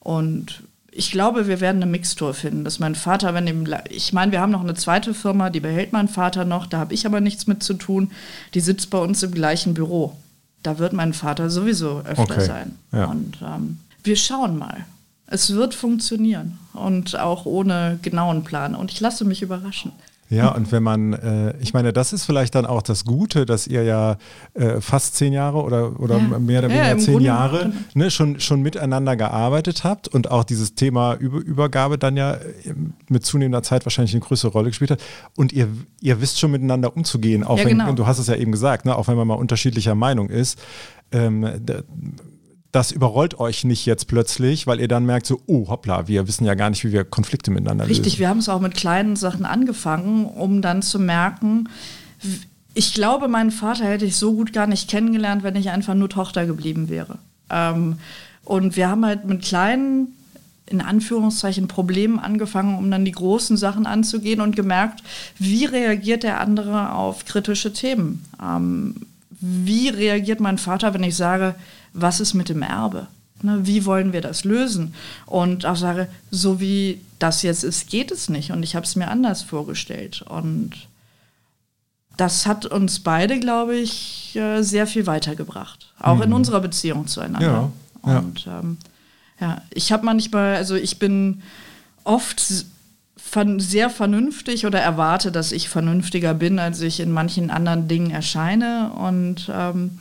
Und 0.00 0.62
ich 0.90 1.10
glaube, 1.10 1.46
wir 1.46 1.60
werden 1.60 1.82
eine 1.82 1.90
Mixtur 1.90 2.34
finden, 2.34 2.64
dass 2.64 2.78
mein 2.78 2.94
Vater, 2.94 3.34
wenn 3.34 3.46
ihm, 3.46 3.66
ich 3.88 4.12
meine, 4.12 4.32
wir 4.32 4.40
haben 4.40 4.52
noch 4.52 4.62
eine 4.62 4.74
zweite 4.74 5.14
Firma, 5.14 5.50
die 5.50 5.60
behält 5.60 5.92
mein 5.92 6.08
Vater 6.08 6.44
noch, 6.44 6.66
da 6.66 6.78
habe 6.78 6.94
ich 6.94 7.06
aber 7.06 7.20
nichts 7.20 7.46
mit 7.46 7.62
zu 7.62 7.74
tun. 7.74 8.10
Die 8.54 8.60
sitzt 8.60 8.90
bei 8.90 8.98
uns 8.98 9.22
im 9.22 9.32
gleichen 9.32 9.74
Büro. 9.74 10.16
Da 10.62 10.78
wird 10.78 10.92
mein 10.92 11.12
Vater 11.14 11.50
sowieso 11.50 12.00
öfter 12.00 12.22
Okay, 12.22 12.44
sein. 12.44 12.78
ja. 12.92 13.06
Und 13.06 13.38
ähm, 13.42 13.78
wir 14.02 14.16
schauen 14.16 14.58
mal. 14.58 14.84
Es 15.26 15.52
wird 15.52 15.74
funktionieren 15.74 16.58
und 16.72 17.18
auch 17.18 17.44
ohne 17.44 17.98
genauen 18.02 18.44
Plan. 18.44 18.74
Und 18.74 18.90
ich 18.90 19.00
lasse 19.00 19.24
mich 19.24 19.42
überraschen. 19.42 19.92
Ja, 20.30 20.48
und 20.54 20.70
wenn 20.72 20.82
man, 20.82 21.14
äh, 21.14 21.54
ich 21.60 21.72
meine, 21.72 21.92
das 21.94 22.12
ist 22.12 22.24
vielleicht 22.24 22.54
dann 22.54 22.66
auch 22.66 22.82
das 22.82 23.04
Gute, 23.06 23.46
dass 23.46 23.66
ihr 23.66 23.82
ja 23.84 24.16
äh, 24.52 24.80
fast 24.82 25.16
zehn 25.16 25.32
Jahre 25.32 25.62
oder, 25.62 25.98
oder 25.98 26.18
Ja. 26.18 26.38
mehr 26.38 26.58
oder 26.60 26.68
Ja, 26.68 26.74
weniger 26.74 26.90
im 26.92 26.98
zehn 26.98 27.12
Grunde- 27.14 27.26
Jahre 27.26 27.72
ne, 27.94 28.10
schon, 28.10 28.38
schon 28.38 28.60
miteinander 28.60 29.16
gearbeitet 29.16 29.84
habt 29.84 30.06
und 30.08 30.30
auch 30.30 30.44
dieses 30.44 30.74
Thema 30.74 31.14
Über 31.14 31.38
Übergabe 31.38 31.96
dann 31.96 32.16
ja 32.18 32.34
äh, 32.34 32.40
mit 33.08 33.24
zunehmender 33.24 33.62
Zeit 33.62 33.86
wahrscheinlich 33.86 34.12
eine 34.12 34.20
größere 34.20 34.52
Rolle 34.52 34.68
gespielt 34.68 34.90
hat. 34.90 35.00
Und 35.34 35.52
ihr, 35.54 35.68
ihr 36.00 36.20
wisst 36.20 36.38
schon 36.38 36.50
miteinander 36.50 36.94
umzugehen, 36.94 37.42
auch 37.42 37.56
Ja, 37.58 37.64
wenn, 37.64 37.78
genau. 37.78 37.92
du 37.92 38.06
hast 38.06 38.18
es 38.18 38.26
ja 38.26 38.34
eben 38.34 38.52
gesagt, 38.52 38.84
ne, 38.84 38.96
auch 38.96 39.08
wenn 39.08 39.16
man 39.16 39.26
mal 39.26 39.34
unterschiedlicher 39.34 39.94
Meinung 39.94 40.28
ist. 40.28 40.58
Ähm, 41.10 41.46
das 42.78 42.92
überrollt 42.92 43.40
euch 43.40 43.64
nicht 43.64 43.86
jetzt 43.86 44.06
plötzlich, 44.06 44.68
weil 44.68 44.78
ihr 44.78 44.86
dann 44.86 45.04
merkt 45.04 45.26
so, 45.26 45.40
oh 45.46 45.68
hoppla, 45.68 46.06
wir 46.06 46.28
wissen 46.28 46.44
ja 46.44 46.54
gar 46.54 46.70
nicht, 46.70 46.84
wie 46.84 46.92
wir 46.92 47.02
Konflikte 47.04 47.50
miteinander 47.50 47.84
lösen. 47.84 47.96
Richtig, 47.96 48.20
wir 48.20 48.28
haben 48.28 48.38
es 48.38 48.48
auch 48.48 48.60
mit 48.60 48.74
kleinen 48.74 49.16
Sachen 49.16 49.44
angefangen, 49.44 50.26
um 50.26 50.62
dann 50.62 50.82
zu 50.82 51.00
merken, 51.00 51.68
ich 52.74 52.94
glaube, 52.94 53.26
meinen 53.26 53.50
Vater 53.50 53.84
hätte 53.84 54.04
ich 54.04 54.14
so 54.14 54.32
gut 54.32 54.52
gar 54.52 54.68
nicht 54.68 54.88
kennengelernt, 54.88 55.42
wenn 55.42 55.56
ich 55.56 55.70
einfach 55.70 55.94
nur 55.94 56.08
Tochter 56.08 56.46
geblieben 56.46 56.88
wäre. 56.88 57.18
Ähm, 57.50 57.98
und 58.44 58.76
wir 58.76 58.88
haben 58.88 59.04
halt 59.04 59.24
mit 59.24 59.42
kleinen, 59.42 60.14
in 60.66 60.80
Anführungszeichen, 60.80 61.66
Problemen 61.66 62.20
angefangen, 62.20 62.78
um 62.78 62.88
dann 62.92 63.04
die 63.04 63.10
großen 63.10 63.56
Sachen 63.56 63.86
anzugehen 63.86 64.40
und 64.40 64.54
gemerkt, 64.54 65.02
wie 65.40 65.64
reagiert 65.64 66.22
der 66.22 66.40
andere 66.40 66.92
auf 66.92 67.24
kritische 67.24 67.72
Themen? 67.72 68.24
Ähm, 68.40 68.94
wie 69.40 69.88
reagiert 69.88 70.38
mein 70.38 70.58
Vater, 70.58 70.94
wenn 70.94 71.02
ich 71.02 71.16
sage, 71.16 71.56
was 72.00 72.20
ist 72.20 72.34
mit 72.34 72.48
dem 72.48 72.62
Erbe? 72.62 73.06
Ne, 73.42 73.60
wie 73.62 73.84
wollen 73.84 74.12
wir 74.12 74.20
das 74.20 74.44
lösen? 74.44 74.94
Und 75.26 75.64
auch 75.64 75.76
sage, 75.76 76.08
so 76.30 76.60
wie 76.60 77.00
das 77.18 77.42
jetzt 77.42 77.62
ist, 77.62 77.88
geht 77.88 78.10
es 78.10 78.28
nicht. 78.28 78.50
Und 78.50 78.62
ich 78.62 78.74
habe 78.74 78.84
es 78.84 78.96
mir 78.96 79.08
anders 79.08 79.42
vorgestellt. 79.42 80.22
Und 80.22 80.72
das 82.16 82.46
hat 82.46 82.66
uns 82.66 82.98
beide, 82.98 83.38
glaube 83.38 83.76
ich, 83.76 84.34
äh, 84.34 84.62
sehr 84.62 84.88
viel 84.88 85.06
weitergebracht. 85.06 85.92
Auch 86.00 86.20
in 86.20 86.32
unserer 86.32 86.60
Beziehung 86.60 87.06
zueinander. 87.06 87.70
Ja, 88.04 88.12
ja. 88.12 88.18
Und 88.18 88.46
ähm, 88.48 88.76
ja, 89.40 89.62
ich 89.70 89.92
habe 89.92 90.04
manchmal, 90.04 90.56
also 90.56 90.74
ich 90.74 90.98
bin 90.98 91.42
oft 92.02 92.42
sehr 93.58 93.90
vernünftig 93.90 94.66
oder 94.66 94.80
erwarte, 94.80 95.30
dass 95.30 95.52
ich 95.52 95.68
vernünftiger 95.68 96.34
bin, 96.34 96.58
als 96.58 96.80
ich 96.80 96.98
in 96.98 97.12
manchen 97.12 97.50
anderen 97.50 97.86
Dingen 97.86 98.10
erscheine. 98.10 98.90
Und 98.94 99.48
ähm, 99.52 99.98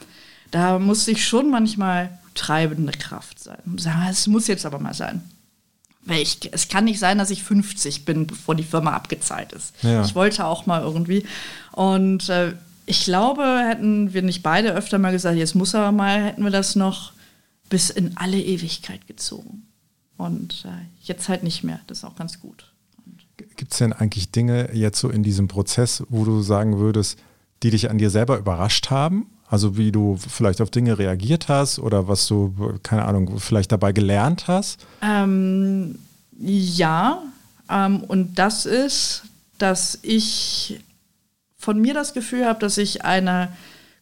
da 0.51 0.79
muss 0.79 1.07
ich 1.07 1.25
schon 1.25 1.49
manchmal 1.49 2.17
treibende 2.33 2.93
Kraft 2.93 3.39
sein. 3.39 3.57
Sagen, 3.77 4.07
es 4.09 4.27
muss 4.27 4.47
jetzt 4.47 4.65
aber 4.65 4.79
mal 4.79 4.93
sein. 4.93 5.21
Weil 6.05 6.21
ich, 6.21 6.53
es 6.53 6.69
kann 6.69 6.85
nicht 6.85 6.99
sein, 6.99 7.17
dass 7.17 7.31
ich 7.31 7.43
50 7.43 8.05
bin, 8.05 8.27
bevor 8.27 8.55
die 8.55 8.63
Firma 8.63 8.93
abgezahlt 8.93 9.51
ist. 9.51 9.73
Ja. 9.83 10.05
Ich 10.05 10.15
wollte 10.15 10.45
auch 10.45 10.65
mal 10.65 10.81
irgendwie. 10.81 11.25
Und 11.73 12.29
äh, 12.29 12.53
ich 12.85 13.03
glaube, 13.03 13.43
hätten 13.67 14.13
wir 14.13 14.21
nicht 14.21 14.41
beide 14.41 14.73
öfter 14.73 14.99
mal 14.99 15.11
gesagt, 15.11 15.37
jetzt 15.37 15.55
muss 15.55 15.75
aber 15.75 15.91
mal, 15.91 16.23
hätten 16.23 16.43
wir 16.43 16.51
das 16.51 16.75
noch 16.75 17.11
bis 17.69 17.89
in 17.89 18.15
alle 18.15 18.39
Ewigkeit 18.41 19.05
gezogen. 19.07 19.63
Und 20.15 20.63
äh, 20.65 20.85
jetzt 21.03 21.27
halt 21.27 21.43
nicht 21.43 21.63
mehr. 21.63 21.81
Das 21.87 21.99
ist 21.99 22.03
auch 22.05 22.15
ganz 22.15 22.39
gut. 22.39 22.71
Gibt 23.57 23.73
es 23.73 23.79
denn 23.79 23.91
eigentlich 23.91 24.31
Dinge 24.31 24.73
jetzt 24.73 24.99
so 24.99 25.09
in 25.09 25.23
diesem 25.23 25.47
Prozess, 25.47 26.03
wo 26.09 26.23
du 26.23 26.41
sagen 26.41 26.79
würdest, 26.79 27.19
die 27.63 27.71
dich 27.71 27.89
an 27.89 27.97
dir 27.97 28.09
selber 28.09 28.37
überrascht 28.37 28.89
haben? 28.89 29.27
Also 29.49 29.77
wie 29.77 29.91
du 29.91 30.17
vielleicht 30.17 30.61
auf 30.61 30.69
Dinge 30.69 30.99
reagiert 30.99 31.47
hast 31.47 31.79
oder 31.79 32.07
was 32.07 32.27
du, 32.27 32.53
keine 32.83 33.05
Ahnung, 33.05 33.39
vielleicht 33.39 33.71
dabei 33.71 33.93
gelernt 33.93 34.47
hast? 34.47 34.85
Ähm, 35.01 35.99
ja, 36.37 37.21
ähm, 37.69 38.03
und 38.03 38.37
das 38.37 38.65
ist, 38.65 39.23
dass 39.57 39.99
ich 40.01 40.79
von 41.57 41.79
mir 41.79 41.93
das 41.93 42.13
Gefühl 42.13 42.45
habe, 42.45 42.59
dass 42.59 42.77
ich 42.77 43.05
eine 43.05 43.49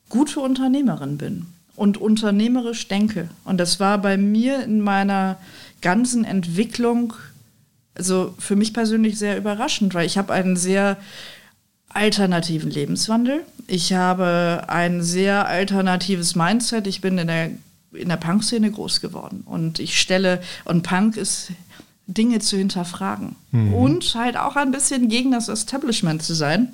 gute 0.09 0.39
Unternehmerin 0.39 1.17
bin 1.17 1.45
und 1.75 1.97
unternehmerisch 1.97 2.87
denke. 2.87 3.29
Und 3.43 3.57
das 3.57 3.79
war 3.79 3.97
bei 3.99 4.17
mir 4.17 4.63
in 4.63 4.81
meiner 4.81 5.37
ganzen 5.81 6.25
Entwicklung, 6.25 7.13
also 7.93 8.33
für 8.39 8.55
mich 8.55 8.73
persönlich 8.73 9.17
sehr 9.17 9.37
überraschend, 9.37 9.93
weil 9.93 10.05
ich 10.05 10.17
habe 10.17 10.33
einen 10.33 10.57
sehr 10.57 10.97
alternativen 11.95 12.69
Lebenswandel. 12.69 13.43
Ich 13.67 13.93
habe 13.93 14.65
ein 14.67 15.01
sehr 15.01 15.47
alternatives 15.47 16.35
Mindset. 16.35 16.87
Ich 16.87 17.01
bin 17.01 17.17
in 17.17 17.27
der, 17.27 17.51
in 17.93 18.09
der 18.09 18.17
Punk-Szene 18.17 18.69
groß 18.69 19.01
geworden. 19.01 19.43
Und 19.45 19.79
ich 19.79 19.99
stelle, 19.99 20.41
und 20.65 20.83
Punk 20.83 21.17
ist 21.17 21.51
Dinge 22.05 22.39
zu 22.39 22.57
hinterfragen. 22.57 23.35
Und 23.73 24.13
halt 24.15 24.37
auch 24.37 24.55
ein 24.55 24.71
bisschen 24.71 25.09
gegen 25.09 25.31
das 25.31 25.47
Establishment 25.47 26.21
zu 26.21 26.35
sein. 26.35 26.73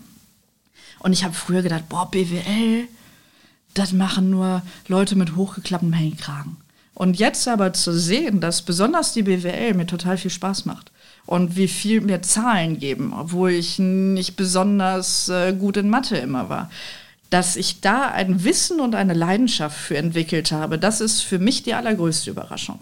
Und 1.00 1.14
ich 1.14 1.24
habe 1.24 1.34
früher 1.34 1.62
gedacht, 1.62 1.88
boah, 1.88 2.10
BWL, 2.10 2.88
das 3.74 3.94
machen 3.94 4.30
nur 4.30 4.64
Leute 4.88 5.16
mit 5.16 5.36
hochgeklapptem 5.36 5.94
Hängekragen. 5.94 6.58
Und 6.94 7.18
jetzt 7.18 7.48
aber 7.48 7.74
zu 7.74 7.98
sehen, 7.98 8.42
dass 8.42 8.64
besonders 8.64 9.14
die 9.14 9.24
BWL 9.24 9.76
mir 9.76 9.88
total 9.88 10.18
viel 10.18 10.32
Spaß 10.32 10.66
macht 10.66 10.92
und 11.26 11.56
wie 11.56 11.68
viel 11.68 12.02
mir 12.02 12.22
Zahlen 12.22 12.80
geben, 12.80 13.14
obwohl 13.18 13.52
ich 13.52 13.80
nicht 13.80 14.36
besonders 14.36 15.30
äh, 15.30 15.54
gut 15.54 15.78
in 15.78 15.90
Mathe 15.90 16.18
immer 16.18 16.50
war, 16.50 16.70
dass 17.30 17.56
ich 17.56 17.80
da 17.82 18.08
ein 18.10 18.44
Wissen 18.44 18.80
und 18.82 18.94
eine 18.96 19.14
Leidenschaft 19.14 19.78
für 19.78 19.98
entwickelt 19.98 20.52
habe, 20.52 20.78
das 20.78 21.00
ist 21.00 21.22
für 21.22 21.40
mich 21.40 21.64
die 21.64 21.74
allergrößte 21.74 22.30
Überraschung. 22.30 22.80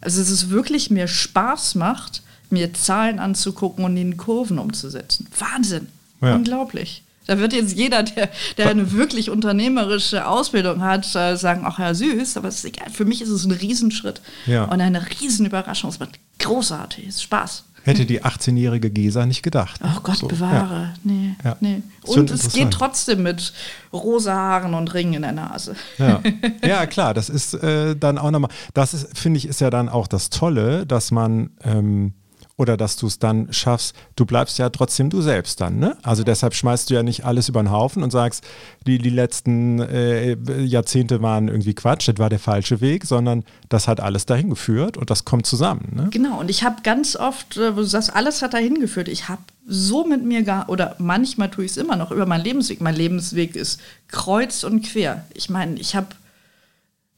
Also 0.00 0.20
dass 0.20 0.30
es 0.30 0.48
wirklich 0.50 0.90
mir 0.90 1.06
Spaß 1.08 1.74
macht, 1.74 2.22
mir 2.50 2.72
Zahlen 2.74 3.18
anzugucken 3.18 3.84
und 3.84 3.96
in 3.96 4.16
Kurven 4.16 4.58
umzusetzen. 4.58 5.28
Wahnsinn. 5.38 5.88
Ja. 6.20 6.34
Unglaublich. 6.34 7.02
Da 7.26 7.38
wird 7.38 7.52
jetzt 7.52 7.76
jeder, 7.76 8.02
der, 8.02 8.30
der 8.56 8.70
eine 8.70 8.92
wirklich 8.92 9.30
unternehmerische 9.30 10.26
Ausbildung 10.26 10.82
hat, 10.82 11.14
äh, 11.14 11.36
sagen, 11.36 11.62
ach 11.64 11.78
ja, 11.78 11.94
süß, 11.94 12.36
aber 12.36 12.48
es 12.48 12.56
ist 12.56 12.64
egal. 12.64 12.90
Für 12.90 13.04
mich 13.04 13.22
ist 13.22 13.28
es 13.28 13.44
ein 13.44 13.52
Riesenschritt 13.52 14.20
Ja. 14.46 14.64
und 14.64 14.80
eine 14.80 15.06
Riesenüberraschung. 15.20 15.90
Es 15.90 16.00
macht 16.00 16.18
großartig, 16.40 17.06
es 17.06 17.14
ist 17.16 17.22
Spaß. 17.22 17.64
Hätte 17.84 18.06
die 18.06 18.22
18-jährige 18.22 18.90
Gesa 18.90 19.26
nicht 19.26 19.42
gedacht. 19.42 19.80
Oh 19.82 20.00
Gott, 20.02 20.18
So, 20.18 20.28
bewahre. 20.28 20.94
Nee, 21.04 21.34
Ja. 21.44 21.56
nee. 21.60 21.82
Ist 22.04 22.12
schon 22.12 22.20
Und 22.20 22.30
es 22.30 22.52
geht 22.52 22.70
trotzdem 22.70 23.22
mit 23.22 23.52
rosa 23.92 24.34
Haaren 24.34 24.74
und 24.74 24.94
Ringen 24.94 25.14
in 25.14 25.22
der 25.22 25.32
Nase. 25.32 25.74
Ja. 25.98 26.20
ja, 26.66 26.86
klar, 26.86 27.12
das 27.14 27.28
ist 27.28 27.54
äh, 27.54 27.96
dann 27.96 28.18
auch 28.18 28.30
nochmal, 28.30 28.50
das 28.74 28.94
ist, 28.94 29.18
finde 29.18 29.38
ich, 29.38 29.46
ist 29.48 29.60
ja 29.60 29.70
dann 29.70 29.88
auch 29.88 30.06
das 30.06 30.30
Tolle, 30.30 30.86
dass 30.86 31.10
man, 31.10 31.50
ähm, 31.64 32.12
oder 32.56 32.76
dass 32.76 32.96
du 32.96 33.06
es 33.06 33.18
dann 33.18 33.52
schaffst, 33.52 33.94
du 34.14 34.26
bleibst 34.26 34.58
ja 34.58 34.68
trotzdem 34.70 35.10
du 35.10 35.20
selbst 35.20 35.60
dann. 35.60 35.78
Ne? 35.78 35.96
Also 36.02 36.22
deshalb 36.22 36.54
schmeißt 36.54 36.90
du 36.90 36.94
ja 36.94 37.02
nicht 37.02 37.24
alles 37.24 37.48
über 37.48 37.62
den 37.62 37.70
Haufen 37.70 38.02
und 38.02 38.10
sagst, 38.10 38.44
die, 38.86 38.98
die 38.98 39.10
letzten 39.10 39.80
äh, 39.80 40.36
Jahrzehnte 40.62 41.22
waren 41.22 41.48
irgendwie 41.48 41.74
Quatsch, 41.74 42.08
das 42.08 42.18
war 42.18 42.28
der 42.28 42.38
falsche 42.38 42.80
Weg, 42.80 43.04
sondern 43.04 43.44
das 43.68 43.88
hat 43.88 44.00
alles 44.00 44.26
dahin 44.26 44.50
geführt 44.50 44.96
und 44.96 45.10
das 45.10 45.24
kommt 45.24 45.46
zusammen. 45.46 45.92
Ne? 45.94 46.08
Genau, 46.10 46.40
und 46.40 46.50
ich 46.50 46.62
habe 46.62 46.82
ganz 46.82 47.16
oft, 47.16 47.56
äh, 47.56 47.74
wo 47.74 47.80
du 47.80 47.86
sagst, 47.86 48.14
alles 48.14 48.42
hat 48.42 48.54
dahin 48.54 48.80
geführt. 48.80 49.08
Ich 49.08 49.28
habe 49.28 49.42
so 49.66 50.04
mit 50.04 50.24
mir 50.24 50.42
gar, 50.42 50.68
oder 50.68 50.96
manchmal 50.98 51.50
tue 51.50 51.64
ich 51.64 51.72
es 51.72 51.76
immer 51.76 51.96
noch, 51.96 52.10
über 52.10 52.26
meinen 52.26 52.44
Lebensweg. 52.44 52.80
Mein 52.80 52.96
Lebensweg 52.96 53.56
ist 53.56 53.80
kreuz 54.08 54.64
und 54.64 54.82
quer. 54.82 55.24
Ich 55.34 55.48
meine, 55.48 55.78
ich 55.78 55.94
habe 55.94 56.08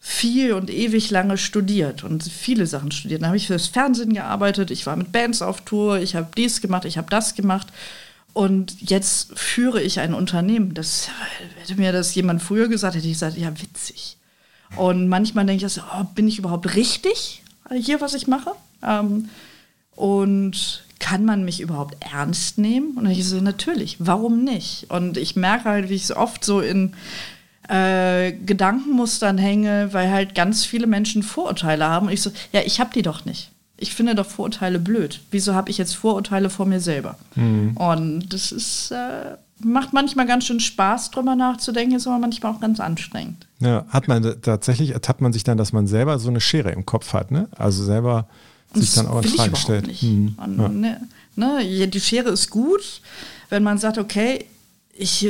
viel 0.06 0.52
und 0.52 0.68
ewig 0.68 1.10
lange 1.10 1.38
studiert 1.38 2.04
und 2.04 2.22
viele 2.24 2.66
Sachen 2.66 2.92
studiert. 2.92 3.22
Dann 3.22 3.28
habe 3.28 3.38
ich 3.38 3.46
fürs 3.46 3.68
Fernsehen 3.68 4.12
gearbeitet, 4.12 4.70
ich 4.70 4.84
war 4.84 4.96
mit 4.96 5.12
Bands 5.12 5.40
auf 5.40 5.62
Tour, 5.62 5.98
ich 5.98 6.14
habe 6.14 6.28
dies 6.36 6.60
gemacht, 6.60 6.84
ich 6.84 6.98
habe 6.98 7.08
das 7.08 7.34
gemacht. 7.34 7.68
Und 8.34 8.76
jetzt 8.82 9.38
führe 9.38 9.80
ich 9.80 10.00
ein 10.00 10.12
Unternehmen. 10.12 10.74
Das 10.74 11.08
hätte 11.58 11.80
mir 11.80 11.90
das 11.90 12.14
jemand 12.14 12.42
früher 12.42 12.68
gesagt, 12.68 12.96
hätte 12.96 13.06
ich 13.06 13.14
gesagt, 13.14 13.38
ja, 13.38 13.50
witzig. 13.58 14.18
Und 14.76 15.08
manchmal 15.08 15.46
denke 15.46 15.64
ich, 15.64 15.72
so, 15.72 15.80
oh, 15.80 16.04
bin 16.14 16.28
ich 16.28 16.38
überhaupt 16.38 16.76
richtig 16.76 17.42
hier, 17.72 18.02
was 18.02 18.12
ich 18.12 18.26
mache? 18.26 18.52
Ähm, 18.82 19.30
und 19.96 20.84
kann 20.98 21.24
man 21.24 21.46
mich 21.46 21.62
überhaupt 21.62 21.96
ernst 22.12 22.58
nehmen? 22.58 22.98
Und 22.98 23.06
ich 23.06 23.26
so, 23.26 23.40
natürlich, 23.40 23.96
warum 24.00 24.44
nicht? 24.44 24.90
Und 24.90 25.16
ich 25.16 25.34
merke 25.34 25.64
halt, 25.64 25.88
wie 25.88 25.94
ich 25.94 26.04
es 26.04 26.14
oft 26.14 26.44
so 26.44 26.60
in 26.60 26.92
äh, 27.68 28.32
Gedankenmustern 28.32 29.38
hänge, 29.38 29.88
weil 29.92 30.10
halt 30.10 30.34
ganz 30.34 30.64
viele 30.64 30.86
Menschen 30.86 31.22
Vorurteile 31.22 31.86
haben. 31.86 32.06
Und 32.06 32.12
ich 32.12 32.22
so, 32.22 32.30
ja, 32.52 32.60
ich 32.64 32.80
habe 32.80 32.90
die 32.94 33.02
doch 33.02 33.24
nicht. 33.24 33.50
Ich 33.76 33.94
finde 33.94 34.14
doch 34.14 34.26
Vorurteile 34.26 34.78
blöd. 34.78 35.20
Wieso 35.30 35.54
habe 35.54 35.70
ich 35.70 35.78
jetzt 35.78 35.94
Vorurteile 35.94 36.50
vor 36.50 36.66
mir 36.66 36.80
selber? 36.80 37.16
Mhm. 37.34 37.76
Und 37.76 38.32
das 38.32 38.52
ist, 38.52 38.90
äh, 38.92 39.36
macht 39.60 39.92
manchmal 39.92 40.26
ganz 40.26 40.44
schön 40.44 40.60
Spaß, 40.60 41.10
drüber 41.10 41.34
nachzudenken, 41.34 41.96
ist 41.96 42.06
aber 42.06 42.18
manchmal 42.18 42.52
auch 42.52 42.60
ganz 42.60 42.80
anstrengend. 42.80 43.46
Ja, 43.60 43.84
hat 43.88 44.08
man 44.08 44.22
tatsächlich, 44.42 44.90
ertappt 44.90 45.20
man 45.20 45.32
sich 45.32 45.44
dann, 45.44 45.58
dass 45.58 45.72
man 45.72 45.86
selber 45.86 46.18
so 46.18 46.28
eine 46.28 46.40
Schere 46.40 46.70
im 46.70 46.86
Kopf 46.86 47.12
hat, 47.12 47.30
ne? 47.30 47.48
Also 47.56 47.82
selber 47.84 48.28
sich 48.74 48.94
dann 48.94 49.06
auch 49.06 49.22
in 49.22 49.28
Frage 49.28 49.56
stellt. 49.56 50.02
Mhm. 50.02 50.36
Und, 50.36 50.58
ja. 50.58 50.68
ne, 50.68 51.00
ne, 51.36 51.88
die 51.88 52.00
Schere 52.00 52.30
ist 52.30 52.50
gut, 52.50 53.00
wenn 53.48 53.62
man 53.62 53.78
sagt, 53.78 53.98
okay, 53.98 54.46
ich 54.96 55.26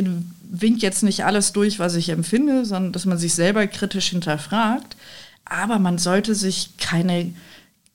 wink 0.50 0.82
jetzt 0.82 1.02
nicht 1.02 1.24
alles 1.24 1.52
durch, 1.52 1.78
was 1.78 1.94
ich 1.94 2.10
empfinde, 2.10 2.64
sondern 2.64 2.92
dass 2.92 3.06
man 3.06 3.18
sich 3.18 3.34
selber 3.34 3.66
kritisch 3.66 4.10
hinterfragt. 4.10 4.96
Aber 5.44 5.78
man 5.78 5.98
sollte 5.98 6.34
sich 6.34 6.76
keine, 6.78 7.34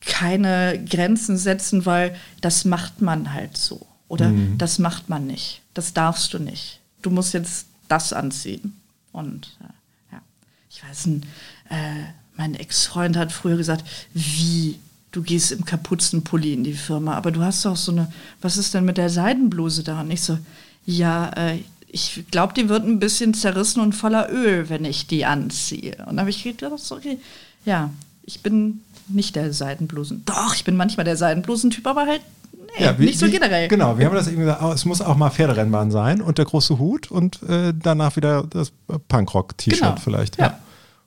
keine 0.02 0.84
Grenzen 0.90 1.38
setzen, 1.38 1.86
weil 1.86 2.16
das 2.42 2.66
macht 2.66 3.02
man 3.02 3.34
halt 3.34 3.58
so. 3.58 3.86
Oder 4.08 4.30
mhm. 4.30 4.58
das 4.58 4.80
macht 4.80 5.10
man 5.10 5.28
nicht. 5.28 5.62
Das 5.74 5.94
darfst 5.94 6.34
du 6.34 6.40
nicht. 6.40 6.80
Du 7.02 7.10
musst 7.10 7.34
jetzt 7.34 7.68
das 7.88 8.14
anziehen. 8.14 8.80
Und 9.12 9.58
äh, 9.62 10.14
ja, 10.14 10.22
ich 10.70 10.84
weiß 10.84 11.08
nicht, 11.08 11.28
äh, 11.70 12.04
mein 12.36 12.56
Ex-Freund 12.56 13.18
hat 13.18 13.32
früher 13.32 13.58
gesagt, 13.58 13.86
wie, 14.14 14.80
du 15.12 15.22
gehst 15.22 15.52
im 15.52 15.66
Kapuzenpulli 15.66 16.54
in 16.54 16.64
die 16.64 16.74
Firma, 16.74 17.16
aber 17.16 17.32
du 17.32 17.42
hast 17.42 17.66
doch 17.66 17.76
so 17.76 17.92
eine, 17.92 18.12
was 18.42 18.58
ist 18.58 18.74
denn 18.74 18.86
mit 18.86 18.98
der 18.98 19.10
Seidenbluse 19.10 19.84
da? 19.84 20.02
Und 20.02 20.12
ich 20.12 20.22
so, 20.22 20.38
ja, 20.90 21.30
äh, 21.36 21.60
ich 21.88 22.24
glaube, 22.32 22.54
die 22.54 22.70
wird 22.70 22.84
ein 22.84 23.00
bisschen 23.00 23.34
zerrissen 23.34 23.82
und 23.82 23.94
voller 23.94 24.32
Öl, 24.32 24.70
wenn 24.70 24.86
ich 24.86 25.08
die 25.08 25.26
anziehe. 25.26 25.96
Und 26.00 26.08
dann 26.08 26.22
habe 26.22 26.30
ich 26.30 26.44
gedacht, 26.44 26.74
okay, 26.92 27.20
ja, 27.66 27.90
ich 28.24 28.42
bin 28.42 28.82
nicht 29.08 29.36
der 29.36 29.54
Seidenblusen. 29.54 30.24
Doch, 30.26 30.56
ich 30.56 30.64
bin 30.64 30.76
manchmal 30.76 31.04
der 31.04 31.18
Seidenblusentyp, 31.18 31.86
aber 31.88 32.06
halt 32.06 32.22
nee, 32.54 32.86
ja, 32.86 32.98
wie, 33.00 33.06
nicht 33.06 33.20
so 33.20 33.26
wie, 33.26 33.32
generell. 33.32 33.68
Genau, 33.68 33.98
wir 33.98 34.06
haben 34.06 34.16
das 34.16 34.28
irgendwie 34.28 34.46
gesagt, 34.46 34.62
es 34.76 34.86
muss 34.86 35.02
auch 35.02 35.16
mal 35.16 35.32
Pferderennbahn 35.32 35.90
sein 35.90 36.22
und 36.22 36.38
der 36.38 36.46
große 36.46 36.78
Hut 36.78 37.10
und 37.10 37.42
äh, 37.44 37.74
danach 37.74 38.16
wieder 38.16 38.44
das 38.44 38.72
Punkrock-T-Shirt 39.08 39.80
genau. 39.80 39.96
vielleicht. 39.98 40.38
Ja. 40.38 40.60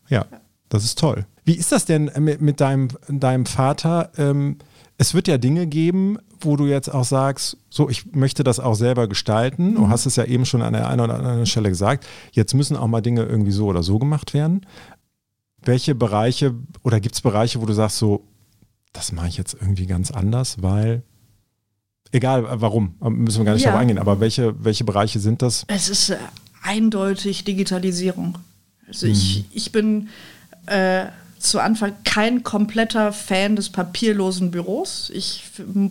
ja. 0.09 0.27
ja, 0.31 0.39
das 0.69 0.85
ist 0.85 0.99
toll. 0.99 1.27
Wie 1.45 1.55
ist 1.55 1.73
das 1.73 1.85
denn 1.85 2.11
mit, 2.19 2.41
mit 2.41 2.61
deinem, 2.61 2.89
deinem 3.09 3.47
Vater? 3.47 4.11
Ähm, 4.17 4.59
es 5.03 5.15
wird 5.15 5.27
ja 5.27 5.37
Dinge 5.37 5.67
geben, 5.67 6.17
wo 6.41 6.55
du 6.55 6.67
jetzt 6.67 6.87
auch 6.89 7.03
sagst, 7.03 7.57
so, 7.71 7.89
ich 7.91 8.15
möchte 8.15 8.45
das 8.45 8.61
auch 8.61 8.77
selber 8.77 9.09
gestalten. 9.09 9.71
Mhm. 9.71 9.75
Du 9.75 9.89
hast 9.89 10.07
es 10.07 10.15
ja 10.15 10.25
eben 10.25 10.47
schon 10.47 10.63
an 10.63 10.75
der 10.75 10.87
einen 10.87 11.01
oder 11.01 11.17
anderen 11.17 11.45
Stelle 11.45 11.71
gesagt. 11.71 12.07
Jetzt 12.31 12.55
müssen 12.55 12.77
auch 12.77 12.87
mal 12.87 13.01
Dinge 13.01 13.25
irgendwie 13.25 13.51
so 13.51 13.67
oder 13.67 13.83
so 13.83 13.99
gemacht 13.99 14.33
werden. 14.33 14.65
Welche 15.61 15.97
Bereiche 15.97 16.55
oder 16.85 17.01
gibt 17.01 17.17
es 17.17 17.21
Bereiche, 17.21 17.61
wo 17.61 17.67
du 17.67 17.73
sagst, 17.73 17.99
so, 17.99 18.29
das 18.93 19.11
mache 19.11 19.27
ich 19.27 19.37
jetzt 19.37 19.55
irgendwie 19.61 19.87
ganz 19.87 20.13
anders, 20.13 20.63
weil 20.63 21.03
egal 22.13 22.45
warum, 22.61 22.95
müssen 23.01 23.39
wir 23.39 23.47
gar 23.47 23.55
nicht 23.55 23.63
ja. 23.63 23.71
darauf 23.71 23.81
eingehen, 23.81 23.99
aber 23.99 24.21
welche, 24.21 24.55
welche 24.65 24.85
Bereiche 24.85 25.19
sind 25.19 25.43
das? 25.43 25.65
Es 25.67 25.89
ist 25.89 26.11
äh, 26.11 26.17
eindeutig 26.63 27.43
Digitalisierung. 27.43 28.39
Also 28.87 29.07
mhm. 29.07 29.13
ich, 29.15 29.47
ich 29.51 29.73
bin 29.73 30.11
äh, 30.67 31.07
zu 31.43 31.61
Anfang 31.61 31.93
kein 32.05 32.43
kompletter 32.43 33.13
Fan 33.13 33.57
des 33.57 33.71
papierlosen 33.71 34.51
Büros. 34.51 35.11
Ich 35.13 35.43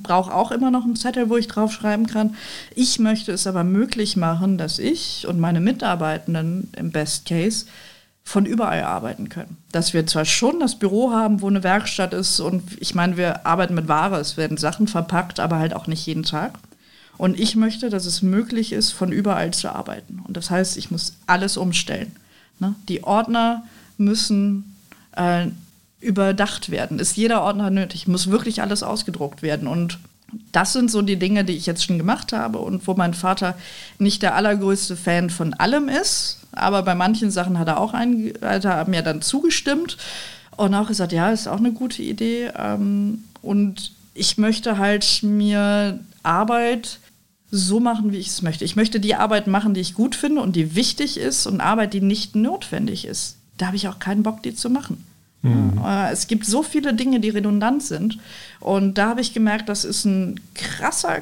brauche 0.01 0.33
auch 0.33 0.51
immer 0.51 0.71
noch 0.71 0.85
einen 0.85 0.95
Zettel, 0.95 1.29
wo 1.29 1.37
ich 1.37 1.47
draufschreiben 1.47 2.07
kann. 2.07 2.35
Ich 2.75 2.99
möchte 2.99 3.31
es 3.31 3.45
aber 3.47 3.63
möglich 3.63 4.15
machen, 4.15 4.57
dass 4.57 4.79
ich 4.79 5.27
und 5.27 5.39
meine 5.39 5.59
Mitarbeitenden 5.59 6.71
im 6.77 6.91
Best 6.91 7.25
Case 7.25 7.65
von 8.23 8.45
überall 8.45 8.83
arbeiten 8.83 9.29
können. 9.29 9.57
Dass 9.71 9.93
wir 9.93 10.07
zwar 10.07 10.25
schon 10.25 10.59
das 10.59 10.79
Büro 10.79 11.11
haben, 11.11 11.41
wo 11.41 11.47
eine 11.47 11.63
Werkstatt 11.63 12.13
ist 12.13 12.39
und 12.39 12.63
ich 12.79 12.95
meine, 12.95 13.17
wir 13.17 13.45
arbeiten 13.45 13.73
mit 13.73 13.87
Ware, 13.87 14.19
es 14.19 14.37
werden 14.37 14.57
Sachen 14.57 14.87
verpackt, 14.87 15.39
aber 15.39 15.57
halt 15.57 15.73
auch 15.73 15.87
nicht 15.87 16.05
jeden 16.05 16.23
Tag. 16.23 16.59
Und 17.17 17.39
ich 17.39 17.55
möchte, 17.55 17.89
dass 17.89 18.05
es 18.05 18.21
möglich 18.21 18.71
ist, 18.71 18.91
von 18.91 19.11
überall 19.11 19.51
zu 19.51 19.69
arbeiten. 19.69 20.23
Und 20.25 20.37
das 20.37 20.49
heißt, 20.49 20.77
ich 20.77 20.91
muss 20.91 21.17
alles 21.27 21.57
umstellen. 21.57 22.15
Ne? 22.59 22.73
Die 22.87 23.03
Ordner 23.03 23.63
müssen 23.97 24.70
äh, 25.15 25.47
überdacht 25.99 26.71
werden. 26.71 26.99
Ist 26.99 27.15
jeder 27.15 27.43
Ordner 27.43 27.69
nötig? 27.69 28.07
Muss 28.07 28.31
wirklich 28.31 28.61
alles 28.61 28.83
ausgedruckt 28.83 29.41
werden? 29.41 29.67
Und 29.67 29.99
das 30.51 30.73
sind 30.73 30.89
so 30.89 31.01
die 31.01 31.17
Dinge, 31.17 31.45
die 31.45 31.55
ich 31.55 31.65
jetzt 31.65 31.83
schon 31.83 31.97
gemacht 31.97 32.33
habe 32.33 32.59
und 32.59 32.87
wo 32.87 32.93
mein 32.95 33.13
Vater 33.13 33.55
nicht 33.99 34.21
der 34.23 34.35
allergrößte 34.35 34.95
Fan 34.95 35.29
von 35.29 35.53
allem 35.53 35.89
ist, 35.89 36.39
aber 36.51 36.83
bei 36.83 36.95
manchen 36.95 37.31
Sachen 37.31 37.59
hat 37.59 37.67
er 37.67 37.79
auch 37.79 37.93
ein, 37.93 38.33
hat 38.41 38.87
mir 38.87 39.01
dann 39.01 39.21
zugestimmt 39.21 39.97
und 40.57 40.73
auch 40.73 40.87
gesagt, 40.87 41.11
ja, 41.11 41.31
ist 41.31 41.47
auch 41.47 41.57
eine 41.57 41.71
gute 41.71 42.01
Idee. 42.01 42.51
Ähm, 42.57 43.23
und 43.41 43.93
ich 44.13 44.37
möchte 44.37 44.77
halt 44.77 45.23
mir 45.23 45.99
Arbeit 46.23 46.99
so 47.51 47.79
machen, 47.79 48.11
wie 48.11 48.17
ich 48.17 48.27
es 48.27 48.41
möchte. 48.41 48.65
Ich 48.65 48.75
möchte 48.75 48.99
die 48.99 49.15
Arbeit 49.15 49.47
machen, 49.47 49.73
die 49.73 49.81
ich 49.81 49.93
gut 49.93 50.15
finde 50.15 50.41
und 50.41 50.55
die 50.55 50.75
wichtig 50.75 51.17
ist 51.17 51.47
und 51.47 51.61
Arbeit, 51.61 51.93
die 51.93 52.01
nicht 52.01 52.35
notwendig 52.35 53.05
ist 53.05 53.37
da 53.57 53.67
habe 53.67 53.75
ich 53.75 53.87
auch 53.87 53.99
keinen 53.99 54.23
Bock, 54.23 54.43
die 54.43 54.55
zu 54.55 54.69
machen. 54.69 55.05
Mhm. 55.41 55.81
Äh, 55.83 56.11
es 56.11 56.27
gibt 56.27 56.45
so 56.45 56.63
viele 56.63 56.93
Dinge, 56.93 57.19
die 57.19 57.29
redundant 57.29 57.83
sind. 57.83 58.17
Und 58.59 58.97
da 58.97 59.09
habe 59.09 59.21
ich 59.21 59.33
gemerkt, 59.33 59.69
das 59.69 59.85
ist 59.85 60.05
ein 60.05 60.39
krasser 60.55 61.21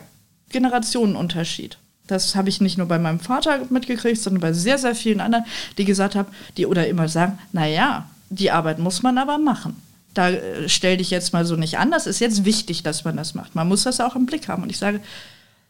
Generationenunterschied. 0.49 1.77
Das 2.07 2.35
habe 2.35 2.49
ich 2.49 2.59
nicht 2.59 2.77
nur 2.77 2.87
bei 2.87 2.97
meinem 2.97 3.19
Vater 3.19 3.61
mitgekriegt, 3.69 4.19
sondern 4.19 4.41
bei 4.41 4.53
sehr, 4.53 4.77
sehr 4.77 4.95
vielen 4.95 5.21
anderen, 5.21 5.45
die 5.77 5.85
gesagt 5.85 6.15
haben, 6.15 6.29
die 6.57 6.65
oder 6.65 6.87
immer 6.87 7.07
sagen, 7.07 7.37
naja, 7.51 8.09
die 8.29 8.51
Arbeit 8.51 8.79
muss 8.79 9.03
man 9.03 9.17
aber 9.17 9.37
machen. 9.37 9.75
Da 10.13 10.31
äh, 10.31 10.67
stell 10.67 10.97
dich 10.97 11.11
jetzt 11.11 11.33
mal 11.33 11.45
so 11.45 11.55
nicht 11.55 11.77
an, 11.77 11.91
das 11.91 12.07
ist 12.07 12.19
jetzt 12.19 12.45
wichtig, 12.45 12.83
dass 12.83 13.05
man 13.05 13.15
das 13.15 13.35
macht. 13.35 13.55
Man 13.55 13.67
muss 13.67 13.83
das 13.83 13.99
auch 13.99 14.15
im 14.15 14.25
Blick 14.25 14.47
haben. 14.47 14.63
Und 14.63 14.71
ich 14.71 14.79
sage, 14.79 15.01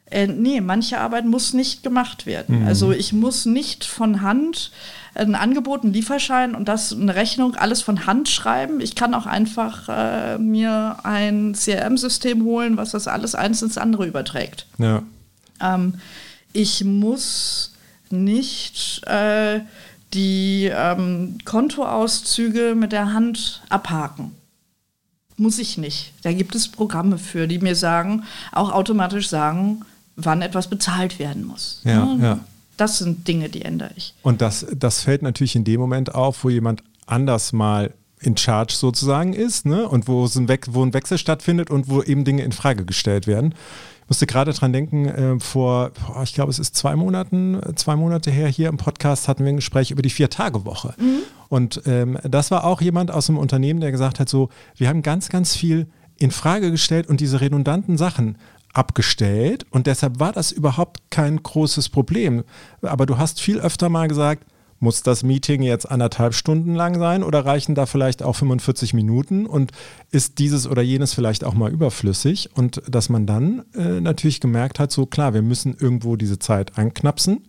äh, 0.09 0.27
nee, 0.27 0.61
manche 0.61 0.99
Arbeit 0.99 1.25
muss 1.25 1.53
nicht 1.53 1.83
gemacht 1.83 2.25
werden. 2.25 2.61
Mhm. 2.61 2.67
Also 2.67 2.91
ich 2.91 3.13
muss 3.13 3.45
nicht 3.45 3.83
von 3.83 4.21
Hand 4.21 4.71
ein 5.15 5.35
Angebot, 5.35 5.83
einen 5.83 5.93
Lieferschein 5.93 6.55
und 6.55 6.67
das 6.67 6.93
eine 6.93 7.15
Rechnung 7.15 7.55
alles 7.55 7.81
von 7.81 8.05
Hand 8.05 8.29
schreiben. 8.29 8.79
Ich 8.79 8.95
kann 8.95 9.13
auch 9.13 9.25
einfach 9.25 9.89
äh, 9.89 10.37
mir 10.37 10.97
ein 11.03 11.53
CRM-System 11.53 12.43
holen, 12.43 12.77
was 12.77 12.91
das 12.91 13.07
alles 13.07 13.35
eins 13.35 13.61
ins 13.61 13.77
andere 13.77 14.05
überträgt. 14.05 14.67
Ja. 14.77 15.03
Ähm, 15.61 15.95
ich 16.53 16.83
muss 16.83 17.73
nicht 18.09 19.05
äh, 19.07 19.61
die 20.13 20.71
ähm, 20.73 21.37
Kontoauszüge 21.45 22.75
mit 22.75 22.91
der 22.91 23.13
Hand 23.13 23.61
abhaken. 23.69 24.35
Muss 25.37 25.59
ich 25.59 25.77
nicht. 25.77 26.13
Da 26.23 26.33
gibt 26.33 26.55
es 26.55 26.67
Programme 26.67 27.17
für, 27.17 27.47
die 27.47 27.59
mir 27.59 27.75
sagen, 27.75 28.23
auch 28.51 28.71
automatisch 28.71 29.29
sagen, 29.29 29.85
wann 30.15 30.41
etwas 30.41 30.67
bezahlt 30.67 31.19
werden 31.19 31.45
muss. 31.45 31.81
Ja, 31.83 31.91
ja. 31.91 32.15
ja. 32.21 32.39
Das 32.79 32.97
sind 32.97 33.27
Dinge, 33.27 33.49
die 33.49 33.63
ändere 33.63 33.91
ich. 33.97 34.13
Und 34.21 34.41
das, 34.41 34.65
das 34.73 35.01
fällt 35.01 35.21
natürlich 35.21 35.55
in 35.55 35.65
dem 35.65 35.81
Moment 35.81 36.15
auf, 36.15 36.45
wo 36.45 36.49
jemand 36.49 36.81
anders 37.05 37.51
mal 37.51 37.93
in 38.21 38.37
Charge 38.37 38.73
sozusagen 38.73 39.33
ist, 39.33 39.65
ne? 39.65 39.87
Und 39.87 40.07
wo, 40.07 40.25
ein, 40.25 40.47
We 40.47 40.59
wo 40.69 40.83
ein 40.83 40.93
Wechsel 40.93 41.17
stattfindet 41.17 41.69
und 41.69 41.89
wo 41.89 42.01
eben 42.01 42.23
Dinge 42.23 42.43
in 42.43 42.53
Frage 42.53 42.85
gestellt 42.85 43.27
werden. 43.27 43.53
Ich 44.03 44.09
musste 44.09 44.27
gerade 44.27 44.53
dran 44.53 44.71
denken, 44.71 45.05
äh, 45.07 45.39
vor, 45.41 45.91
boah, 45.91 46.23
ich 46.23 46.33
glaube, 46.33 46.51
es 46.51 46.59
ist 46.59 46.73
zwei 46.73 46.95
Monaten, 46.95 47.59
zwei 47.75 47.97
Monate 47.97 48.31
her 48.31 48.47
hier 48.47 48.69
im 48.69 48.77
Podcast 48.77 49.27
hatten 49.27 49.43
wir 49.43 49.51
ein 49.51 49.57
Gespräch 49.57 49.91
über 49.91 50.01
die 50.01 50.09
Vier-Tage-Woche. 50.09 50.95
Mhm. 50.97 51.19
Und 51.49 51.81
ähm, 51.85 52.17
das 52.23 52.49
war 52.49 52.63
auch 52.63 52.79
jemand 52.79 53.11
aus 53.11 53.29
einem 53.29 53.39
Unternehmen, 53.39 53.81
der 53.81 53.91
gesagt 53.91 54.21
hat: 54.21 54.29
so, 54.29 54.47
wir 54.77 54.87
haben 54.87 55.01
ganz, 55.01 55.27
ganz 55.27 55.53
viel 55.53 55.87
in 56.17 56.31
Frage 56.31 56.71
gestellt 56.71 57.07
und 57.07 57.19
diese 57.19 57.41
redundanten 57.41 57.97
Sachen 57.97 58.37
abgestellt 58.73 59.65
und 59.71 59.87
deshalb 59.87 60.19
war 60.19 60.31
das 60.31 60.51
überhaupt 60.51 61.11
kein 61.11 61.41
großes 61.41 61.89
Problem. 61.89 62.43
Aber 62.81 63.05
du 63.05 63.17
hast 63.17 63.41
viel 63.41 63.59
öfter 63.59 63.89
mal 63.89 64.07
gesagt, 64.07 64.45
muss 64.79 65.03
das 65.03 65.23
Meeting 65.23 65.61
jetzt 65.61 65.89
anderthalb 65.89 66.33
Stunden 66.33 66.73
lang 66.73 66.97
sein 66.97 67.23
oder 67.23 67.45
reichen 67.45 67.75
da 67.75 67.85
vielleicht 67.85 68.23
auch 68.23 68.35
45 68.35 68.93
Minuten 68.93 69.45
und 69.45 69.71
ist 70.11 70.39
dieses 70.39 70.67
oder 70.67 70.81
jenes 70.81 71.13
vielleicht 71.13 71.43
auch 71.43 71.53
mal 71.53 71.71
überflüssig? 71.71 72.49
Und 72.55 72.81
dass 72.87 73.09
man 73.09 73.25
dann 73.25 73.65
äh, 73.75 73.99
natürlich 73.99 74.39
gemerkt 74.39 74.79
hat, 74.79 74.91
so 74.91 75.05
klar, 75.05 75.33
wir 75.33 75.41
müssen 75.41 75.75
irgendwo 75.77 76.15
diese 76.15 76.39
Zeit 76.39 76.77
einknapsen 76.77 77.45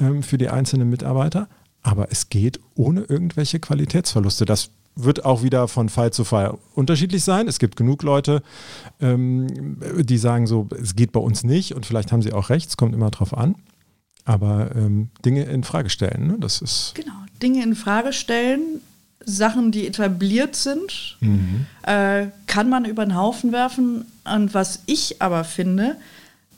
ähm, 0.00 0.22
für 0.22 0.38
die 0.38 0.48
einzelnen 0.48 0.88
Mitarbeiter, 0.88 1.48
aber 1.82 2.12
es 2.12 2.28
geht 2.28 2.60
ohne 2.74 3.02
irgendwelche 3.02 3.58
Qualitätsverluste. 3.58 4.44
Das 4.44 4.70
wird 4.94 5.24
auch 5.24 5.42
wieder 5.42 5.68
von 5.68 5.88
Fall 5.88 6.12
zu 6.12 6.24
Fall 6.24 6.58
unterschiedlich 6.74 7.24
sein. 7.24 7.48
Es 7.48 7.58
gibt 7.58 7.76
genug 7.76 8.02
Leute, 8.02 8.42
ähm, 9.00 9.78
die 10.04 10.18
sagen 10.18 10.46
so, 10.46 10.68
es 10.80 10.96
geht 10.96 11.12
bei 11.12 11.20
uns 11.20 11.44
nicht 11.44 11.74
und 11.74 11.86
vielleicht 11.86 12.12
haben 12.12 12.22
sie 12.22 12.32
auch 12.32 12.50
recht, 12.50 12.68
es 12.68 12.76
kommt 12.76 12.94
immer 12.94 13.10
drauf 13.10 13.36
an. 13.36 13.56
Aber 14.24 14.74
ähm, 14.76 15.08
Dinge 15.24 15.44
in 15.44 15.64
Frage 15.64 15.90
stellen, 15.90 16.28
ne? 16.28 16.36
das 16.38 16.60
ist. 16.60 16.92
Genau, 16.94 17.12
Dinge 17.42 17.62
in 17.62 17.74
Frage 17.74 18.12
stellen, 18.12 18.80
Sachen, 19.24 19.72
die 19.72 19.86
etabliert 19.86 20.54
sind, 20.56 21.16
mhm. 21.20 21.66
äh, 21.82 22.26
kann 22.46 22.68
man 22.68 22.84
über 22.84 23.04
den 23.04 23.16
Haufen 23.16 23.52
werfen. 23.52 24.04
Und 24.24 24.54
was 24.54 24.80
ich 24.86 25.20
aber 25.22 25.44
finde, 25.44 25.96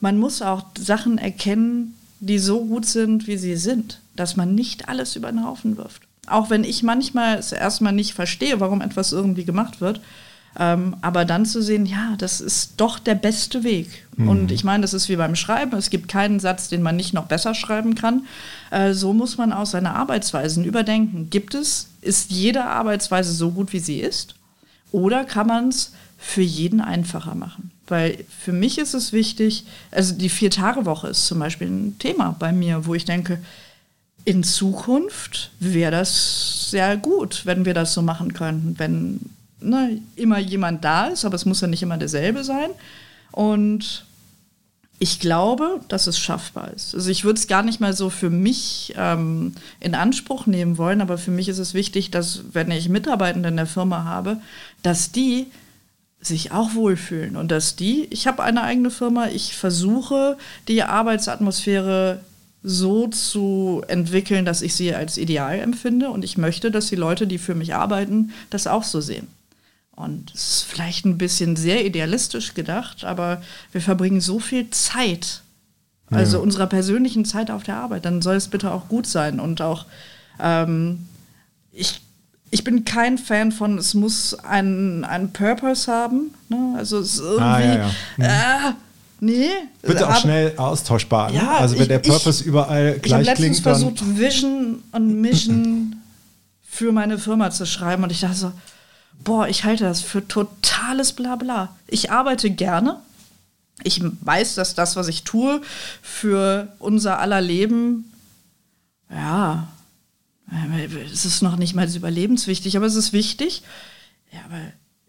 man 0.01 0.19
muss 0.19 0.41
auch 0.41 0.65
Sachen 0.77 1.17
erkennen, 1.17 1.95
die 2.19 2.39
so 2.39 2.65
gut 2.65 2.85
sind, 2.85 3.27
wie 3.27 3.37
sie 3.37 3.55
sind, 3.55 4.01
dass 4.15 4.35
man 4.35 4.55
nicht 4.55 4.87
alles 4.89 5.15
über 5.15 5.31
den 5.31 5.43
Haufen 5.43 5.77
wirft. 5.77 6.03
Auch 6.27 6.49
wenn 6.49 6.63
ich 6.63 6.83
manchmal 6.83 7.37
es 7.37 7.51
erstmal 7.51 7.93
nicht 7.93 8.13
verstehe, 8.13 8.59
warum 8.59 8.81
etwas 8.81 9.11
irgendwie 9.11 9.45
gemacht 9.45 9.81
wird. 9.81 10.01
Ähm, 10.57 10.95
aber 11.01 11.25
dann 11.25 11.45
zu 11.45 11.61
sehen, 11.61 11.85
ja, 11.85 12.15
das 12.17 12.39
ist 12.39 12.75
doch 12.77 12.97
der 12.97 13.15
beste 13.15 13.63
Weg. 13.63 14.05
Mhm. 14.15 14.29
Und 14.29 14.51
ich 14.51 14.63
meine, 14.63 14.81
das 14.81 14.93
ist 14.93 15.09
wie 15.09 15.17
beim 15.17 15.35
Schreiben. 15.35 15.75
Es 15.77 15.89
gibt 15.89 16.07
keinen 16.07 16.39
Satz, 16.39 16.69
den 16.69 16.81
man 16.81 16.95
nicht 16.95 17.13
noch 17.13 17.25
besser 17.25 17.53
schreiben 17.53 17.95
kann. 17.95 18.25
Äh, 18.71 18.93
so 18.93 19.13
muss 19.13 19.37
man 19.37 19.51
auch 19.51 19.65
seine 19.65 19.95
Arbeitsweisen 19.95 20.63
überdenken. 20.63 21.29
Gibt 21.29 21.55
es, 21.55 21.89
ist 22.01 22.31
jede 22.31 22.63
Arbeitsweise 22.63 23.33
so 23.33 23.51
gut, 23.51 23.73
wie 23.73 23.79
sie 23.79 23.99
ist? 23.99 24.35
Oder 24.91 25.25
kann 25.25 25.47
man 25.47 25.69
es 25.69 25.91
für 26.17 26.41
jeden 26.41 26.79
einfacher 26.79 27.35
machen? 27.35 27.71
Weil 27.87 28.23
für 28.39 28.53
mich 28.53 28.77
ist 28.77 28.93
es 28.93 29.11
wichtig, 29.11 29.65
also 29.91 30.15
die 30.15 30.29
Vier-Tage-Woche 30.29 31.09
ist 31.09 31.27
zum 31.27 31.39
Beispiel 31.39 31.67
ein 31.67 31.99
Thema 31.99 32.35
bei 32.39 32.51
mir, 32.51 32.85
wo 32.85 32.95
ich 32.95 33.05
denke, 33.05 33.39
in 34.25 34.43
Zukunft 34.43 35.51
wäre 35.59 35.91
das 35.91 36.71
sehr 36.71 36.97
gut, 36.97 37.45
wenn 37.45 37.63
wir 37.63 37.75
das 37.75 37.93
so 37.93 38.01
machen 38.01 38.33
könnten, 38.33 38.77
wenn 38.79 39.19
ne, 39.59 40.01
immer 40.15 40.39
jemand 40.39 40.83
da 40.83 41.07
ist, 41.07 41.25
aber 41.25 41.35
es 41.35 41.45
muss 41.45 41.61
ja 41.61 41.67
nicht 41.67 41.83
immer 41.83 41.97
derselbe 41.97 42.43
sein. 42.43 42.71
Und 43.31 44.05
ich 44.97 45.19
glaube, 45.19 45.81
dass 45.89 46.07
es 46.07 46.17
schaffbar 46.17 46.71
ist. 46.73 46.95
Also 46.95 47.09
ich 47.11 47.23
würde 47.23 47.39
es 47.39 47.47
gar 47.47 47.63
nicht 47.63 47.79
mal 47.81 47.93
so 47.93 48.09
für 48.09 48.29
mich 48.29 48.93
ähm, 48.97 49.53
in 49.79 49.93
Anspruch 49.93 50.47
nehmen 50.47 50.77
wollen, 50.77 51.01
aber 51.01 51.17
für 51.17 51.31
mich 51.31 51.49
ist 51.49 51.59
es 51.59 51.73
wichtig, 51.73 52.11
dass 52.11 52.41
wenn 52.53 52.71
ich 52.71 52.89
Mitarbeitende 52.89 53.49
in 53.49 53.57
der 53.57 53.67
Firma 53.67 54.05
habe, 54.05 54.37
dass 54.83 55.11
die 55.11 55.47
sich 56.21 56.51
auch 56.51 56.73
wohlfühlen 56.73 57.35
und 57.35 57.51
dass 57.51 57.75
die, 57.75 58.07
ich 58.09 58.25
habe 58.25 58.41
eine 58.41 58.63
eigene 58.63 58.89
Firma, 58.89 59.27
ich 59.27 59.55
versuche 59.55 60.37
die 60.67 60.81
Arbeitsatmosphäre 60.81 62.21
so 62.67 63.07
zu 63.07 63.83
entwickeln, 63.87 64.43
dass 64.43 64.63
ich 64.63 64.73
sie 64.73 64.93
als 64.95 65.17
ideal 65.17 65.59
empfinde. 65.59 66.09
Und 66.09 66.25
ich 66.25 66.37
möchte, 66.37 66.71
dass 66.71 66.87
die 66.87 66.95
Leute, 66.95 67.27
die 67.27 67.37
für 67.37 67.53
mich 67.53 67.75
arbeiten, 67.75 68.31
das 68.49 68.65
auch 68.65 68.83
so 68.83 69.01
sehen. 69.01 69.27
Und 69.95 70.31
es 70.33 70.49
ist 70.49 70.63
vielleicht 70.63 71.05
ein 71.05 71.17
bisschen 71.17 71.55
sehr 71.55 71.85
idealistisch 71.85 72.55
gedacht, 72.55 73.05
aber 73.05 73.41
wir 73.71 73.81
verbringen 73.81 74.19
so 74.19 74.39
viel 74.39 74.69
Zeit, 74.71 75.41
also 76.09 76.37
ja. 76.37 76.43
unserer 76.43 76.67
persönlichen 76.67 77.23
Zeit 77.23 77.51
auf 77.51 77.63
der 77.63 77.77
Arbeit. 77.77 78.03
Dann 78.03 78.21
soll 78.21 78.35
es 78.35 78.47
bitte 78.47 78.71
auch 78.71 78.87
gut 78.87 79.05
sein. 79.05 79.39
Und 79.39 79.61
auch, 79.61 79.85
ähm, 80.39 81.07
ich, 81.71 82.01
ich 82.49 82.63
bin 82.63 82.83
kein 82.83 83.19
Fan 83.19 83.51
von, 83.51 83.77
es 83.77 83.93
muss 83.93 84.33
einen, 84.33 85.03
einen 85.03 85.31
Purpose 85.33 85.89
haben. 85.89 86.33
Ne? 86.49 86.73
Also 86.77 86.99
es 86.99 87.13
ist 87.13 87.19
irgendwie. 87.19 87.43
Ah, 87.43 87.59
ja, 87.59 87.75
ja. 87.75 87.91
Mhm. 88.17 88.23
Äh, 88.23 88.73
Nee. 89.19 89.49
Wird 89.81 90.03
auch 90.03 90.17
schnell 90.17 90.57
austauschbar. 90.57 91.31
Ne? 91.31 91.37
Ja, 91.37 91.57
also 91.57 91.75
wenn 91.75 91.83
ich, 91.83 91.87
der 91.87 91.99
Purpose 91.99 92.41
ich, 92.41 92.47
überall 92.47 92.99
gleich 92.99 93.27
ich 93.27 93.33
klingt. 93.33 93.57
Ich 93.57 93.65
habe 93.65 93.79
letztens 93.79 93.93
versucht, 93.95 94.17
Vision 94.19 94.83
und 94.91 95.21
Mission 95.21 95.95
für 96.63 96.91
meine 96.91 97.17
Firma 97.17 97.51
zu 97.51 97.65
schreiben 97.65 98.03
und 98.03 98.11
ich 98.11 98.19
dachte 98.19 98.35
so, 98.35 98.51
boah, 99.23 99.47
ich 99.47 99.63
halte 99.63 99.85
das 99.85 100.01
für 100.01 100.27
totales 100.27 101.13
Blabla. 101.13 101.75
Ich 101.87 102.11
arbeite 102.11 102.49
gerne. 102.49 102.99
Ich 103.83 104.01
weiß, 104.03 104.55
dass 104.55 104.75
das, 104.75 104.95
was 104.95 105.07
ich 105.07 105.23
tue, 105.23 105.61
für 106.01 106.69
unser 106.79 107.19
aller 107.19 107.41
Leben, 107.41 108.11
ja, 109.09 109.67
es 111.11 111.25
ist 111.25 111.41
noch 111.41 111.57
nicht 111.57 111.75
mal 111.75 111.93
überlebenswichtig, 111.93 112.77
aber 112.77 112.85
es 112.85 112.95
ist 112.95 113.13
wichtig. 113.13 113.63
Ja, 114.31 114.39
aber 114.45 114.59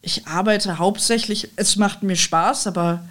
ich 0.02 0.26
arbeite 0.26 0.78
hauptsächlich, 0.78 1.50
es 1.56 1.76
macht 1.76 2.02
mir 2.02 2.16
Spaß, 2.16 2.66
aber 2.66 3.02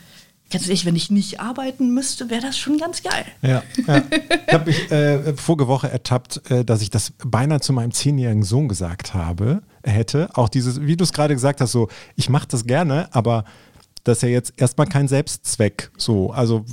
Ganz 0.52 0.66
ehrlich, 0.66 0.86
wenn 0.86 0.96
ich 0.96 1.10
nicht 1.10 1.40
arbeiten 1.40 1.94
müsste, 1.94 2.30
wäre 2.30 2.42
das 2.42 2.58
schon 2.58 2.78
ganz 2.78 3.02
geil. 3.02 3.26
Ja, 3.42 3.64
ja. 3.88 4.04
ich 4.48 4.54
habe 4.54 4.66
mich 4.66 4.92
äh, 4.92 5.36
vorige 5.36 5.68
Woche 5.68 5.90
ertappt, 5.90 6.50
äh, 6.52 6.64
dass 6.64 6.82
ich 6.82 6.92
das 6.92 7.14
beinahe 7.24 7.62
zu 7.62 7.74
meinem 7.74 7.92
zehnjährigen 7.92 8.44
Sohn 8.44 8.68
gesagt 8.68 9.14
habe, 9.16 9.64
hätte. 9.84 10.30
Auch 10.34 10.50
dieses, 10.50 10.82
wie 10.82 10.96
du 10.96 11.04
es 11.04 11.14
gerade 11.14 11.34
gesagt 11.34 11.62
hast, 11.62 11.72
so, 11.72 11.88
ich 12.16 12.30
mache 12.30 12.48
das 12.48 12.66
gerne, 12.66 13.08
aber 13.12 13.44
das 14.04 14.20
ist 14.20 14.22
ja 14.22 14.30
jetzt 14.30 14.54
erstmal 14.58 14.88
kein 14.88 15.08
Selbstzweck. 15.08 15.90
So, 15.98 16.32
also 16.32 16.64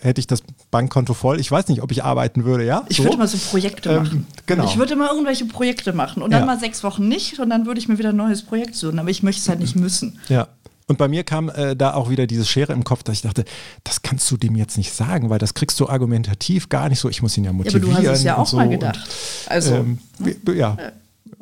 hätte 0.00 0.20
ich 0.20 0.26
das 0.26 0.42
Bankkonto 0.70 1.14
voll. 1.14 1.40
Ich 1.40 1.50
weiß 1.50 1.68
nicht, 1.68 1.82
ob 1.82 1.90
ich 1.90 2.04
arbeiten 2.04 2.44
würde, 2.44 2.64
ja? 2.64 2.84
Ich 2.88 2.98
so. 2.98 3.04
würde 3.04 3.16
mal 3.16 3.28
so 3.28 3.38
Projekte 3.38 3.90
ähm, 3.90 4.02
machen. 4.02 4.26
Genau. 4.46 4.64
Ich 4.64 4.76
würde 4.76 4.94
mal 4.94 5.08
irgendwelche 5.08 5.46
Projekte 5.46 5.92
machen 5.92 6.22
und 6.22 6.30
dann 6.32 6.40
ja. 6.40 6.46
mal 6.46 6.58
sechs 6.58 6.84
Wochen 6.84 7.08
nicht 7.08 7.38
und 7.40 7.50
dann 7.50 7.66
würde 7.66 7.80
ich 7.80 7.88
mir 7.88 7.98
wieder 7.98 8.10
ein 8.10 8.16
neues 8.16 8.42
Projekt 8.42 8.74
suchen. 8.74 8.98
Aber 8.98 9.10
ich 9.10 9.22
möchte 9.22 9.40
es 9.40 9.48
halt 9.48 9.60
nicht 9.60 9.74
müssen. 9.74 10.18
Ja. 10.28 10.48
Und 10.88 10.98
bei 10.98 11.08
mir 11.08 11.24
kam 11.24 11.48
äh, 11.48 11.74
da 11.74 11.94
auch 11.94 12.10
wieder 12.10 12.26
diese 12.26 12.44
Schere 12.44 12.72
im 12.72 12.84
Kopf, 12.84 13.02
dass 13.02 13.16
ich 13.16 13.22
dachte, 13.22 13.44
das 13.82 14.02
kannst 14.02 14.30
du 14.30 14.36
dem 14.36 14.54
jetzt 14.54 14.76
nicht 14.76 14.92
sagen, 14.92 15.30
weil 15.30 15.40
das 15.40 15.54
kriegst 15.54 15.80
du 15.80 15.88
argumentativ 15.88 16.68
gar 16.68 16.88
nicht 16.88 17.00
so. 17.00 17.08
Ich 17.08 17.22
muss 17.22 17.36
ihn 17.36 17.44
ja 17.44 17.52
motivieren. 17.52 17.82
Ja, 17.82 17.92
aber 17.92 18.02
du 18.02 18.08
hast 18.08 18.18
es 18.18 18.24
ja 18.24 18.36
auch 18.36 18.46
so. 18.46 18.56
mal 18.56 18.68
gedacht. 18.68 19.00
Also, 19.46 19.74
ähm, 19.74 19.98
ne? 20.18 20.36
ja. 20.54 20.76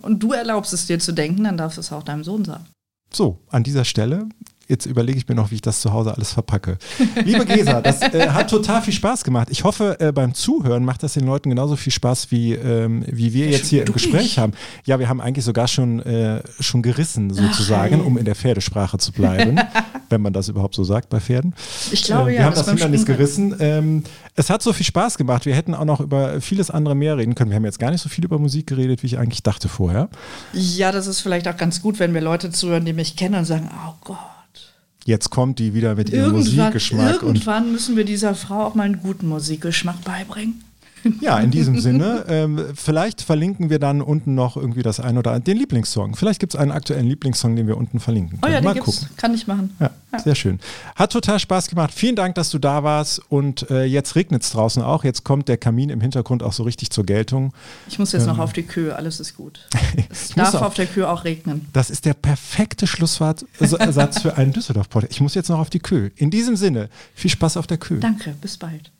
Und 0.00 0.22
du 0.22 0.32
erlaubst 0.32 0.72
es 0.72 0.86
dir 0.86 0.98
zu 0.98 1.12
denken, 1.12 1.44
dann 1.44 1.58
darfst 1.58 1.76
du 1.76 1.82
es 1.82 1.92
auch 1.92 2.02
deinem 2.02 2.24
Sohn 2.24 2.44
sagen. 2.44 2.64
So, 3.12 3.38
an 3.50 3.62
dieser 3.62 3.84
Stelle 3.84 4.28
jetzt 4.68 4.86
überlege 4.86 5.18
ich 5.18 5.28
mir 5.28 5.34
noch, 5.34 5.50
wie 5.50 5.56
ich 5.56 5.62
das 5.62 5.80
zu 5.80 5.92
Hause 5.92 6.14
alles 6.14 6.32
verpacke. 6.32 6.78
Liebe 7.24 7.44
Gesa, 7.46 7.80
das 7.80 8.02
äh, 8.02 8.28
hat 8.30 8.50
total 8.50 8.82
viel 8.82 8.94
Spaß 8.94 9.24
gemacht. 9.24 9.48
Ich 9.50 9.64
hoffe, 9.64 9.98
äh, 10.00 10.12
beim 10.12 10.34
Zuhören 10.34 10.84
macht 10.84 11.02
das 11.02 11.14
den 11.14 11.26
Leuten 11.26 11.50
genauso 11.50 11.76
viel 11.76 11.92
Spaß, 11.92 12.30
wie, 12.30 12.52
ähm, 12.54 13.04
wie 13.06 13.32
wir 13.32 13.48
jetzt 13.48 13.68
hier 13.68 13.86
im 13.86 13.92
Gespräch 13.92 14.38
haben. 14.38 14.52
Ja, 14.84 14.98
wir 14.98 15.08
haben 15.08 15.20
eigentlich 15.20 15.44
sogar 15.44 15.68
schon, 15.68 16.00
äh, 16.00 16.42
schon 16.60 16.82
gerissen, 16.82 17.32
sozusagen, 17.32 18.00
Ach, 18.02 18.06
um 18.06 18.18
in 18.18 18.24
der 18.24 18.34
Pferdesprache 18.34 18.98
zu 18.98 19.12
bleiben, 19.12 19.60
wenn 20.08 20.20
man 20.20 20.32
das 20.32 20.48
überhaupt 20.48 20.74
so 20.74 20.84
sagt 20.84 21.08
bei 21.08 21.20
Pferden. 21.20 21.54
Ich 21.92 22.04
glaube, 22.04 22.30
äh, 22.30 22.34
ja. 22.34 22.40
Wir 22.40 22.46
haben 22.46 22.54
das 22.54 22.68
Hindernis 22.68 23.06
gerissen. 23.06 23.54
Ähm, 23.60 24.04
es 24.36 24.50
hat 24.50 24.62
so 24.62 24.72
viel 24.72 24.86
Spaß 24.86 25.18
gemacht. 25.18 25.46
Wir 25.46 25.54
hätten 25.54 25.74
auch 25.74 25.84
noch 25.84 26.00
über 26.00 26.40
vieles 26.40 26.70
andere 26.70 26.94
mehr 26.94 27.16
reden 27.16 27.34
können. 27.34 27.50
Wir 27.50 27.56
haben 27.56 27.64
jetzt 27.64 27.78
gar 27.78 27.90
nicht 27.90 28.00
so 28.00 28.08
viel 28.08 28.24
über 28.24 28.38
Musik 28.38 28.66
geredet, 28.66 29.02
wie 29.02 29.06
ich 29.06 29.18
eigentlich 29.18 29.42
dachte 29.42 29.68
vorher. 29.68 30.08
Ja, 30.52 30.92
das 30.92 31.06
ist 31.06 31.20
vielleicht 31.20 31.46
auch 31.48 31.56
ganz 31.56 31.80
gut, 31.80 31.98
wenn 31.98 32.14
wir 32.14 32.20
Leute 32.20 32.50
zuhören, 32.50 32.84
die 32.84 32.92
mich 32.92 33.16
kennen 33.16 33.34
und 33.36 33.44
sagen, 33.44 33.70
oh 33.86 33.94
Gott 34.02 34.33
Jetzt 35.04 35.30
kommt 35.30 35.58
die 35.58 35.74
wieder 35.74 35.94
mit 35.94 36.10
ihrem 36.10 36.32
Musikgeschmack. 36.32 37.22
Irgendwann 37.22 37.72
müssen 37.72 37.96
wir 37.96 38.04
dieser 38.04 38.34
Frau 38.34 38.64
auch 38.64 38.74
mal 38.74 38.84
einen 38.84 39.00
guten 39.00 39.28
Musikgeschmack 39.28 40.02
beibringen. 40.02 40.64
Ja, 41.20 41.38
in 41.38 41.50
diesem 41.50 41.78
Sinne. 41.80 42.24
Ähm, 42.28 42.60
vielleicht 42.74 43.22
verlinken 43.22 43.70
wir 43.70 43.78
dann 43.78 44.00
unten 44.00 44.34
noch 44.34 44.56
irgendwie 44.56 44.82
das 44.82 45.00
ein 45.00 45.18
oder 45.18 45.32
andere, 45.32 45.44
den 45.44 45.58
Lieblingssong. 45.58 46.16
Vielleicht 46.16 46.40
gibt 46.40 46.54
es 46.54 46.60
einen 46.60 46.72
aktuellen 46.72 47.06
Lieblingssong, 47.06 47.56
den 47.56 47.66
wir 47.66 47.76
unten 47.76 48.00
verlinken. 48.00 48.40
Können. 48.40 48.52
Oh 48.52 48.54
ja, 48.54 48.62
mal 48.62 48.78
gucken. 48.78 49.08
Kann 49.16 49.34
ich 49.34 49.46
machen. 49.46 49.74
Ja, 49.80 49.90
ja, 50.12 50.18
sehr 50.18 50.34
schön. 50.34 50.60
Hat 50.96 51.12
total 51.12 51.38
Spaß 51.38 51.68
gemacht. 51.68 51.92
Vielen 51.94 52.16
Dank, 52.16 52.34
dass 52.34 52.50
du 52.50 52.58
da 52.58 52.82
warst. 52.82 53.20
Und 53.30 53.70
äh, 53.70 53.84
jetzt 53.84 54.16
regnet 54.16 54.42
es 54.42 54.50
draußen 54.50 54.82
auch. 54.82 55.04
Jetzt 55.04 55.24
kommt 55.24 55.48
der 55.48 55.56
Kamin 55.56 55.90
im 55.90 56.00
Hintergrund 56.00 56.42
auch 56.42 56.52
so 56.52 56.62
richtig 56.62 56.90
zur 56.90 57.04
Geltung. 57.04 57.52
Ich 57.88 57.98
muss 57.98 58.12
jetzt 58.12 58.22
ähm, 58.22 58.28
noch 58.28 58.38
auf 58.38 58.52
die 58.52 58.62
Kühe. 58.62 58.94
Alles 58.94 59.20
ist 59.20 59.36
gut. 59.36 59.60
Es 60.10 60.28
darf 60.28 60.54
auf 60.54 60.74
der 60.74 60.86
Kühe 60.86 61.08
auch 61.08 61.24
regnen. 61.24 61.68
Das 61.72 61.90
ist 61.90 62.04
der 62.04 62.14
perfekte 62.14 62.86
Schlusssatz 62.86 63.44
für 63.56 64.36
einen 64.36 64.52
Düsseldorf-Podcast. 64.52 65.12
Ich 65.12 65.20
muss 65.20 65.34
jetzt 65.34 65.48
noch 65.48 65.58
auf 65.58 65.70
die 65.70 65.78
Kühe. 65.78 66.12
In 66.16 66.30
diesem 66.30 66.56
Sinne, 66.56 66.88
viel 67.14 67.30
Spaß 67.30 67.56
auf 67.56 67.66
der 67.66 67.78
Kühe. 67.78 68.00
Danke, 68.00 68.34
bis 68.40 68.56
bald. 68.56 68.90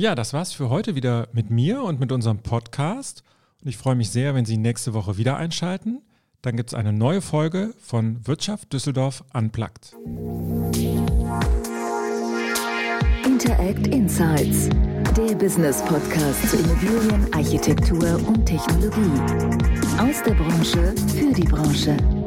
Ja, 0.00 0.14
das 0.14 0.32
war's 0.32 0.54
für 0.54 0.70
heute 0.70 0.94
wieder 0.94 1.28
mit 1.34 1.50
mir 1.50 1.82
und 1.82 2.00
mit 2.00 2.10
unserem 2.10 2.38
Podcast. 2.38 3.22
Und 3.60 3.68
ich 3.68 3.76
freue 3.76 3.96
mich 3.96 4.08
sehr, 4.08 4.34
wenn 4.34 4.46
Sie 4.46 4.56
nächste 4.56 4.94
Woche 4.94 5.18
wieder 5.18 5.36
einschalten. 5.36 6.00
Dann 6.40 6.56
gibt 6.56 6.70
es 6.70 6.74
eine 6.74 6.94
neue 6.94 7.20
Folge 7.20 7.74
von 7.82 8.26
Wirtschaft 8.26 8.72
Düsseldorf 8.72 9.22
Unplugged. 9.34 9.94
Interact 13.26 13.88
Insights, 13.88 14.70
der 15.18 15.34
Business 15.34 15.84
Podcast 15.84 16.48
zu 16.48 16.56
Immobilien, 16.56 17.34
Architektur 17.34 18.26
und 18.26 18.46
Technologie. 18.46 19.20
Aus 19.98 20.22
der 20.22 20.32
Branche 20.32 20.94
für 21.14 21.34
die 21.34 21.44
Branche. 21.44 22.19